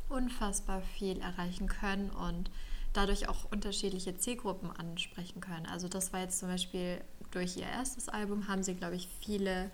unfassbar 0.10 0.82
viel 0.82 1.20
erreichen 1.20 1.68
können 1.68 2.10
und 2.10 2.50
dadurch 2.94 3.28
auch 3.28 3.52
unterschiedliche 3.52 4.18
Zielgruppen 4.18 4.72
ansprechen 4.72 5.42
können. 5.42 5.66
Also 5.66 5.88
das 5.88 6.14
war 6.14 6.22
jetzt 6.22 6.40
zum 6.40 6.50
Beispiel 6.50 7.02
durch 7.32 7.58
ihr 7.58 7.68
erstes 7.68 8.10
Album 8.10 8.48
haben 8.48 8.64
sie, 8.64 8.76
glaube 8.76 8.96
ich, 8.96 9.08
viele 9.22 9.72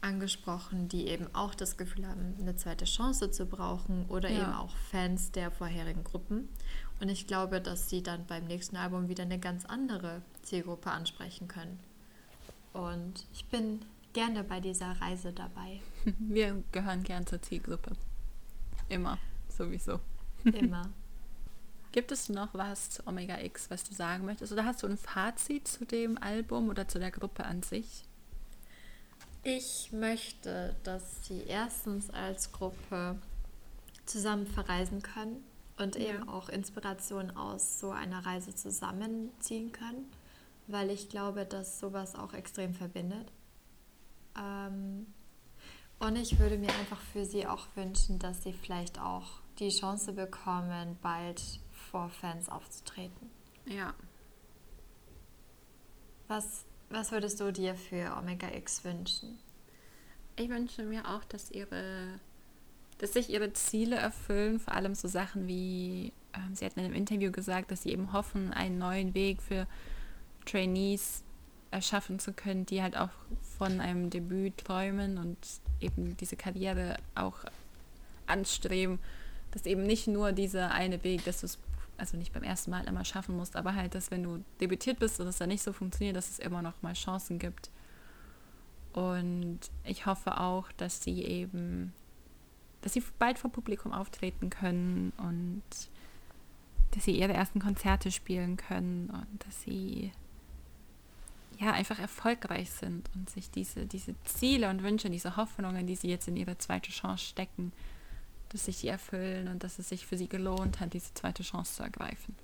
angesprochen, 0.00 0.88
die 0.88 1.08
eben 1.08 1.26
auch 1.34 1.54
das 1.54 1.76
Gefühl 1.76 2.06
haben, 2.06 2.36
eine 2.38 2.56
zweite 2.56 2.84
Chance 2.84 3.30
zu 3.30 3.46
brauchen 3.46 4.04
oder 4.08 4.28
ja. 4.28 4.42
eben 4.42 4.52
auch 4.52 4.76
Fans 4.90 5.32
der 5.32 5.50
vorherigen 5.50 6.04
Gruppen. 6.04 6.48
Und 7.00 7.08
ich 7.08 7.26
glaube, 7.26 7.60
dass 7.60 7.88
sie 7.88 8.02
dann 8.02 8.26
beim 8.26 8.44
nächsten 8.44 8.76
Album 8.76 9.08
wieder 9.08 9.22
eine 9.24 9.38
ganz 9.38 9.64
andere 9.64 10.22
Zielgruppe 10.42 10.90
ansprechen 10.90 11.48
können. 11.48 11.80
Und 12.72 13.26
ich 13.32 13.46
bin 13.46 13.80
gerne 14.12 14.44
bei 14.44 14.60
dieser 14.60 14.92
Reise 15.00 15.32
dabei. 15.32 15.80
Wir 16.18 16.62
gehören 16.70 17.02
gern 17.02 17.26
zur 17.26 17.40
Zielgruppe. 17.40 17.92
Immer, 18.88 19.18
sowieso. 19.48 20.00
Immer. 20.44 20.90
Gibt 21.94 22.10
es 22.10 22.28
noch 22.28 22.48
was 22.54 22.90
zu 22.90 23.06
Omega 23.06 23.38
X, 23.38 23.70
was 23.70 23.84
du 23.84 23.94
sagen 23.94 24.24
möchtest? 24.24 24.52
Oder 24.52 24.64
hast 24.64 24.82
du 24.82 24.88
ein 24.88 24.98
Fazit 24.98 25.68
zu 25.68 25.84
dem 25.86 26.20
Album 26.20 26.68
oder 26.68 26.88
zu 26.88 26.98
der 26.98 27.12
Gruppe 27.12 27.44
an 27.44 27.62
sich? 27.62 28.02
Ich 29.44 29.92
möchte, 29.92 30.74
dass 30.82 31.24
sie 31.24 31.44
erstens 31.46 32.10
als 32.10 32.50
Gruppe 32.50 33.16
zusammen 34.06 34.48
verreisen 34.48 35.02
können 35.02 35.44
und 35.78 35.94
ja. 35.94 36.06
eben 36.08 36.28
auch 36.28 36.48
Inspiration 36.48 37.30
aus 37.30 37.78
so 37.78 37.92
einer 37.92 38.26
Reise 38.26 38.56
zusammenziehen 38.56 39.70
können, 39.70 40.10
weil 40.66 40.90
ich 40.90 41.08
glaube, 41.08 41.46
dass 41.46 41.78
sowas 41.78 42.16
auch 42.16 42.32
extrem 42.32 42.74
verbindet. 42.74 43.30
Ähm, 44.36 45.06
und 46.00 46.16
ich 46.16 46.40
würde 46.40 46.58
mir 46.58 46.74
einfach 46.74 47.00
für 47.12 47.24
sie 47.24 47.46
auch 47.46 47.68
wünschen, 47.76 48.18
dass 48.18 48.42
sie 48.42 48.52
vielleicht 48.52 48.98
auch 48.98 49.42
die 49.60 49.68
Chance 49.68 50.12
bekommen, 50.12 50.98
bald 51.00 51.60
vor 51.94 52.08
Fans 52.08 52.48
aufzutreten. 52.48 53.30
Ja. 53.66 53.94
Was, 56.26 56.64
was 56.90 57.12
würdest 57.12 57.38
du 57.38 57.52
dir 57.52 57.76
für 57.76 58.16
Omega 58.18 58.48
X 58.52 58.82
wünschen? 58.82 59.38
Ich 60.34 60.48
wünsche 60.48 60.82
mir 60.82 61.08
auch, 61.08 61.22
dass 61.22 61.52
ihre, 61.52 62.18
dass 62.98 63.12
sich 63.12 63.30
ihre 63.30 63.52
Ziele 63.52 63.94
erfüllen, 63.94 64.58
vor 64.58 64.74
allem 64.74 64.96
so 64.96 65.06
Sachen 65.06 65.46
wie, 65.46 66.12
ähm, 66.32 66.56
sie 66.56 66.64
hatten 66.64 66.80
in 66.80 66.86
einem 66.86 66.96
Interview 66.96 67.30
gesagt, 67.30 67.70
dass 67.70 67.84
sie 67.84 67.92
eben 67.92 68.12
hoffen, 68.12 68.52
einen 68.52 68.76
neuen 68.76 69.14
Weg 69.14 69.40
für 69.40 69.68
Trainees 70.46 71.22
erschaffen 71.70 72.18
zu 72.18 72.32
können, 72.32 72.66
die 72.66 72.82
halt 72.82 72.96
auch 72.96 73.10
von 73.56 73.80
einem 73.80 74.10
Debüt 74.10 74.58
träumen 74.58 75.16
und 75.16 75.38
eben 75.80 76.16
diese 76.16 76.34
Karriere 76.34 76.96
auch 77.14 77.44
anstreben, 78.26 78.98
dass 79.52 79.64
eben 79.64 79.84
nicht 79.84 80.08
nur 80.08 80.32
dieser 80.32 80.72
eine 80.72 81.04
Weg, 81.04 81.24
dass 81.24 81.42
du 81.42 81.46
es 81.46 81.58
also 81.96 82.16
nicht 82.16 82.32
beim 82.32 82.42
ersten 82.42 82.70
Mal 82.70 82.84
immer 82.86 83.04
schaffen 83.04 83.36
musst, 83.36 83.56
aber 83.56 83.74
halt, 83.74 83.94
dass 83.94 84.10
wenn 84.10 84.22
du 84.22 84.44
debütiert 84.60 84.98
bist 84.98 85.20
und 85.20 85.26
es 85.26 85.38
dann 85.38 85.48
nicht 85.48 85.62
so 85.62 85.72
funktioniert, 85.72 86.16
dass 86.16 86.30
es 86.30 86.38
immer 86.38 86.62
noch 86.62 86.80
mal 86.82 86.94
Chancen 86.94 87.38
gibt. 87.38 87.70
Und 88.92 89.60
ich 89.84 90.06
hoffe 90.06 90.40
auch, 90.40 90.70
dass 90.72 91.02
sie 91.02 91.22
eben, 91.22 91.92
dass 92.82 92.92
sie 92.92 93.02
bald 93.18 93.38
vor 93.38 93.50
Publikum 93.50 93.92
auftreten 93.92 94.50
können 94.50 95.12
und 95.16 95.62
dass 96.92 97.04
sie 97.04 97.18
ihre 97.18 97.32
ersten 97.32 97.58
Konzerte 97.58 98.12
spielen 98.12 98.56
können 98.56 99.10
und 99.10 99.46
dass 99.46 99.62
sie 99.62 100.12
ja 101.58 101.72
einfach 101.72 101.98
erfolgreich 101.98 102.70
sind 102.70 103.08
und 103.14 103.30
sich 103.30 103.50
diese, 103.50 103.86
diese 103.86 104.14
Ziele 104.24 104.70
und 104.70 104.82
Wünsche, 104.82 105.10
diese 105.10 105.36
Hoffnungen, 105.36 105.86
die 105.86 105.96
sie 105.96 106.08
jetzt 106.08 106.28
in 106.28 106.36
ihre 106.36 106.58
zweite 106.58 106.90
Chance 106.90 107.24
stecken, 107.24 107.72
dass 108.50 108.66
sich 108.66 108.80
die 108.80 108.88
erfüllen 108.88 109.48
und 109.48 109.64
dass 109.64 109.78
es 109.78 109.88
sich 109.88 110.06
für 110.06 110.16
sie 110.16 110.28
gelohnt 110.28 110.80
hat, 110.80 110.94
diese 110.94 111.12
zweite 111.14 111.42
Chance 111.42 111.76
zu 111.76 111.82
ergreifen. 111.82 112.36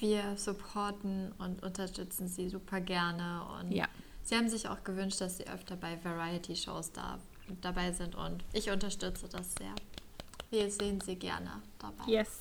Wir 0.00 0.36
supporten 0.36 1.32
und 1.38 1.62
unterstützen 1.62 2.28
sie 2.28 2.48
super 2.48 2.80
gerne 2.80 3.42
und 3.58 3.72
ja. 3.72 3.86
sie 4.22 4.36
haben 4.36 4.48
sich 4.48 4.68
auch 4.68 4.84
gewünscht, 4.84 5.20
dass 5.20 5.38
sie 5.38 5.48
öfter 5.48 5.76
bei 5.76 5.98
Variety-Shows 6.04 6.92
da, 6.92 7.18
dabei 7.62 7.92
sind 7.92 8.14
und 8.14 8.44
ich 8.52 8.70
unterstütze 8.70 9.28
das 9.28 9.54
sehr. 9.54 9.74
Wir 10.50 10.70
sehen 10.70 11.00
sie 11.00 11.16
gerne 11.16 11.62
dabei. 11.78 12.04
Yes. 12.06 12.40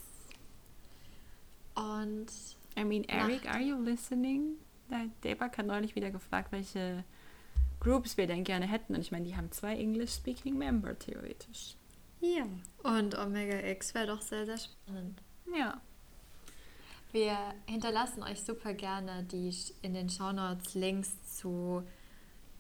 Und 1.76 2.28
I 2.78 2.84
mean, 2.84 3.04
Eric, 3.06 3.50
are 3.50 3.62
you 3.62 3.82
listening? 3.82 4.56
Debak 5.24 5.58
hat 5.58 5.66
neulich 5.66 5.96
wieder 5.96 6.12
gefragt, 6.12 6.52
welche 6.52 7.04
Groups 7.88 8.18
wir 8.18 8.28
denn 8.28 8.44
gerne 8.44 8.68
hätten. 8.68 8.96
Und 8.96 9.02
ich 9.02 9.12
meine, 9.12 9.26
die 9.26 9.36
haben 9.38 9.52
zwei 9.52 9.78
English-speaking 9.78 10.58
Member 10.58 10.98
theoretisch. 11.00 11.76
Ja. 12.20 12.46
Und 12.84 13.18
Omega 13.18 13.60
X 13.60 13.94
wäre 13.94 14.08
doch 14.08 14.22
sehr, 14.22 14.46
sehr 14.46 14.58
spannend. 14.58 15.22
Ja. 15.56 15.80
Wir 17.14 17.38
hinterlassen 17.66 18.24
euch 18.24 18.42
super 18.42 18.74
gerne 18.74 19.24
die 19.24 19.56
in 19.82 19.94
den 19.94 20.10
Shownotes 20.10 20.76
Links 20.76 21.38
zu 21.38 21.84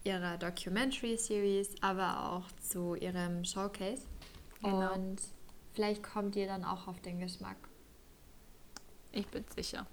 ihrer 0.05 0.37
Documentary 0.37 1.17
Series, 1.17 1.75
aber 1.81 2.31
auch 2.31 2.45
zu 2.61 2.95
ihrem 2.95 3.43
Showcase. 3.43 4.03
Genau. 4.61 4.93
Und 4.93 5.21
vielleicht 5.73 6.03
kommt 6.03 6.37
ihr 6.37 6.47
dann 6.47 6.63
auch 6.63 6.87
auf 6.87 7.01
den 7.01 7.19
Geschmack. 7.19 7.57
Ich 9.11 9.27
bin 9.27 9.43
sicher. 9.53 9.85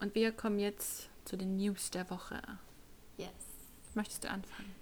Und 0.00 0.14
wir 0.14 0.32
kommen 0.32 0.58
jetzt 0.58 1.08
zu 1.24 1.38
den 1.38 1.56
News 1.56 1.90
der 1.90 2.10
Woche. 2.10 2.42
Yes. 3.16 3.30
Möchtest 3.94 4.24
du 4.24 4.30
anfangen? 4.30 4.74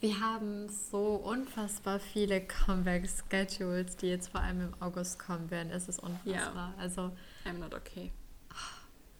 Wir 0.00 0.20
haben 0.20 0.68
so 0.68 1.16
unfassbar 1.16 1.98
viele 1.98 2.40
Comeback-Schedules, 2.40 3.96
die 3.96 4.06
jetzt 4.06 4.28
vor 4.28 4.40
allem 4.40 4.60
im 4.60 4.74
August 4.80 5.18
kommen 5.18 5.50
werden. 5.50 5.72
Es 5.72 5.88
ist 5.88 5.98
unfassbar. 5.98 6.74
Ja. 6.74 6.74
Also, 6.78 7.10
I'm 7.44 7.58
not 7.58 7.74
okay. 7.74 8.12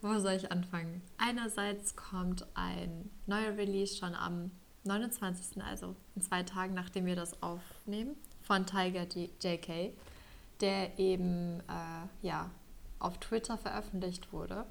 Wo 0.01 0.17
soll 0.19 0.33
ich 0.33 0.49
anfangen? 0.49 1.01
Einerseits 1.17 1.97
kommt 1.97 2.45
ein 2.53 3.11
neuer 3.25 3.57
Release 3.57 3.97
schon 3.97 4.15
am 4.15 4.51
29., 4.85 5.61
also 5.61 5.97
in 6.15 6.21
zwei 6.21 6.43
Tagen, 6.43 6.73
nachdem 6.73 7.05
wir 7.05 7.17
das 7.17 7.43
aufnehmen, 7.43 8.15
von 8.41 8.65
Tiger 8.65 9.03
JK, 9.03 9.93
der 10.61 10.97
eben 10.97 11.59
äh, 11.59 12.25
ja, 12.25 12.49
auf 12.99 13.17
Twitter 13.19 13.57
veröffentlicht 13.57 14.31
wurde. 14.31 14.65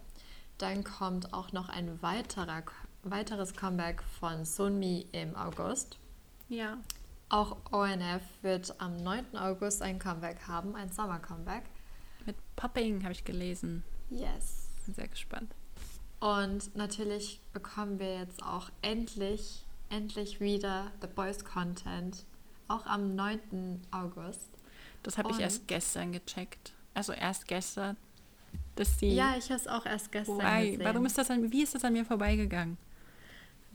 Dann 0.57 0.84
kommt 0.84 1.34
auch 1.34 1.53
noch 1.53 1.68
ein 1.68 2.01
weiterer 2.03 2.62
weiteres 3.03 3.55
Comeback 3.55 4.03
von 4.18 4.44
Sunmi 4.44 5.07
im 5.12 5.36
August. 5.36 5.99
Ja. 6.49 6.78
Auch 7.28 7.57
ONF 7.72 8.22
wird 8.42 8.74
am 8.80 8.96
9. 8.96 9.36
August 9.36 9.82
ein 9.82 9.99
Comeback 9.99 10.49
haben, 10.49 10.74
ein 10.74 10.90
Sommer-Comeback. 10.90 11.64
Mit 12.24 12.36
Popping 12.57 13.03
habe 13.03 13.12
ich 13.12 13.24
gelesen. 13.24 13.84
Yes. 14.11 14.70
Bin 14.86 14.94
sehr 14.94 15.09
gespannt. 15.09 15.55
Und 16.20 16.74
natürlich 16.74 17.40
bekommen 17.53 17.99
wir 17.99 18.18
jetzt 18.18 18.42
auch 18.42 18.70
endlich, 18.82 19.64
endlich 19.90 20.40
wieder 20.40 20.90
The 21.01 21.07
Boys 21.07 21.44
Content. 21.44 22.24
Auch 22.66 22.86
am 22.86 23.14
9. 23.14 23.82
August. 23.90 24.49
Das 25.03 25.16
habe 25.16 25.30
ich 25.30 25.38
erst 25.38 25.68
gestern 25.68 26.12
gecheckt. 26.12 26.72
Also 26.94 27.12
erst 27.12 27.46
gestern. 27.46 27.96
Dass 28.74 28.96
die 28.96 29.14
ja, 29.14 29.34
ich 29.38 29.44
habe 29.51 29.61
es 29.61 29.66
auch 29.66 29.86
erst 29.86 30.11
gestern 30.11 30.38
Why? 30.38 30.72
gesehen. 30.72 30.84
Warum 30.84 31.07
ist 31.07 31.18
das 31.18 31.30
an, 31.30 31.53
wie 31.53 31.62
ist 31.62 31.74
das 31.74 31.84
an 31.84 31.92
mir 31.92 32.05
vorbeigegangen? 32.05 32.76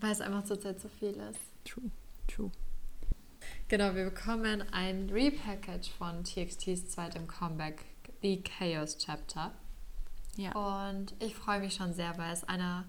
Weil 0.04 0.12
es 0.12 0.20
einfach 0.20 0.44
zurzeit 0.44 0.82
so 0.82 0.90
viel 0.90 1.12
ist. 1.14 1.40
True, 1.64 1.90
true. 2.28 2.52
Genau, 3.70 3.96
wir 3.96 4.04
bekommen 4.04 4.62
ein 4.74 5.10
Repackage 5.10 5.90
von 5.98 6.26
TXTs 6.26 6.90
zweitem 6.90 7.26
Comeback, 7.26 7.86
The 8.22 8.44
Chaos 8.44 8.98
Chapter. 8.98 9.54
Ja. 10.36 10.52
Und 10.90 11.16
ich 11.20 11.34
freue 11.34 11.62
mich 11.62 11.76
schon 11.76 11.94
sehr, 11.94 12.18
weil 12.18 12.34
es 12.34 12.44
einer 12.44 12.84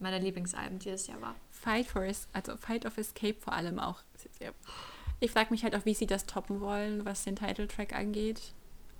meiner 0.00 0.18
Lieblingsalben 0.18 0.80
dieses 0.80 1.06
Jahr 1.06 1.20
war. 1.20 1.36
Fight 1.52 1.86
for 1.86 2.02
es, 2.02 2.26
also 2.32 2.56
Fight 2.56 2.84
of 2.84 2.98
Escape 2.98 3.36
vor 3.38 3.52
allem 3.52 3.78
auch. 3.78 4.02
Ich 5.20 5.30
frage 5.30 5.52
mich 5.52 5.62
halt 5.62 5.76
auch, 5.76 5.84
wie 5.84 5.94
sie 5.94 6.08
das 6.08 6.26
toppen 6.26 6.60
wollen, 6.60 7.04
was 7.04 7.22
den 7.22 7.36
Titeltrack 7.36 7.94
angeht. 7.94 8.40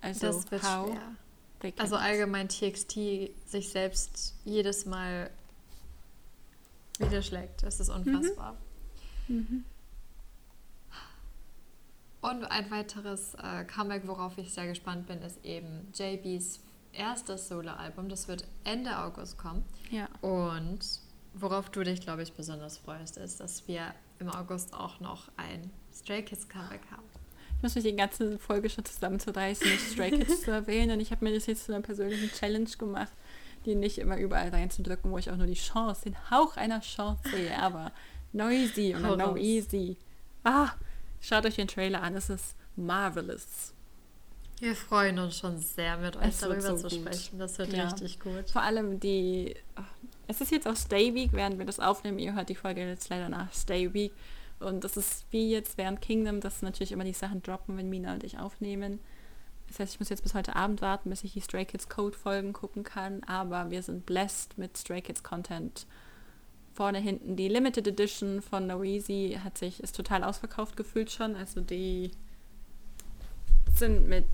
Also 0.00 0.28
das 0.28 0.50
wird 0.52 0.62
how 0.62 0.86
schwer. 0.86 1.72
Also 1.78 1.96
allgemein 1.96 2.48
TXT 2.48 3.32
sich 3.44 3.70
selbst 3.70 4.36
jedes 4.44 4.86
Mal 4.86 5.32
niederschlägt. 7.00 7.62
Das 7.62 7.80
ist 7.80 7.88
unfassbar. 7.88 8.56
Mhm. 9.28 9.36
Mhm. 9.36 9.64
Und 12.20 12.44
ein 12.44 12.70
weiteres 12.70 13.34
äh, 13.34 13.64
Comeback, 13.64 14.06
worauf 14.06 14.36
ich 14.36 14.52
sehr 14.52 14.66
gespannt 14.66 15.06
bin, 15.06 15.22
ist 15.22 15.42
eben 15.44 15.88
JBs 15.94 16.60
erstes 16.92 17.48
Soloalbum. 17.48 18.08
Das 18.08 18.28
wird 18.28 18.44
Ende 18.64 18.98
August 18.98 19.38
kommen. 19.38 19.64
Ja. 19.90 20.08
Und 20.20 20.80
worauf 21.34 21.70
du 21.70 21.82
dich, 21.82 22.00
glaube 22.00 22.22
ich, 22.22 22.32
besonders 22.34 22.76
freust, 22.76 23.16
ist, 23.16 23.40
dass 23.40 23.66
wir 23.68 23.94
im 24.18 24.28
August 24.28 24.74
auch 24.74 25.00
noch 25.00 25.30
ein 25.36 25.70
Stray 25.94 26.22
Kids 26.22 26.48
Comeback 26.48 26.82
haben. 26.90 27.02
Ich 27.56 27.62
muss 27.62 27.74
mich 27.74 27.84
die 27.84 27.96
ganze 27.96 28.38
Folge 28.38 28.68
schon 28.68 28.84
zusammenzureißen, 28.84 29.66
nicht 29.66 29.92
Stray 29.92 30.10
Kids 30.10 30.40
zu 30.44 30.50
erwähnen. 30.50 30.92
Und 30.92 31.00
ich 31.00 31.10
habe 31.10 31.24
mir 31.24 31.32
das 31.32 31.46
jetzt 31.46 31.66
zu 31.66 31.72
einer 31.72 31.82
persönlichen 31.82 32.30
Challenge 32.30 32.70
gemacht 32.78 33.12
die 33.66 33.74
nicht 33.74 33.98
immer 33.98 34.18
überall 34.18 34.48
reinzudrücken, 34.48 35.10
wo 35.10 35.18
ich 35.18 35.30
auch 35.30 35.36
nur 35.36 35.46
die 35.46 35.54
Chance, 35.54 36.02
den 36.04 36.30
Hauch 36.30 36.56
einer 36.56 36.80
Chance 36.80 37.22
sehe, 37.30 37.58
aber 37.58 37.92
noisy 38.32 38.94
und 38.94 39.02
no 39.02 39.36
easy. 39.36 39.96
Ah, 40.44 40.70
schaut 41.20 41.44
euch 41.46 41.56
den 41.56 41.68
Trailer 41.68 42.02
an, 42.02 42.14
es 42.14 42.30
ist 42.30 42.56
marvelous. 42.76 43.74
Wir 44.60 44.74
freuen 44.74 45.18
uns 45.18 45.38
schon 45.38 45.58
sehr, 45.58 45.96
mit 45.96 46.16
euch 46.16 46.38
darüber 46.38 46.60
so 46.60 46.76
zu 46.76 46.82
gut. 46.82 46.92
sprechen. 46.92 47.38
Das 47.38 47.58
wird 47.58 47.72
ja. 47.72 47.88
richtig 47.88 48.20
gut. 48.20 48.50
Vor 48.50 48.62
allem 48.62 49.00
die. 49.00 49.54
Es 50.26 50.40
ist 50.40 50.52
jetzt 50.52 50.68
auch 50.68 50.76
Stay 50.76 51.14
Week, 51.14 51.32
während 51.32 51.58
wir 51.58 51.64
das 51.64 51.80
aufnehmen. 51.80 52.18
Ihr 52.18 52.34
hört 52.34 52.50
die 52.50 52.54
Folge 52.54 52.86
jetzt 52.86 53.08
leider 53.08 53.30
nach 53.30 53.52
Stay 53.52 53.92
Week. 53.94 54.12
Und 54.60 54.84
das 54.84 54.98
ist 54.98 55.24
wie 55.30 55.50
jetzt 55.50 55.78
während 55.78 56.02
Kingdom, 56.02 56.40
dass 56.40 56.60
natürlich 56.60 56.92
immer 56.92 57.04
die 57.04 57.14
Sachen 57.14 57.42
droppen, 57.42 57.78
wenn 57.78 57.88
Mina 57.88 58.12
und 58.12 58.22
ich 58.22 58.38
aufnehmen. 58.38 59.00
Das 59.70 59.78
heißt, 59.78 59.94
ich 59.94 60.00
muss 60.00 60.08
jetzt 60.08 60.24
bis 60.24 60.34
heute 60.34 60.56
Abend 60.56 60.82
warten, 60.82 61.10
bis 61.10 61.22
ich 61.22 61.32
die 61.32 61.40
Stray 61.40 61.64
Kids 61.64 61.88
Code 61.88 62.18
Folgen 62.18 62.52
gucken 62.52 62.82
kann. 62.82 63.22
Aber 63.24 63.70
wir 63.70 63.82
sind 63.82 64.04
blessed 64.04 64.58
mit 64.58 64.76
Stray 64.76 65.00
Kids 65.00 65.22
Content. 65.22 65.86
Vorne, 66.74 66.98
hinten 66.98 67.36
die 67.36 67.48
Limited 67.48 67.86
Edition 67.86 68.42
von 68.42 68.66
Noeasy 68.66 69.38
hat 69.44 69.56
sich, 69.56 69.80
ist 69.80 69.94
total 69.94 70.24
ausverkauft 70.24 70.76
gefühlt 70.76 71.12
schon. 71.12 71.36
Also 71.36 71.60
die 71.60 72.10
sind 73.76 74.08
mit 74.08 74.26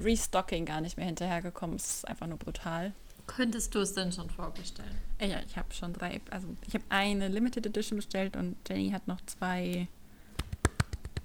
Restocking 0.00 0.66
gar 0.66 0.82
nicht 0.82 0.98
mehr 0.98 1.06
hinterhergekommen. 1.06 1.76
Es 1.76 1.96
ist 1.96 2.08
einfach 2.08 2.26
nur 2.26 2.38
brutal. 2.38 2.92
Könntest 3.26 3.74
du 3.74 3.78
es 3.78 3.94
denn 3.94 4.12
schon 4.12 4.28
vorbestellen? 4.28 4.98
Ja, 5.18 5.40
ich 5.46 5.56
habe 5.56 5.72
schon 5.72 5.94
drei. 5.94 6.20
Also 6.30 6.46
ich 6.68 6.74
habe 6.74 6.84
eine 6.90 7.28
Limited 7.28 7.64
Edition 7.64 7.96
bestellt 7.96 8.36
und 8.36 8.56
Jenny 8.68 8.90
hat 8.90 9.08
noch 9.08 9.20
zwei 9.24 9.88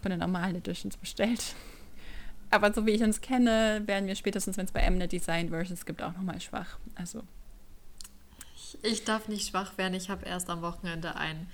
von 0.01 0.11
den 0.11 0.19
normalen 0.19 0.55
Editions 0.55 0.95
bestellt. 0.95 1.55
Aber 2.51 2.73
so 2.73 2.85
wie 2.85 2.91
ich 2.91 3.01
uns 3.01 3.21
kenne, 3.21 3.81
werden 3.85 4.07
wir 4.07 4.15
spätestens, 4.15 4.57
wenn 4.57 4.65
es 4.65 4.73
bei 4.73 4.87
Mnet 4.89 5.13
Design 5.13 5.49
Versions 5.49 5.85
gibt, 5.85 6.03
auch 6.03 6.13
nochmal 6.13 6.41
schwach. 6.41 6.77
Also. 6.95 7.23
Ich, 8.55 8.77
ich, 8.83 9.03
darf 9.05 9.29
nicht 9.29 9.47
schwach 9.49 9.77
werden. 9.77 9.93
Ich 9.93 10.09
habe 10.09 10.25
erst 10.25 10.49
am 10.49 10.61
Wochenende 10.61 11.15
ein. 11.15 11.47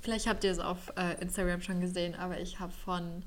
Vielleicht 0.00 0.26
habt 0.26 0.42
ihr 0.44 0.50
es 0.50 0.58
auf 0.58 0.92
äh, 0.96 1.20
Instagram 1.20 1.62
schon 1.62 1.80
gesehen, 1.80 2.16
aber 2.16 2.40
ich 2.40 2.58
habe 2.58 2.72
von 2.72 3.22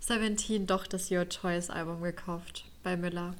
Seventeen 0.00 0.66
doch 0.66 0.86
das 0.86 1.10
Your 1.10 1.28
Choice 1.28 1.70
Album 1.70 2.02
gekauft 2.02 2.66
bei 2.82 2.96
Müller. 2.96 3.34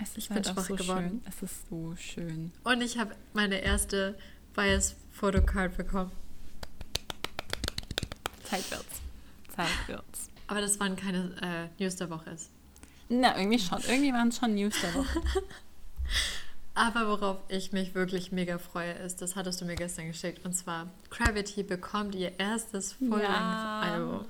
Es 0.00 0.10
ist 0.10 0.18
ich 0.18 0.28
bin 0.28 0.36
halt 0.36 0.46
schwach 0.46 0.64
so 0.64 0.74
geworden. 0.74 1.22
Schön. 1.22 1.22
Es 1.28 1.42
ist 1.42 1.68
so 1.68 1.94
schön. 1.96 2.52
Und 2.64 2.80
ich 2.80 2.98
habe 2.98 3.14
meine 3.34 3.60
erste 3.60 4.16
Bias 4.54 4.96
Photocard 5.12 5.76
bekommen. 5.76 6.10
Zeit 8.44 8.70
wird's. 8.70 9.00
Zeit 9.54 9.88
wird's. 9.88 10.30
Aber 10.46 10.60
das 10.60 10.80
waren 10.80 10.96
keine 10.96 11.70
äh, 11.78 11.82
News 11.82 11.96
der 11.96 12.10
Woche. 12.10 12.36
Na, 13.14 13.36
irgendwie 13.36 13.58
schon. 13.58 13.78
Irgendwie 13.82 14.12
waren 14.12 14.28
es 14.28 14.38
schon 14.38 14.54
News 14.54 14.74
der 14.80 14.94
Woche. 14.94 15.22
Aber 16.74 17.08
worauf 17.08 17.36
ich 17.48 17.72
mich 17.72 17.94
wirklich 17.94 18.32
mega 18.32 18.56
freue, 18.56 18.92
ist, 18.92 19.20
das 19.20 19.36
hattest 19.36 19.60
du 19.60 19.66
mir 19.66 19.74
gestern 19.74 20.06
geschickt, 20.06 20.46
und 20.46 20.54
zwar 20.54 20.88
Gravity 21.10 21.62
bekommt 21.62 22.14
ihr 22.14 22.32
erstes 22.38 22.94
Full-Length-Album 22.94 24.20
ja. 24.20 24.26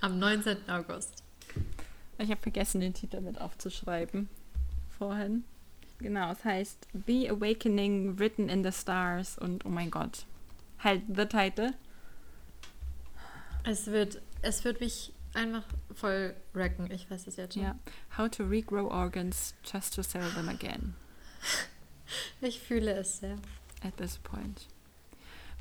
am 0.00 0.18
19. 0.18 0.56
August. 0.70 1.22
Ich 2.16 2.30
habe 2.30 2.40
vergessen, 2.40 2.80
den 2.80 2.94
Titel 2.94 3.20
mit 3.20 3.38
aufzuschreiben 3.38 4.30
vorhin. 4.98 5.44
Genau, 5.98 6.32
es 6.32 6.42
heißt 6.42 6.88
The 7.06 7.28
Awakening 7.28 8.18
Written 8.18 8.48
in 8.48 8.64
the 8.64 8.72
Stars 8.72 9.36
und 9.36 9.66
oh 9.66 9.68
mein 9.68 9.90
Gott, 9.90 10.24
halt 10.78 11.02
the 11.14 11.26
title. 11.26 11.74
Es 13.64 13.88
wird, 13.88 14.22
es 14.40 14.64
wird 14.64 14.80
mich 14.80 15.12
einfach 15.34 15.64
voll 15.94 16.34
wrecken, 16.52 16.90
ich 16.90 17.10
weiß 17.10 17.26
es 17.26 17.36
jetzt 17.36 17.54
schon. 17.54 17.62
Ja, 17.62 17.78
How 18.16 18.30
to 18.30 18.44
Regrow 18.44 18.90
Organs 18.90 19.54
Just 19.64 19.94
to 19.94 20.02
Sell 20.02 20.30
Them 20.30 20.48
Again. 20.48 20.94
Ich 22.40 22.58
fühle 22.58 22.92
es 22.94 23.18
sehr. 23.18 23.36
At 23.82 23.96
this 23.98 24.18
point. 24.18 24.66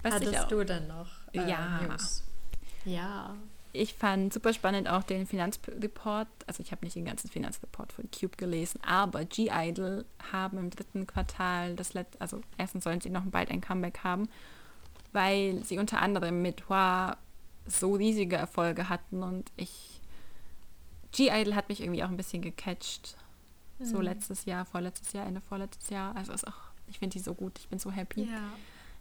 Was 0.02 0.16
Hattest 0.16 0.52
du 0.52 0.64
denn 0.64 0.88
noch? 0.88 1.10
Äh, 1.34 1.48
ja. 1.48 1.82
News? 1.82 2.24
Ja. 2.86 3.36
Ich 3.72 3.94
fand 3.94 4.34
super 4.34 4.52
spannend 4.54 4.90
auch 4.90 5.04
den 5.04 5.28
Finanzreport. 5.28 6.28
Also 6.48 6.64
ich 6.64 6.72
habe 6.72 6.84
nicht 6.84 6.96
den 6.96 7.06
ganzen 7.06 7.30
Finanzreport 7.30 7.94
von 7.94 8.10
Cube 8.10 8.36
gelesen, 8.36 8.80
aber 8.84 9.26
G-Idol 9.26 10.06
haben 10.32 10.58
im 10.58 10.70
dritten 10.72 11.06
Quartal 11.06 11.76
das 11.76 11.94
Let 11.94 12.08
also 12.20 12.42
erstens 12.58 12.84
sollen 12.84 13.02
sie 13.02 13.12
noch 13.12 13.26
bald 13.26 13.52
ein 13.52 13.62
Comeback 13.62 14.00
haben, 14.04 14.28
weil 15.12 15.64
sie 15.64 15.78
unter 15.78 16.02
anderem 16.02 16.42
mit 16.42 16.68
Hua 16.68 17.18
so 17.66 17.94
riesige 17.94 18.36
Erfolge 18.36 18.90
hatten 18.90 19.24
und 19.24 19.52
ich 19.56 20.02
G-Idol 21.12 21.56
hat 21.56 21.70
mich 21.70 21.82
irgendwie 21.82 22.04
auch 22.04 22.10
ein 22.10 22.18
bisschen 22.18 22.42
gecatcht 22.42 23.18
so 23.80 23.98
mhm. 23.98 24.04
letztes 24.04 24.46
Jahr, 24.46 24.66
vorletztes 24.66 25.14
Jahr, 25.14 25.26
Ende 25.26 25.42
vorletztes 25.42 25.90
Jahr. 25.90 26.16
Also 26.16 26.34
ist 26.34 26.48
auch, 26.48 26.72
ich 26.88 27.00
finde 27.00 27.14
die 27.14 27.24
so 27.24 27.34
gut, 27.34 27.58
ich 27.60 27.70
bin 27.70 27.80
so 27.80 27.92
happy. 27.92 28.24
Ja. 28.24 28.42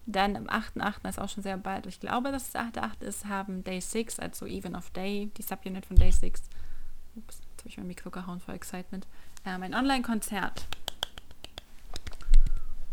Dann 0.07 0.37
am 0.37 0.47
8.8. 0.47 1.09
ist 1.09 1.21
auch 1.21 1.29
schon 1.29 1.43
sehr 1.43 1.59
bald. 1.59 1.87
Ich 1.87 2.01
glaube, 2.01 2.33
dass 2.33 2.49
es 2.49 2.55
8.8. 2.55 3.03
ist, 3.03 3.27
haben 3.27 3.63
Day 3.65 3.81
6, 3.81 4.21
also 4.21 4.47
Even 4.47 4.75
of 4.75 4.91
Day, 4.91 5.31
die 5.37 5.43
Subunit 5.43 5.85
von 5.85 5.97
Day 5.97 6.13
6. 6.13 6.43
Ups, 7.17 7.41
jetzt 7.51 7.61
habe 7.61 7.69
ich 7.69 7.77
mein 7.77 7.89
Mikro 7.89 8.11
gehauen 8.11 8.41
vor 8.41 8.55
Excitement. 8.55 9.07
Ähm, 9.45 9.63
ein 9.63 9.75
Online-Konzert. 9.75 10.67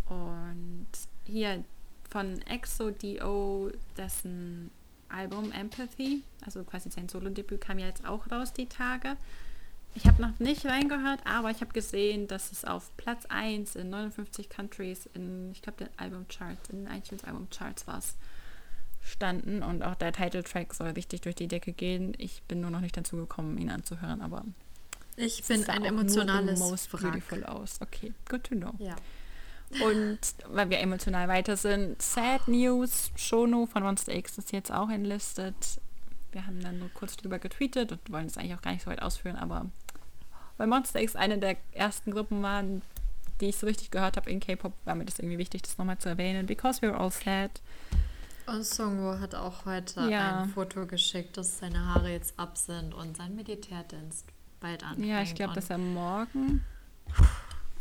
Und 0.08 0.88
hier 1.26 1.64
von 2.10 2.42
EXO-DO, 2.42 3.72
dessen 3.96 4.72
Album 5.16 5.52
Empathy, 5.52 6.24
also 6.46 6.64
quasi 6.64 6.90
sein 6.92 7.10
Solo-Debüt, 7.10 7.62
kam 7.62 7.80
ja 7.80 7.88
jetzt 7.88 8.06
auch 8.06 8.30
raus 8.32 8.54
die 8.54 8.68
Tage. 8.68 9.16
Ich 9.96 10.06
habe 10.08 10.22
noch 10.22 10.38
nicht 10.40 10.66
reingehört, 10.66 11.22
aber 11.26 11.52
ich 11.52 11.62
habe 11.62 11.72
gesehen, 11.72 12.28
dass 12.28 12.52
es 12.52 12.66
auf 12.66 12.92
Platz 12.98 13.26
1 13.28 13.76
in 13.78 13.90
59 13.90 14.50
Countries 14.50 15.08
in, 15.14 15.52
ich 15.52 15.62
glaube, 15.62 15.86
den 15.86 15.90
Albumcharts, 15.98 16.70
in 16.70 16.84
den 16.84 16.94
iTunes 16.94 17.24
Albumcharts 17.24 17.88
war 17.88 18.00
es, 18.00 18.16
standen 19.02 19.64
und 19.64 19.84
auch 19.84 19.96
der 19.96 20.12
Titeltrack 20.12 20.74
soll 20.74 20.90
richtig 20.90 21.22
durch 21.22 21.36
die 21.36 21.48
Decke 21.48 21.72
gehen. 21.72 22.14
Ich 22.18 22.44
bin 22.44 22.60
nur 22.60 22.72
noch 22.72 22.82
nicht 22.82 22.98
dazu 22.98 23.16
gekommen, 23.16 23.58
ihn 23.58 23.70
anzuhören, 23.70 24.22
aber 24.22 24.44
ich 25.16 25.44
bin 25.44 25.64
ein 25.70 25.86
emotionales 25.86 26.60
Most 26.60 26.92
Beautiful 26.92 27.46
aus. 27.46 27.80
Okay, 27.82 28.14
good 28.28 28.44
to 28.44 28.56
know. 28.56 28.74
Ja. 28.80 28.96
Und 29.84 30.20
weil 30.48 30.70
wir 30.70 30.80
emotional 30.80 31.28
weiter 31.28 31.58
sind, 31.58 32.02
Sad 32.02 32.48
News, 32.48 33.12
Shono 33.16 33.66
von 33.66 33.84
Monster 33.84 34.14
X 34.14 34.38
ist 34.38 34.52
jetzt 34.52 34.72
auch 34.72 34.90
enlistet. 34.90 35.82
Wir 36.32 36.46
haben 36.46 36.62
dann 36.62 36.80
nur 36.80 36.90
kurz 36.90 37.18
drüber 37.18 37.40
getweetet 37.40 37.92
und 37.92 38.12
wollen 38.12 38.28
es 38.28 38.38
eigentlich 38.38 38.56
auch 38.56 38.62
gar 38.62 38.72
nicht 38.72 38.84
so 38.84 38.92
weit 38.92 39.02
ausführen, 39.02 39.38
aber 39.38 39.66
weil 40.58 40.68
Monster 40.68 41.02
X 41.02 41.16
eine 41.16 41.38
der 41.38 41.58
ersten 41.74 42.12
Gruppen 42.12 42.42
waren, 42.42 42.82
die 43.42 43.48
ich 43.48 43.58
so 43.58 43.68
richtig 43.68 43.92
gehört 43.92 44.18
habe 44.18 44.30
in 44.30 44.40
K-Pop, 44.40 44.74
war 44.86 44.96
mir 44.96 45.06
das 45.06 45.20
irgendwie 45.20 45.38
wichtig, 45.38 45.64
das 45.64 45.78
nochmal 45.78 45.98
zu 45.98 46.10
erwähnen. 46.10 46.46
Because 46.46 46.82
we're 46.82 46.94
all 46.94 47.12
sad. 47.12 47.52
Und 48.48 48.64
Songwo 48.64 49.20
hat 49.20 49.36
auch 49.36 49.66
heute 49.66 50.10
ja. 50.10 50.44
ein 50.44 50.50
Foto 50.50 50.86
geschickt, 50.86 51.36
dass 51.36 51.60
seine 51.60 51.86
Haare 51.88 52.12
jetzt 52.12 52.40
ab 52.40 52.58
sind 52.58 52.94
und 52.94 53.18
sein 53.18 53.36
Militärdienst 53.36 54.26
bald 54.60 54.84
anfängt. 54.84 55.08
Ja, 55.08 55.22
ich 55.22 55.36
glaube, 55.36 55.54
dass 55.54 55.70
er 55.70 55.80
morgen. 55.80 56.64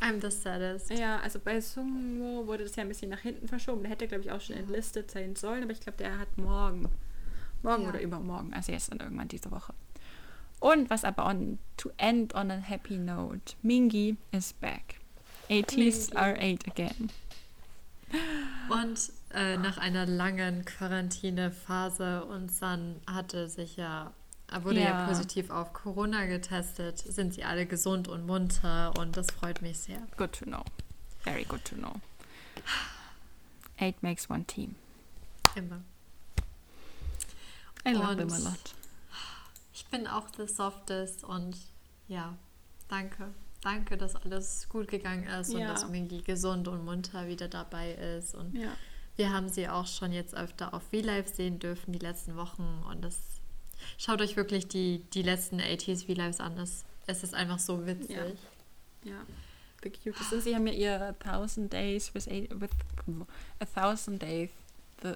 I'm 0.04 0.20
the 0.20 0.30
saddest. 0.30 0.90
Ja, 0.90 1.18
also 1.20 1.38
bei 1.38 1.60
Sungwo 1.60 2.46
wurde 2.46 2.64
das 2.64 2.76
ja 2.76 2.82
ein 2.82 2.88
bisschen 2.88 3.10
nach 3.10 3.20
hinten 3.20 3.48
verschoben. 3.48 3.82
Der 3.82 3.90
hätte, 3.90 4.06
glaube 4.06 4.22
ich, 4.22 4.30
auch 4.30 4.40
schon 4.40 4.56
entlistet 4.56 5.10
sein 5.10 5.34
sollen, 5.34 5.62
aber 5.62 5.72
ich 5.72 5.80
glaube, 5.80 5.96
der 5.96 6.18
hat 6.18 6.36
morgen. 6.36 6.90
Morgen 7.62 7.84
ja. 7.84 7.88
oder 7.88 8.00
übermorgen. 8.02 8.52
Also 8.52 8.72
jetzt 8.72 8.90
dann 8.90 9.00
irgendwann 9.00 9.28
diese 9.28 9.50
Woche. 9.50 9.72
Und 10.60 10.90
was 10.90 11.04
aber 11.04 11.26
on 11.26 11.58
to 11.78 11.90
end 11.96 12.34
on 12.34 12.50
a 12.50 12.56
happy 12.56 12.98
note, 12.98 13.54
Mingi 13.62 14.16
is 14.30 14.52
back. 14.52 15.00
80s 15.48 16.14
are 16.14 16.38
eight 16.38 16.66
again. 16.68 17.10
Und 18.68 19.10
äh, 19.32 19.56
nach 19.56 19.78
einer 19.78 20.06
langen 20.06 20.64
Quarantänephase 20.64 22.24
und 22.24 22.52
San 22.52 22.96
hatte 23.06 23.48
sich 23.48 23.76
ja, 23.76 24.12
wurde 24.62 24.80
ja. 24.80 25.00
ja 25.00 25.06
positiv 25.06 25.50
auf 25.50 25.72
Corona 25.72 26.26
getestet, 26.26 26.98
sind 26.98 27.34
sie 27.34 27.44
alle 27.44 27.66
gesund 27.66 28.08
und 28.08 28.26
munter 28.26 28.96
und 28.98 29.16
das 29.16 29.30
freut 29.30 29.62
mich 29.62 29.78
sehr. 29.78 29.98
Good 30.16 30.32
to 30.32 30.44
know. 30.44 30.64
Very 31.20 31.44
good 31.44 31.64
to 31.64 31.76
know. 31.76 32.00
Eight 33.78 34.02
makes 34.02 34.30
one 34.30 34.44
team. 34.44 34.76
Immer. 35.56 35.82
I 37.86 37.92
love 37.92 38.16
them 38.16 38.32
a 38.32 38.38
lot. 38.38 38.74
Ich 39.72 39.86
bin 39.86 40.06
auch 40.06 40.26
the 40.36 40.46
softest 40.46 41.24
und 41.24 41.56
ja, 42.08 42.34
danke. 42.88 43.34
Danke, 43.62 43.96
dass 43.96 44.14
alles 44.14 44.68
gut 44.68 44.88
gegangen 44.88 45.24
ist 45.24 45.52
ja. 45.52 45.58
und 45.58 45.68
dass 45.68 45.88
Mingi 45.88 46.20
gesund 46.22 46.68
und 46.68 46.84
munter 46.84 47.26
wieder 47.26 47.48
dabei 47.48 47.92
ist. 47.92 48.34
Und 48.34 48.54
ja. 48.54 48.68
wir 49.16 49.32
haben 49.32 49.48
sie 49.48 49.68
auch 49.68 49.86
schon 49.86 50.12
jetzt 50.12 50.34
öfter 50.34 50.74
auf 50.74 50.82
V-Live 50.90 51.34
sehen 51.34 51.58
dürfen, 51.58 51.92
die 51.92 51.98
letzten 51.98 52.36
Wochen. 52.36 52.84
Und 52.90 53.02
das 53.02 53.33
schaut 53.98 54.20
euch 54.20 54.36
wirklich 54.36 54.68
die, 54.68 55.00
die 55.12 55.22
letzten 55.22 55.60
80s 55.60 56.06
V-Lives 56.06 56.40
an. 56.40 56.56
Es, 56.58 56.84
es 57.06 57.22
ist 57.22 57.34
einfach 57.34 57.58
so 57.58 57.86
witzig. 57.86 58.16
Ja. 58.16 59.12
ja. 59.12 59.26
The 59.82 59.90
cutest. 59.90 60.32
Und 60.32 60.42
sie 60.42 60.54
haben 60.54 60.66
ja 60.66 60.72
ihr 60.72 61.14
Thousand 61.18 61.72
Days 61.72 62.14
with, 62.14 62.28
a, 62.28 62.46
with 62.50 62.70
a 63.60 63.64
Thousand 63.66 64.22
Days. 64.22 64.50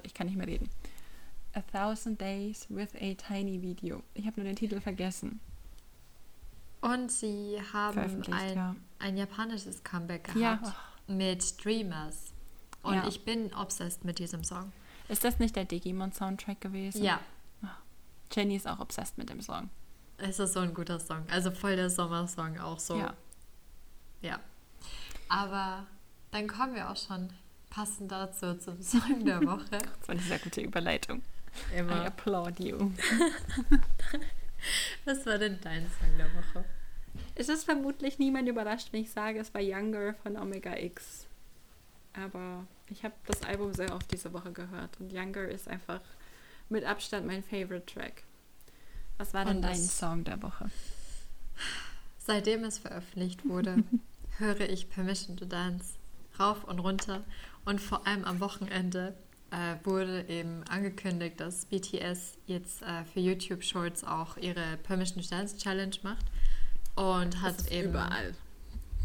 Ich 0.02 0.12
kann 0.12 0.26
nicht 0.26 0.36
mehr 0.36 0.46
reden. 0.46 0.68
A 1.54 1.62
Thousand 1.62 2.20
Days 2.20 2.66
with 2.68 2.90
a 3.00 3.14
Tiny 3.14 3.60
Video. 3.62 4.02
Ich 4.14 4.26
habe 4.26 4.40
nur 4.40 4.44
den 4.44 4.56
Titel 4.56 4.80
vergessen. 4.80 5.40
Und 6.80 7.10
sie 7.10 7.58
haben 7.72 8.22
ein, 8.30 8.54
ja. 8.54 8.76
ein 8.98 9.16
japanisches 9.16 9.82
Comeback 9.82 10.32
gehabt 10.32 10.66
ja. 10.66 10.74
mit 11.06 11.64
Dreamers. 11.64 12.32
Und 12.82 12.94
ja. 12.94 13.08
ich 13.08 13.24
bin 13.24 13.52
obsessed 13.54 14.04
mit 14.04 14.18
diesem 14.18 14.44
Song. 14.44 14.72
Ist 15.08 15.24
das 15.24 15.38
nicht 15.38 15.56
der 15.56 15.64
Digimon-Soundtrack 15.64 16.60
gewesen? 16.60 17.02
Ja. 17.02 17.20
Jenny 18.32 18.56
ist 18.56 18.66
auch 18.66 18.80
obsessed 18.80 19.18
mit 19.18 19.30
dem 19.30 19.40
Song. 19.40 19.70
Es 20.18 20.38
ist 20.38 20.52
so 20.52 20.60
ein 20.60 20.74
guter 20.74 20.98
Song. 20.98 21.24
Also 21.30 21.50
voll 21.50 21.76
der 21.76 21.90
Sommersong 21.90 22.58
auch 22.58 22.78
so. 22.80 22.98
Ja. 22.98 23.14
Ja. 24.20 24.40
Aber 25.28 25.86
dann 26.30 26.48
kommen 26.48 26.74
wir 26.74 26.90
auch 26.90 26.96
schon 26.96 27.30
passend 27.70 28.10
dazu 28.10 28.54
zum 28.58 28.82
Song 28.82 29.24
der 29.24 29.40
Woche. 29.42 29.78
das 29.78 30.08
war 30.08 30.10
eine 30.10 30.20
sehr 30.20 30.38
gute 30.38 30.60
Überleitung. 30.60 31.22
Immer. 31.74 32.04
I 32.04 32.06
applaud 32.06 32.60
you. 32.60 32.78
Was 35.04 35.24
war 35.24 35.38
denn 35.38 35.58
dein 35.62 35.86
Song 35.86 36.18
der 36.18 36.34
Woche? 36.34 36.64
Es 37.34 37.48
ist 37.48 37.64
vermutlich 37.64 38.18
niemand 38.18 38.48
überrascht, 38.48 38.88
wenn 38.92 39.02
ich 39.02 39.10
sage, 39.10 39.38
es 39.38 39.54
war 39.54 39.60
Younger 39.60 40.14
von 40.14 40.36
Omega 40.36 40.76
X. 40.76 41.26
Aber 42.12 42.66
ich 42.90 43.04
habe 43.04 43.14
das 43.26 43.42
Album 43.42 43.72
sehr 43.72 43.94
oft 43.94 44.10
diese 44.12 44.32
Woche 44.32 44.52
gehört 44.52 44.98
und 45.00 45.12
Younger 45.12 45.48
ist 45.48 45.68
einfach 45.68 46.00
mit 46.68 46.84
Abstand 46.84 47.26
mein 47.26 47.42
Favorite 47.42 47.86
Track. 47.86 48.24
Was 49.16 49.34
war 49.34 49.44
denn 49.44 49.62
dein 49.62 49.76
Song 49.76 50.24
der 50.24 50.42
Woche? 50.42 50.70
Seitdem 52.18 52.64
es 52.64 52.78
veröffentlicht 52.78 53.46
wurde, 53.48 53.82
höre 54.38 54.68
ich 54.68 54.90
Permission 54.90 55.36
to 55.36 55.44
Dance 55.44 55.94
rauf 56.38 56.64
und 56.64 56.78
runter 56.78 57.24
und 57.64 57.80
vor 57.80 58.06
allem 58.06 58.24
am 58.24 58.40
Wochenende 58.40 59.14
äh, 59.50 59.76
wurde 59.84 60.28
eben 60.28 60.62
angekündigt, 60.64 61.40
dass 61.40 61.64
BTS 61.66 62.36
jetzt 62.46 62.82
äh, 62.82 63.04
für 63.12 63.20
YouTube 63.20 63.64
Shorts 63.64 64.04
auch 64.04 64.36
ihre 64.36 64.76
Permission 64.82 65.22
to 65.22 65.28
Dance 65.28 65.56
Challenge 65.56 65.96
macht. 66.02 66.26
Und 66.94 67.40
hat 67.40 67.70
eben. 67.70 67.90
Überall. 67.90 68.34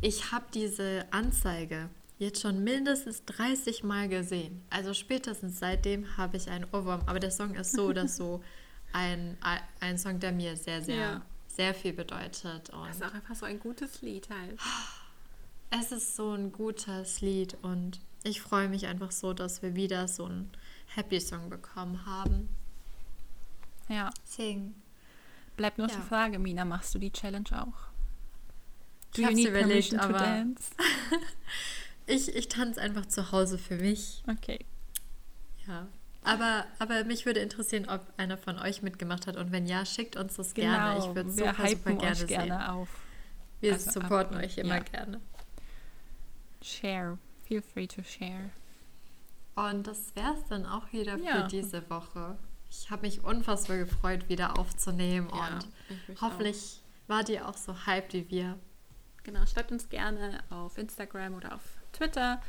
Ich 0.01 0.31
habe 0.31 0.45
diese 0.53 1.05
Anzeige 1.11 1.89
jetzt 2.19 2.41
schon 2.41 2.63
mindestens 2.63 3.25
30 3.25 3.83
Mal 3.83 4.09
gesehen. 4.09 4.63
Also 4.69 4.93
spätestens 4.93 5.59
seitdem 5.59 6.17
habe 6.17 6.37
ich 6.37 6.49
einen 6.49 6.65
Ohrwurm. 6.71 7.01
Aber 7.05 7.19
der 7.19 7.31
Song 7.31 7.55
ist 7.55 7.73
so 7.73 7.87
oder 7.87 8.07
so 8.07 8.43
ein, 8.93 9.37
ein 9.79 9.97
Song, 9.97 10.19
der 10.19 10.31
mir 10.31 10.55
sehr, 10.55 10.81
sehr, 10.81 10.95
ja. 10.95 11.21
sehr 11.47 11.73
viel 11.73 11.93
bedeutet. 11.93 12.69
Und 12.69 12.87
das 12.87 12.97
ist 12.97 13.03
auch 13.03 13.13
einfach 13.13 13.35
so 13.35 13.45
ein 13.45 13.59
gutes 13.59 14.01
Lied 14.01 14.29
halt. 14.29 14.59
Es 15.75 15.91
ist 15.91 16.15
so 16.15 16.33
ein 16.33 16.51
gutes 16.51 17.21
Lied 17.21 17.57
und 17.63 17.99
ich 18.23 18.41
freue 18.41 18.69
mich 18.69 18.85
einfach 18.85 19.11
so, 19.11 19.33
dass 19.33 19.63
wir 19.63 19.73
wieder 19.73 20.07
so 20.07 20.25
einen 20.25 20.51
Happy 20.85 21.19
Song 21.19 21.49
bekommen 21.49 22.05
haben. 22.05 22.47
Ja. 23.89 24.11
Sing. 24.23 24.75
Bleibt 25.57 25.79
nur 25.79 25.87
ja. 25.87 25.95
die 25.95 26.01
Frage, 26.01 26.37
Mina, 26.37 26.63
machst 26.63 26.93
du 26.93 26.99
die 26.99 27.11
Challenge 27.11 27.49
auch? 27.53 27.87
Do 29.15 29.21
ich 29.21 29.29
you 29.29 29.33
need 29.33 29.47
überlegt, 29.47 29.95
aber 29.95 30.45
Ich, 32.05 32.35
ich 32.35 32.49
tanze 32.49 32.81
einfach 32.81 33.05
zu 33.05 33.31
Hause 33.31 33.57
für 33.57 33.75
mich. 33.75 34.23
Okay. 34.29 34.65
Ja. 35.67 35.87
Aber, 36.23 36.65
aber 36.79 37.03
mich 37.03 37.25
würde 37.25 37.41
interessieren, 37.41 37.87
ob 37.89 38.01
einer 38.17 38.37
von 38.37 38.57
euch 38.59 38.81
mitgemacht 38.81 39.27
hat. 39.27 39.35
Und 39.35 39.51
wenn 39.51 39.65
ja, 39.65 39.85
schickt 39.85 40.15
uns 40.15 40.35
das 40.35 40.53
genau. 40.53 40.71
gerne. 40.71 40.99
Ich 40.99 41.15
würde 41.15 41.29
es 41.29 41.35
super, 41.35 41.67
super 41.67 41.93
gerne 41.93 42.15
sehen. 42.15 42.27
gerne 42.27 42.71
auf. 42.71 42.89
Wir 43.59 43.73
also 43.73 43.91
supporten 43.91 44.37
ab, 44.37 44.43
euch 44.43 44.57
immer 44.57 44.77
ja. 44.77 44.83
gerne. 44.83 45.21
Share. 46.61 47.17
Feel 47.45 47.61
free 47.61 47.87
to 47.87 48.03
share. 48.03 48.49
Und 49.55 49.85
das 49.85 50.15
wäre 50.15 50.33
es 50.33 50.47
dann 50.47 50.65
auch 50.65 50.91
wieder 50.91 51.17
ja. 51.17 51.41
für 51.41 51.47
diese 51.47 51.89
Woche. 51.89 52.37
Ich 52.69 52.89
habe 52.89 53.03
mich 53.03 53.23
unfassbar 53.23 53.77
gefreut, 53.77 54.29
wieder 54.29 54.57
aufzunehmen. 54.57 55.29
Ja, 55.29 55.59
und 56.09 56.21
hoffentlich 56.21 56.81
auch. 57.05 57.09
war 57.09 57.23
dir 57.23 57.47
auch 57.47 57.57
so 57.57 57.85
hyped 57.85 58.13
wie 58.13 58.29
wir. 58.29 58.57
Genau, 59.23 59.45
schreibt 59.45 59.71
uns 59.71 59.89
gerne 59.89 60.43
auf 60.49 60.77
Instagram 60.77 61.35
oder 61.35 61.55
auf 61.55 61.61
Twitter, 61.93 62.41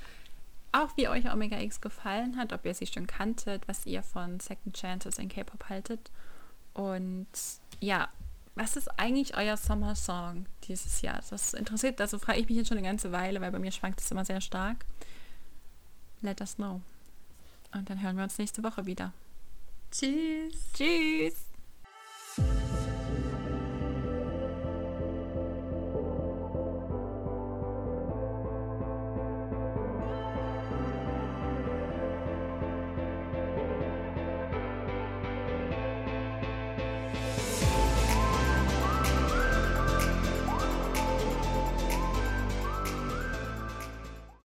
auch 0.72 0.96
wie 0.96 1.08
euch 1.08 1.32
Omega 1.32 1.58
X 1.58 1.80
gefallen 1.80 2.36
hat, 2.36 2.52
ob 2.52 2.64
ihr 2.64 2.74
sie 2.74 2.86
schon 2.86 3.06
kanntet, 3.06 3.66
was 3.68 3.86
ihr 3.86 4.02
von 4.02 4.40
Second 4.40 4.76
Chances 4.76 5.18
in 5.18 5.28
K-Pop 5.28 5.68
haltet. 5.68 6.10
Und 6.72 7.28
ja, 7.80 8.08
was 8.56 8.76
ist 8.76 8.88
eigentlich 8.98 9.36
euer 9.36 9.56
Summer 9.56 9.94
Song 9.94 10.46
dieses 10.64 11.02
Jahr? 11.02 11.20
Das 11.30 11.54
interessiert, 11.54 12.00
also 12.00 12.18
frage 12.18 12.40
ich 12.40 12.48
mich 12.48 12.56
jetzt 12.56 12.68
schon 12.68 12.78
eine 12.78 12.86
ganze 12.86 13.12
Weile, 13.12 13.40
weil 13.40 13.52
bei 13.52 13.58
mir 13.58 13.72
schwankt 13.72 14.00
es 14.00 14.10
immer 14.10 14.24
sehr 14.24 14.40
stark. 14.40 14.84
Let 16.20 16.40
us 16.40 16.56
know. 16.56 16.80
Und 17.72 17.90
dann 17.90 18.00
hören 18.00 18.16
wir 18.16 18.24
uns 18.24 18.38
nächste 18.38 18.62
Woche 18.62 18.86
wieder. 18.86 19.12
Tschüss. 19.90 20.54
Tschüss. 20.72 21.44